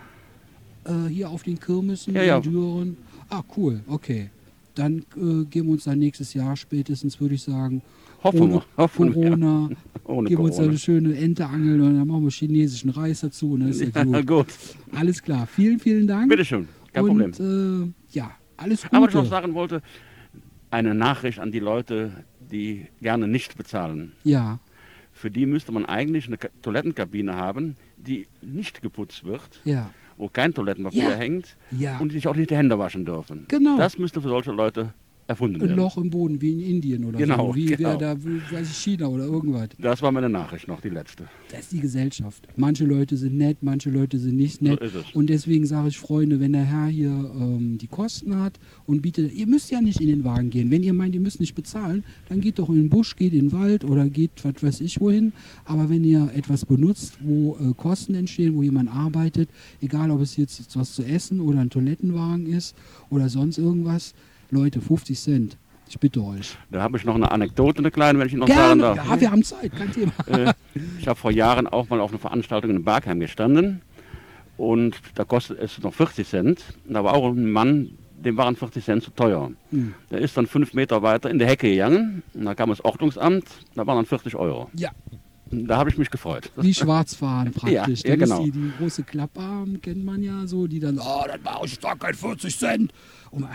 Äh, 0.88 1.09
hier 1.09 1.29
auf 1.29 1.43
den 1.43 1.59
Kirmessen 1.59 2.15
Ja, 2.15 2.23
ja. 2.23 2.38
in 2.38 2.43
Düren. 2.43 2.97
Ah, 3.29 3.43
cool, 3.55 3.81
okay. 3.88 4.29
Dann 4.75 4.99
äh, 5.15 5.43
gehen 5.49 5.65
wir 5.65 5.71
uns 5.71 5.85
dann 5.85 5.99
nächstes 5.99 6.33
Jahr 6.33 6.55
spätestens, 6.55 7.19
würde 7.19 7.35
ich 7.35 7.43
sagen, 7.43 7.81
Hoffen 8.23 8.41
ohne 8.41 8.53
wir. 8.53 8.63
Hoffen 8.77 9.05
wir. 9.07 9.13
Corona, 9.13 9.69
Ohne 10.05 10.29
geben 10.29 10.41
wir 10.41 10.45
uns 10.45 10.55
Corona. 10.55 10.69
eine 10.69 10.77
schöne 10.79 11.15
Ente 11.17 11.45
angeln 11.45 11.81
und 11.81 11.97
dann 11.97 12.07
machen 12.07 12.23
wir 12.23 12.31
chinesischen 12.31 12.89
Reis 12.89 13.19
dazu 13.21 13.51
und 13.53 13.59
dann 13.61 13.69
ist 13.69 13.81
ja 13.95 14.03
gut. 14.03 14.27
gut. 14.27 14.47
Alles 14.93 15.21
klar, 15.21 15.45
vielen, 15.47 15.79
vielen 15.79 16.07
Dank. 16.07 16.29
Bitteschön. 16.29 16.67
Kein 16.93 17.03
und, 17.03 17.09
Problem. 17.33 17.93
Äh, 18.11 18.17
ja, 18.17 18.31
alles 18.55 18.83
Gute. 18.83 18.95
Aber 18.95 19.05
was 19.05 19.13
ich 19.13 19.15
noch 19.15 19.25
sagen 19.29 19.53
wollte, 19.53 19.81
eine 20.71 20.93
Nachricht 20.95 21.39
an 21.39 21.51
die 21.51 21.59
Leute, 21.59 22.23
die 22.51 22.88
gerne 23.01 23.27
nicht 23.27 23.57
bezahlen. 23.57 24.13
ja, 24.23 24.59
Für 25.13 25.29
die 25.31 25.45
müsste 25.45 25.71
man 25.71 25.85
eigentlich 25.85 26.27
eine 26.27 26.38
Ka- 26.38 26.49
Toilettenkabine 26.61 27.35
haben, 27.35 27.75
die 27.97 28.27
nicht 28.41 28.81
geputzt 28.81 29.23
wird, 29.25 29.61
ja, 29.65 29.89
wo 30.18 30.28
kein 30.30 30.53
Toilettenpapier 30.53 31.03
Ja. 31.09 31.15
hängt 31.15 31.55
ja. 31.72 31.97
und 31.99 32.11
sich 32.11 32.28
auch 32.28 32.36
nicht 32.36 32.49
die 32.49 32.55
Hände 32.57 32.78
waschen 32.80 33.05
dürfen. 33.05 33.45
Genau. 33.47 33.78
Das 33.78 33.97
müsste 33.97 34.22
für 34.22 34.30
solche 34.30 34.51
Leute 34.51 34.93
erfunden 35.28 35.55
Ein 35.61 35.69
werden. 35.69 35.75
Loch 35.78 35.97
im 35.97 36.09
Boden, 36.09 36.41
wie 36.41 36.51
in 36.53 36.59
Indien 36.61 37.05
oder 37.05 37.17
Genau, 37.19 37.47
so. 37.49 37.55
Wie 37.55 37.65
genau. 37.65 37.89
wer 37.89 37.97
da, 37.97 38.23
weiß 38.23 38.69
ich, 38.69 38.78
China 38.78 39.07
oder 39.07 39.25
irgendwas. 39.25 39.69
Das 39.78 40.01
war 40.01 40.11
meine 40.11 40.30
Nachricht 40.30 40.67
noch, 40.67 40.82
die 40.82 40.89
letzte. 40.89 41.25
Das 41.51 41.61
ist 41.61 41.73
die 41.73 41.80
Gesellschaft. 41.82 42.47
Manche 42.55 42.86
Leute 42.86 43.17
sind 43.17 43.38
nett, 43.38 43.57
manche 43.61 43.89
Leute 43.89 44.17
sind 44.17 44.38
nicht 44.38 44.61
nett. 44.61 44.80
So 44.80 44.86
ist 44.86 44.95
es. 44.95 45.15
Und 45.15 45.30
deswegen 45.30 45.65
sage 45.65 45.89
ich, 45.89 45.97
Freunde, 45.97 46.39
wenn 46.39 46.53
der 46.53 46.63
Herr 46.63 46.88
hier 46.88 47.09
ähm, 47.09 47.78
die 47.78 47.88
Kosten 47.88 48.39
hat 48.39 48.59
und 48.86 49.01
bietet, 49.01 49.34
ihr 49.34 49.47
müsst 49.47 49.69
ja 49.69 49.82
nicht 49.82 49.99
in 49.99 50.07
den 50.07 50.23
Wagen 50.23 50.49
gehen. 50.49 50.71
Wenn 50.71 50.84
ihr 50.84 50.93
meint, 50.93 51.13
ihr 51.13 51.21
müsst 51.21 51.39
nicht 51.39 51.55
bezahlen, 51.55 52.03
dann 52.30 52.39
geht 52.41 52.59
doch 52.59 52.69
in 52.69 52.75
den 52.75 52.89
Busch, 52.89 53.15
geht 53.15 53.34
in 53.34 53.49
den 53.49 53.51
Wald 53.51 53.84
oder 53.84 54.07
geht, 54.09 54.32
was 54.43 54.63
weiß 54.63 54.82
ich, 54.82 54.99
wohin. 55.01 55.34
Aber 55.65 55.89
wenn 55.89 56.03
ihr 56.03 56.32
etwas 56.36 56.65
benutzt, 56.65 57.17
wo 57.21 57.57
äh, 57.59 57.73
Kosten 57.75 58.15
entstehen, 58.15 58.55
wo 58.55 58.63
jemand 58.63 58.89
arbeitet, 58.89 59.49
egal 59.82 60.09
ob 60.11 60.21
es 60.21 60.38
jetzt 60.38 60.75
was 60.78 60.93
zu 60.93 61.03
essen 61.03 61.41
oder 61.41 61.59
ein 61.59 61.69
Toilettenwagen 61.69 62.47
ist 62.47 62.75
oder 63.09 63.28
sonst 63.30 63.57
irgendwas, 63.57 64.13
Leute, 64.51 64.81
50 64.81 65.19
Cent. 65.19 65.57
Ich 65.89 65.99
bitte 65.99 66.21
euch. 66.21 66.57
Da 66.69 66.81
habe 66.81 66.97
ich 66.97 67.05
noch 67.05 67.15
eine 67.15 67.31
Anekdote, 67.31 67.79
eine 67.79 67.91
kleine, 67.91 68.19
wenn 68.19 68.27
ich 68.27 68.33
noch 68.33 68.47
sagen 68.47 68.79
Gerne, 68.79 68.81
darf. 68.81 69.09
ja, 69.09 69.21
wir 69.21 69.31
haben 69.31 69.43
Zeit, 69.43 69.71
kein 69.75 69.91
Thema. 69.91 70.11
Äh, 70.27 70.53
ich 70.99 71.07
habe 71.07 71.17
vor 71.17 71.31
Jahren 71.31 71.67
auch 71.67 71.89
mal 71.89 72.01
auf 72.01 72.11
einer 72.11 72.19
Veranstaltung 72.19 72.71
in 72.71 72.83
Bergheim 72.83 73.19
gestanden 73.19 73.81
und 74.57 74.95
da 75.15 75.23
kostet 75.23 75.59
es 75.59 75.79
noch 75.81 75.93
40 75.93 76.27
Cent. 76.27 76.63
Und 76.87 76.93
da 76.93 77.03
war 77.03 77.13
auch 77.13 77.29
ein 77.31 77.49
Mann, 77.49 77.97
dem 78.17 78.35
waren 78.35 78.55
40 78.55 78.83
Cent 78.83 79.03
zu 79.03 79.11
teuer. 79.11 79.51
Hm. 79.71 79.93
Der 80.11 80.19
ist 80.19 80.35
dann 80.35 80.47
fünf 80.47 80.73
Meter 80.73 81.01
weiter 81.03 81.29
in 81.29 81.39
die 81.39 81.45
Hecke 81.45 81.69
gegangen 81.69 82.23
und 82.33 82.45
da 82.45 82.53
kam 82.53 82.69
das 82.69 82.83
Ordnungsamt, 82.83 83.45
da 83.75 83.87
waren 83.87 83.95
dann 83.95 84.05
40 84.05 84.35
Euro. 84.35 84.69
Ja, 84.75 84.91
da 85.51 85.77
habe 85.77 85.89
ich 85.89 85.97
mich 85.97 86.09
gefreut. 86.09 86.51
Wie 86.57 86.73
Schwarzfahren 86.73 87.51
praktisch. 87.53 88.03
Ja, 88.03 88.09
ja, 88.09 88.15
genau. 88.15 88.43
die, 88.43 88.51
die 88.51 88.71
große 88.77 89.03
Klapparm 89.03 89.81
kennt 89.81 90.03
man 90.03 90.21
ja 90.21 90.45
so, 90.45 90.67
die 90.67 90.79
dann, 90.79 90.99
oh, 90.99 91.23
das 91.25 91.43
war 91.43 91.63
ich 91.63 91.79
kein 91.79 92.13
40 92.13 92.57
Cent. 92.57 92.93
Und 93.32 93.43
äh, 93.43 93.47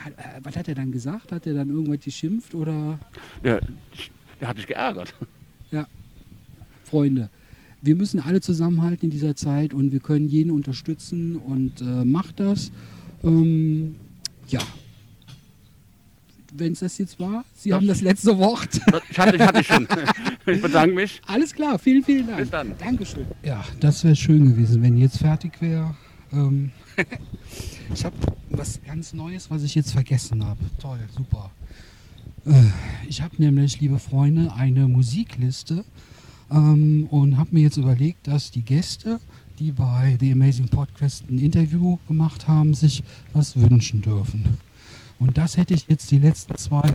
was 0.42 0.56
hat 0.56 0.68
er 0.68 0.74
dann 0.74 0.92
gesagt? 0.92 1.32
Hat 1.32 1.46
er 1.46 1.54
dann 1.54 1.70
irgendwas 1.70 2.00
geschimpft 2.00 2.54
oder? 2.54 2.98
Der, 3.42 3.60
der 4.40 4.48
hat 4.48 4.56
sich 4.56 4.66
geärgert. 4.66 5.14
Ja. 5.70 5.86
Freunde, 6.84 7.30
wir 7.80 7.96
müssen 7.96 8.20
alle 8.20 8.40
zusammenhalten 8.40 9.06
in 9.06 9.10
dieser 9.10 9.34
Zeit 9.34 9.74
und 9.74 9.92
wir 9.92 10.00
können 10.00 10.28
jeden 10.28 10.50
unterstützen 10.50 11.36
und 11.36 11.80
äh, 11.80 12.04
macht 12.04 12.38
das. 12.38 12.70
Ähm, 13.24 13.96
ja. 14.48 14.60
Wenn 16.54 16.72
es 16.72 16.80
das 16.80 16.98
jetzt 16.98 17.18
war, 17.18 17.44
Sie 17.54 17.72
haben 17.72 17.86
das 17.86 18.02
letzte 18.02 18.36
Wort. 18.36 18.68
Ich 19.10 19.18
hatte, 19.18 19.36
ich 19.36 19.42
hatte 19.42 19.64
schon. 19.64 19.88
Ich 20.44 20.60
bedanke 20.60 20.96
mich. 20.96 21.22
Alles 21.28 21.54
klar, 21.54 21.78
vielen, 21.78 22.02
vielen 22.02 22.26
Dank. 22.26 22.40
Bis 22.40 22.50
dann. 22.50 22.74
Dankeschön. 22.76 23.26
Ja, 23.44 23.64
das 23.78 24.02
wäre 24.02 24.16
schön 24.16 24.44
gewesen, 24.50 24.82
wenn 24.82 24.96
jetzt 24.96 25.18
fertig 25.18 25.52
wäre. 25.60 25.94
Ähm, 26.32 26.72
ich 27.94 28.04
habe 28.04 28.16
was 28.56 28.80
ganz 28.84 29.12
Neues, 29.12 29.50
was 29.50 29.62
ich 29.62 29.74
jetzt 29.74 29.92
vergessen 29.92 30.44
habe. 30.44 30.60
Toll, 30.80 30.98
super. 31.16 31.50
Äh, 32.46 32.64
ich 33.08 33.22
habe 33.22 33.34
nämlich, 33.38 33.80
liebe 33.80 33.98
Freunde, 33.98 34.52
eine 34.54 34.88
Musikliste 34.88 35.84
ähm, 36.50 37.06
und 37.10 37.38
habe 37.38 37.50
mir 37.52 37.62
jetzt 37.62 37.76
überlegt, 37.76 38.26
dass 38.26 38.50
die 38.50 38.62
Gäste, 38.62 39.20
die 39.58 39.72
bei 39.72 40.16
The 40.20 40.32
Amazing 40.32 40.68
Podcast 40.68 41.24
ein 41.30 41.38
Interview 41.38 41.98
gemacht 42.08 42.48
haben, 42.48 42.74
sich 42.74 43.02
was 43.32 43.56
wünschen 43.56 44.02
dürfen. 44.02 44.58
Und 45.18 45.38
das 45.38 45.56
hätte 45.56 45.74
ich 45.74 45.86
jetzt 45.88 46.10
die 46.10 46.18
letzten 46.18 46.56
zwei 46.56 46.92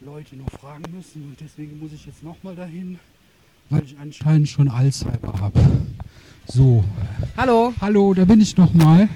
Leute 0.00 0.36
noch 0.36 0.50
fragen 0.50 0.84
müssen 0.94 1.22
und 1.22 1.36
deswegen 1.40 1.78
muss 1.78 1.92
ich 1.92 2.06
jetzt 2.06 2.22
nochmal 2.22 2.54
dahin, 2.54 2.98
weil 3.68 3.82
ich 3.84 3.98
anscheinend 3.98 4.48
schon 4.48 4.68
Alzheimer 4.68 5.38
habe. 5.40 5.60
So, 6.46 6.82
Hallo. 7.36 7.74
hallo, 7.80 8.14
da 8.14 8.24
bin 8.24 8.40
ich 8.40 8.56
nochmal. 8.56 9.08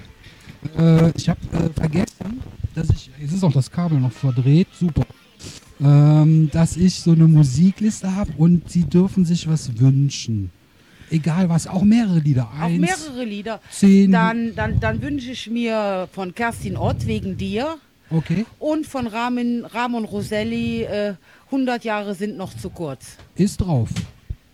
Äh, 0.78 1.10
ich 1.16 1.28
habe 1.28 1.40
äh, 1.52 1.68
vergessen, 1.78 2.40
dass 2.74 2.88
ich, 2.90 3.10
jetzt 3.20 3.32
ist 3.34 3.44
auch 3.44 3.52
das 3.52 3.70
Kabel 3.70 3.98
noch 4.00 4.12
verdreht, 4.12 4.68
super, 4.78 5.04
ähm, 5.80 6.48
dass 6.52 6.76
ich 6.76 6.94
so 7.00 7.12
eine 7.12 7.26
Musikliste 7.26 8.14
habe 8.14 8.32
und 8.38 8.70
sie 8.70 8.84
dürfen 8.84 9.24
sich 9.24 9.48
was 9.48 9.78
wünschen. 9.78 10.50
Egal 11.10 11.48
was, 11.50 11.66
auch 11.66 11.82
mehrere 11.82 12.20
Lieder. 12.20 12.44
Auch 12.56 12.62
Eins, 12.62 12.80
mehrere 12.80 13.24
Lieder. 13.24 13.60
zehn, 13.70 14.10
Dann, 14.12 14.54
dann, 14.54 14.80
dann 14.80 15.02
wünsche 15.02 15.32
ich 15.32 15.50
mir 15.50 16.08
von 16.12 16.34
Kerstin 16.34 16.76
Ott 16.76 17.06
wegen 17.06 17.36
dir 17.36 17.76
okay, 18.08 18.46
und 18.58 18.86
von 18.86 19.06
Ramon, 19.06 19.66
Ramon 19.66 20.06
Roselli 20.06 20.84
äh, 20.84 21.14
100 21.46 21.84
Jahre 21.84 22.14
sind 22.14 22.38
noch 22.38 22.56
zu 22.56 22.70
kurz. 22.70 23.16
ist 23.34 23.58
drauf. 23.58 23.90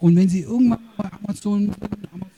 Und 0.01 0.17
wenn 0.17 0.29
Sie 0.29 0.41
irgendwann 0.43 0.79
bei 0.97 1.09
Amazon, 1.25 1.71
Amazon 2.13 2.38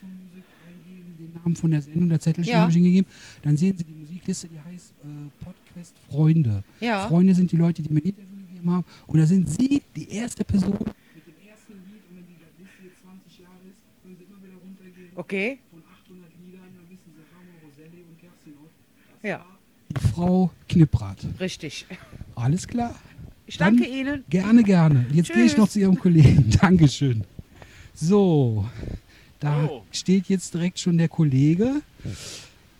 Namen 1.50 1.56
von 1.56 1.70
der 1.70 1.82
Sendung, 1.82 2.08
der 2.08 2.20
Zettelchen 2.20 2.52
Ja. 2.52 2.66
gegeben, 2.66 3.06
dann 3.42 3.56
sehen 3.56 3.76
Sie 3.76 3.84
die 3.84 3.92
Musikliste, 3.92 4.48
die 4.48 4.58
heißt 4.60 4.92
äh, 5.04 5.44
Podcast 5.44 5.94
Freunde. 6.10 6.62
Ja. 6.80 7.08
Freunde 7.08 7.34
sind 7.34 7.50
die 7.52 7.56
Leute, 7.56 7.82
die 7.82 7.92
mir 7.92 8.00
ein 8.00 8.04
Interview 8.10 8.46
gegeben 8.48 8.70
haben. 8.70 8.84
Und 9.06 9.18
da 9.18 9.26
sind 9.26 9.48
Sie 9.48 9.82
die 9.96 10.10
erste 10.10 10.44
Person 10.44 10.72
mit 10.72 11.26
dem 11.26 11.48
ersten 11.48 11.72
Lied. 11.74 12.02
Und 12.10 12.16
wenn 12.16 12.26
die 12.26 12.62
Liste 12.62 12.84
jetzt 12.84 13.02
20 13.02 13.38
Jahre 13.40 13.54
ist, 13.68 13.80
können 14.02 14.16
Sie 14.18 14.24
immer 14.24 14.42
wieder 14.42 14.58
runtergehen. 14.62 15.10
Okay? 15.16 15.58
Von 15.70 15.80
800 15.80 16.30
Liedern, 16.44 16.60
dann 16.76 16.86
wissen 16.88 17.10
Sie 17.14 17.22
Ramon 17.34 17.56
Roselli 17.64 18.04
und 18.08 18.18
Kerstin 18.20 18.52
Ott. 18.62 18.70
Ja, 19.22 19.44
Die 19.90 20.08
Frau 20.12 20.50
Knipprath. 20.68 21.26
richtig. 21.40 21.86
Alles 22.36 22.66
klar. 22.68 22.94
Ich 23.46 23.58
danke 23.58 23.84
Ihnen. 23.84 24.22
Gerne, 24.30 24.62
gerne. 24.62 25.06
Jetzt 25.12 25.32
gehe 25.32 25.44
ich 25.44 25.56
noch 25.56 25.68
zu 25.68 25.80
Ihrem 25.80 25.98
Kollegen. 25.98 26.50
Dankeschön. 26.60 27.24
So, 27.94 28.64
da 29.40 29.66
Oh. 29.70 29.82
steht 29.90 30.28
jetzt 30.28 30.54
direkt 30.54 30.78
schon 30.78 30.98
der 30.98 31.08
Kollege. 31.08 31.82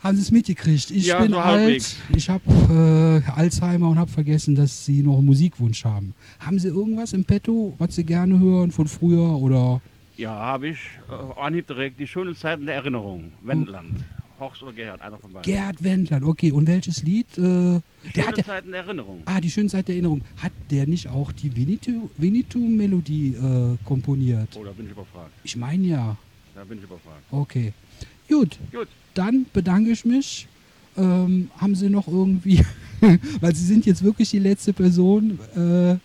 Haben 0.03 0.17
Sie 0.17 0.23
es 0.23 0.31
mitgekriegt? 0.31 0.91
Ich 0.91 1.07
Ja, 1.07 1.21
bin 1.21 1.35
alt, 1.35 1.45
halbwegs. 1.45 1.97
ich 2.17 2.31
habe 2.31 3.23
äh, 3.27 3.31
Alzheimer 3.39 3.91
und 3.91 3.99
habe 3.99 4.11
vergessen, 4.11 4.55
dass 4.55 4.87
Sie 4.87 5.03
noch 5.03 5.19
einen 5.19 5.27
Musikwunsch 5.27 5.85
haben. 5.85 6.15
Haben 6.39 6.59
Sie 6.59 6.69
irgendwas 6.69 7.13
im 7.13 7.25
Petto, 7.25 7.75
was 7.79 7.97
Sie 7.97 8.05
gerne 8.05 8.39
hören 8.39 8.71
von 8.71 8.87
früher 8.89 9.37
oder? 9.37 9.83
Ja, 10.17 10.31
habe 10.35 10.69
ich. 10.69 10.79
Äh, 11.11 11.41
Anhieb 11.41 11.67
direkt 11.67 12.01
die 12.01 12.07
schönen 12.07 12.35
Zeiten 12.35 12.65
der 12.67 12.77
Erinnerung. 12.77 13.33
Wendland. 13.43 14.05
Horst 14.39 14.63
oder 14.63 14.73
Gerhard, 14.73 15.03
einer 15.03 15.19
von 15.19 15.35
beiden. 15.35 15.53
Gerd 15.53 15.85
Wendland, 15.85 16.25
okay. 16.25 16.51
Und 16.51 16.67
welches 16.67 17.03
Lied? 17.03 17.27
Äh, 17.37 17.43
der 17.43 17.83
Schöne 18.25 18.43
Zeiten 18.45 18.71
der 18.73 18.81
Erinnerung. 18.85 19.21
ah, 19.27 19.39
die 19.39 19.51
schöne 19.51 19.69
Zeit 19.69 19.87
der 19.89 19.97
Erinnerung. 19.97 20.23
Hat 20.39 20.53
der 20.71 20.87
nicht 20.87 21.09
auch 21.09 21.31
die 21.33 21.51
Winnetou- 21.53 22.09
Winnetou-Melodie 22.17 23.35
äh, 23.35 23.77
komponiert? 23.85 24.49
Oh, 24.59 24.65
da 24.65 24.71
bin 24.73 24.87
ich 24.87 24.93
überfragt. 24.93 25.31
Ich 25.45 25.57
meine 25.57 25.87
ja. 25.87 26.17
Da 26.55 26.65
bin 26.65 26.79
ich 26.79 26.85
überfragt. 26.85 27.23
Okay. 27.31 27.73
Gut, 28.29 28.59
Gut. 28.73 28.89
dann 29.15 29.47
bedanke 29.53 29.91
ich 29.91 30.05
mich. 30.05 30.47
Ähm, 30.97 31.51
haben 31.57 31.75
Sie 31.75 31.89
noch 31.89 32.09
irgendwie, 32.09 32.65
weil 33.41 33.55
Sie 33.55 33.65
sind 33.65 33.87
jetzt 33.87 34.03
wirklich 34.03 34.31
die 34.31 34.39
letzte 34.41 34.73
Person, 34.73 35.39
äh, 35.57 35.97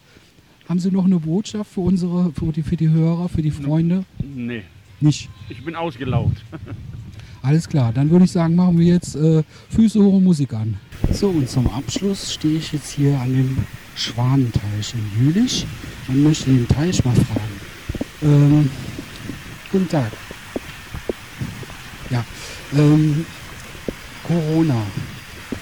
Haben 0.70 0.80
Sie 0.80 0.90
noch 0.92 1.06
eine 1.06 1.20
Botschaft 1.20 1.72
für 1.72 1.82
unsere, 1.82 2.32
für 2.34 2.52
die, 2.52 2.64
für 2.64 2.76
die 2.78 2.90
Hörer, 2.90 3.30
für 3.30 3.42
die 3.42 3.52
Freunde? 3.52 4.04
Nee, 4.24 4.64
Nicht. 5.00 5.30
ich 5.50 5.64
bin 5.64 5.76
ausgelaugt. 5.76 6.38
Alles 7.44 7.70
klar, 7.70 7.94
dann 7.94 8.10
würde 8.10 8.26
ich 8.26 8.32
sagen, 8.32 8.56
machen 8.56 8.80
wir 8.80 8.88
jetzt 8.88 9.16
äh, 9.16 9.44
Füße 9.70 10.04
hoch 10.04 10.14
und 10.14 10.24
Musik 10.24 10.54
an. 10.54 10.78
So, 11.12 11.30
und 11.30 11.48
zum 11.48 11.68
Abschluss 11.68 12.34
stehe 12.34 12.58
ich 12.58 12.72
jetzt 12.74 12.92
hier 12.94 13.20
an 13.20 13.32
dem 13.36 13.58
Schwanenteich 13.96 14.96
in 14.96 15.26
Jülich 15.28 15.68
und 16.08 16.24
möchte 16.24 16.50
den 16.50 16.68
Teich 16.68 17.06
mal 17.06 17.14
fragen. 17.14 17.62
Ähm, 18.24 18.70
guten 19.72 19.88
Tag. 19.88 20.12
Ja, 22.10 22.24
ähm, 22.74 23.26
Corona. 24.24 24.86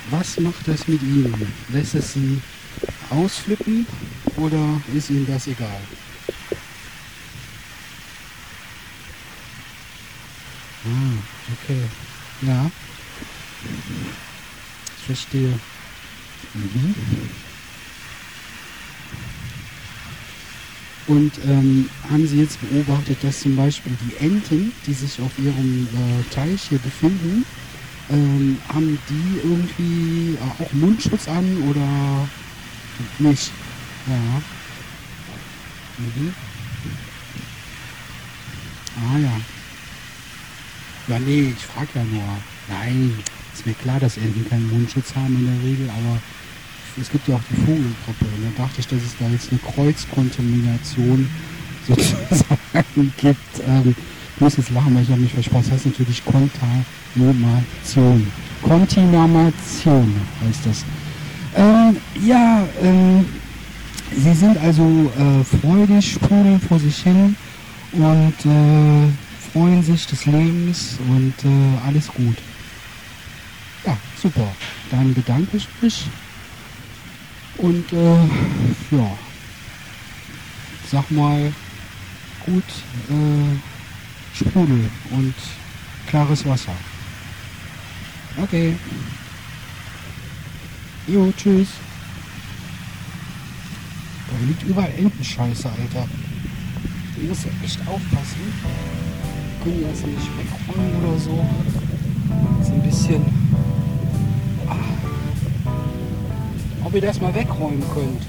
Was 0.10 0.40
macht 0.40 0.68
das 0.68 0.88
mit 0.88 1.02
Ihnen? 1.02 1.54
Lässt 1.70 1.96
es 1.96 2.14
Sie 2.14 2.42
ausflippen 3.10 3.88
oder 4.38 4.82
ist 4.94 5.10
Ihnen 5.10 5.26
das 5.26 5.48
egal? 5.48 5.80
Ah, 10.86 11.54
okay. 11.54 11.82
Ja. 12.42 12.70
Ich 14.98 15.06
verstehe. 15.06 15.60
Mhm. 16.54 16.96
Und 21.08 21.34
ähm, 21.46 21.90
haben 22.10 22.26
Sie 22.26 22.40
jetzt 22.40 22.60
beobachtet, 22.62 23.18
dass 23.24 23.42
zum 23.42 23.56
Beispiel 23.56 23.92
die 24.06 24.26
Enten, 24.26 24.72
die 24.88 24.94
sich 24.94 25.20
auf 25.20 25.32
Ihrem 25.38 25.88
äh, 25.88 26.34
Teich 26.34 26.62
hier 26.70 26.80
befinden, 26.80 27.46
ähm, 28.10 28.58
haben 28.70 28.98
die 29.10 29.40
irgendwie 29.44 30.38
auch 30.40 30.74
Mundschutz 30.74 31.28
an 31.28 31.58
oder 31.70 32.28
nicht? 33.20 33.52
Ja. 34.08 34.42
Mhm. 35.98 36.34
Ah 38.96 39.18
ja. 39.18 39.42
Ja, 41.08 41.20
nee, 41.20 41.54
ich 41.58 41.66
frage 41.66 41.90
ja 41.96 42.04
nur. 42.06 42.24
Nein, 42.70 43.20
ist 43.54 43.66
mir 43.66 43.74
klar, 43.74 44.00
dass 44.00 44.18
Enten 44.18 44.48
keinen 44.50 44.70
Mundschutz 44.70 45.14
haben 45.16 45.36
in 45.36 45.46
der 45.46 45.70
Regel, 45.70 45.90
aber 45.90 46.20
es 47.00 47.10
gibt 47.10 47.28
ja 47.28 47.36
auch 47.36 47.42
die 47.50 47.56
Vogelgrippe. 47.56 48.26
Und 48.26 48.56
da 48.56 48.64
dachte 48.64 48.80
ich, 48.80 48.88
dass 48.88 49.02
es 49.02 49.16
da 49.20 49.28
jetzt 49.28 49.52
eine 49.52 49.60
Kreuzkontamination 49.60 51.30
sozusagen 51.88 53.14
gibt. 53.18 53.60
Ähm, 53.68 53.96
ich 54.36 54.42
muss 54.42 54.58
jetzt 54.58 54.72
lachen, 54.72 54.96
weil 54.96 55.04
ich 55.04 55.10
habe 55.10 55.22
mich 55.22 55.34
versprochen. 55.34 55.64
Das 55.64 55.74
heißt 55.74 55.86
natürlich 55.88 56.24
Kontamination. 56.26 58.28
Kontamination 58.62 60.14
heißt 60.46 60.66
das. 60.66 60.86
Ähm, 61.56 61.98
ja, 62.26 62.66
ähm, 62.82 63.26
sie 64.16 64.34
sind 64.34 64.58
also 64.58 65.12
äh, 65.18 65.44
freudig, 65.44 66.14
sprudeln 66.14 66.60
vor 66.60 66.80
sich 66.80 67.04
hin 67.04 67.36
und 67.92 68.34
äh, 68.46 69.08
freuen 69.52 69.84
sich 69.84 70.08
des 70.08 70.26
Lebens 70.26 70.98
und 71.10 71.36
äh, 71.44 71.78
alles 71.86 72.08
gut. 72.08 72.38
Ja, 73.86 73.96
super. 74.20 74.52
Dann 74.90 75.14
bedanke 75.14 75.58
ich 75.58 75.68
mich 75.82 76.08
und 77.58 77.94
äh, 77.94 78.96
ja, 78.96 79.18
sag 80.92 81.10
mal 81.12 81.54
gut 82.46 82.64
äh, 83.10 84.36
Sprudel 84.36 84.90
und 85.12 85.36
klares 86.08 86.46
Wasser. 86.46 86.74
Okay. 88.42 88.76
Jo, 91.08 91.32
tschüss. 91.38 91.68
Da 94.28 94.48
liegt 94.48 94.64
überall 94.64 94.92
Entenscheiße, 94.98 95.70
Alter. 95.70 96.08
Du 97.16 97.28
musst 97.28 97.46
ja 97.46 97.52
echt 97.64 97.80
aufpassen. 97.82 98.54
Können 99.64 99.78
die 99.78 99.84
das 99.84 100.02
nicht 100.02 100.30
wegräumen 100.38 100.96
oder 101.04 101.20
so? 101.20 101.46
Ist 102.62 102.72
ein 102.72 102.84
bisschen. 102.84 103.22
Ah 104.68 105.13
ob 106.84 106.94
ihr 106.94 107.02
das 107.02 107.20
mal 107.22 107.34
wegräumen 107.34 107.84
könnt. 107.94 108.24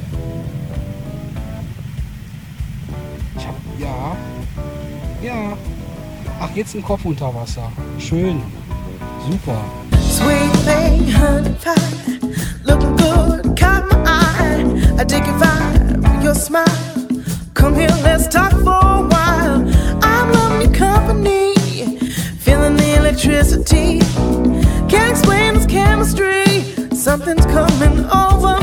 Ich 3.37 3.47
hab, 3.47 3.55
ja, 3.79 4.17
ja. 5.23 5.57
Ach, 6.41 6.51
jetzt 6.55 6.75
ein 6.75 6.83
Kopf 6.83 7.05
unter 7.05 7.35
Wasser. 7.35 7.71
Schön. 7.99 8.43
Super. 9.31 9.61
Sweet 10.01 10.53
thing, 10.65 11.13
honey 11.15 11.55
pie. 11.63 12.19
Looking 12.65 12.97
good, 12.97 13.57
caught 13.59 13.85
my 13.91 14.03
eye. 14.05 14.65
A 14.99 15.05
dicky 15.05 15.31
vibe, 15.39 16.23
your 16.23 16.35
smile. 16.35 16.65
Come 17.55 17.75
here, 17.75 17.95
let's 18.03 18.29
talk 18.29 18.53
for 18.53 18.71
a 18.71 19.07
while. 19.09 19.65
I'm 20.03 20.33
loving 20.33 20.63
your 20.63 20.75
company. 20.75 21.55
Feeling 22.39 22.77
the 22.77 22.97
electricity. 22.99 24.01
Can't 24.89 25.11
explain 25.11 25.55
this 25.55 25.67
chemistry. 25.67 26.74
Something's 27.05 27.45
coming 27.45 28.07
over. 28.07 28.54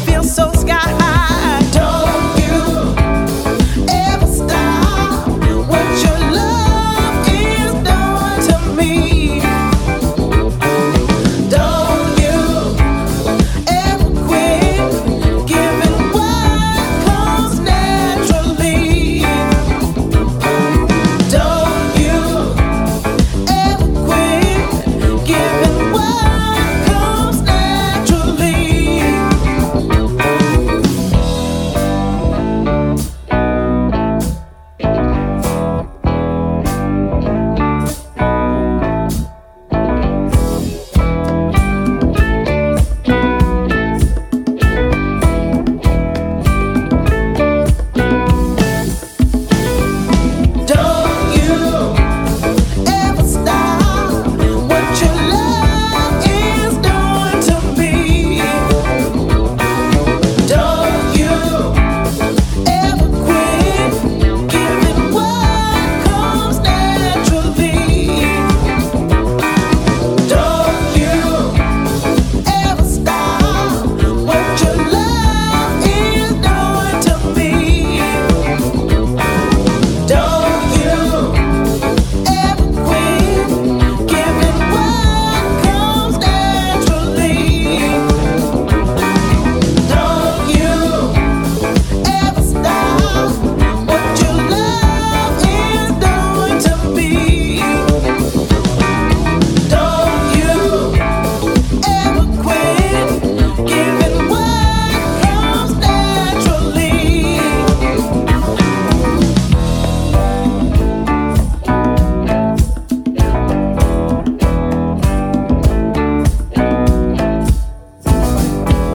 I 0.00 0.06
feel 0.06 0.24
so 0.24 0.50
scared. 0.52 0.79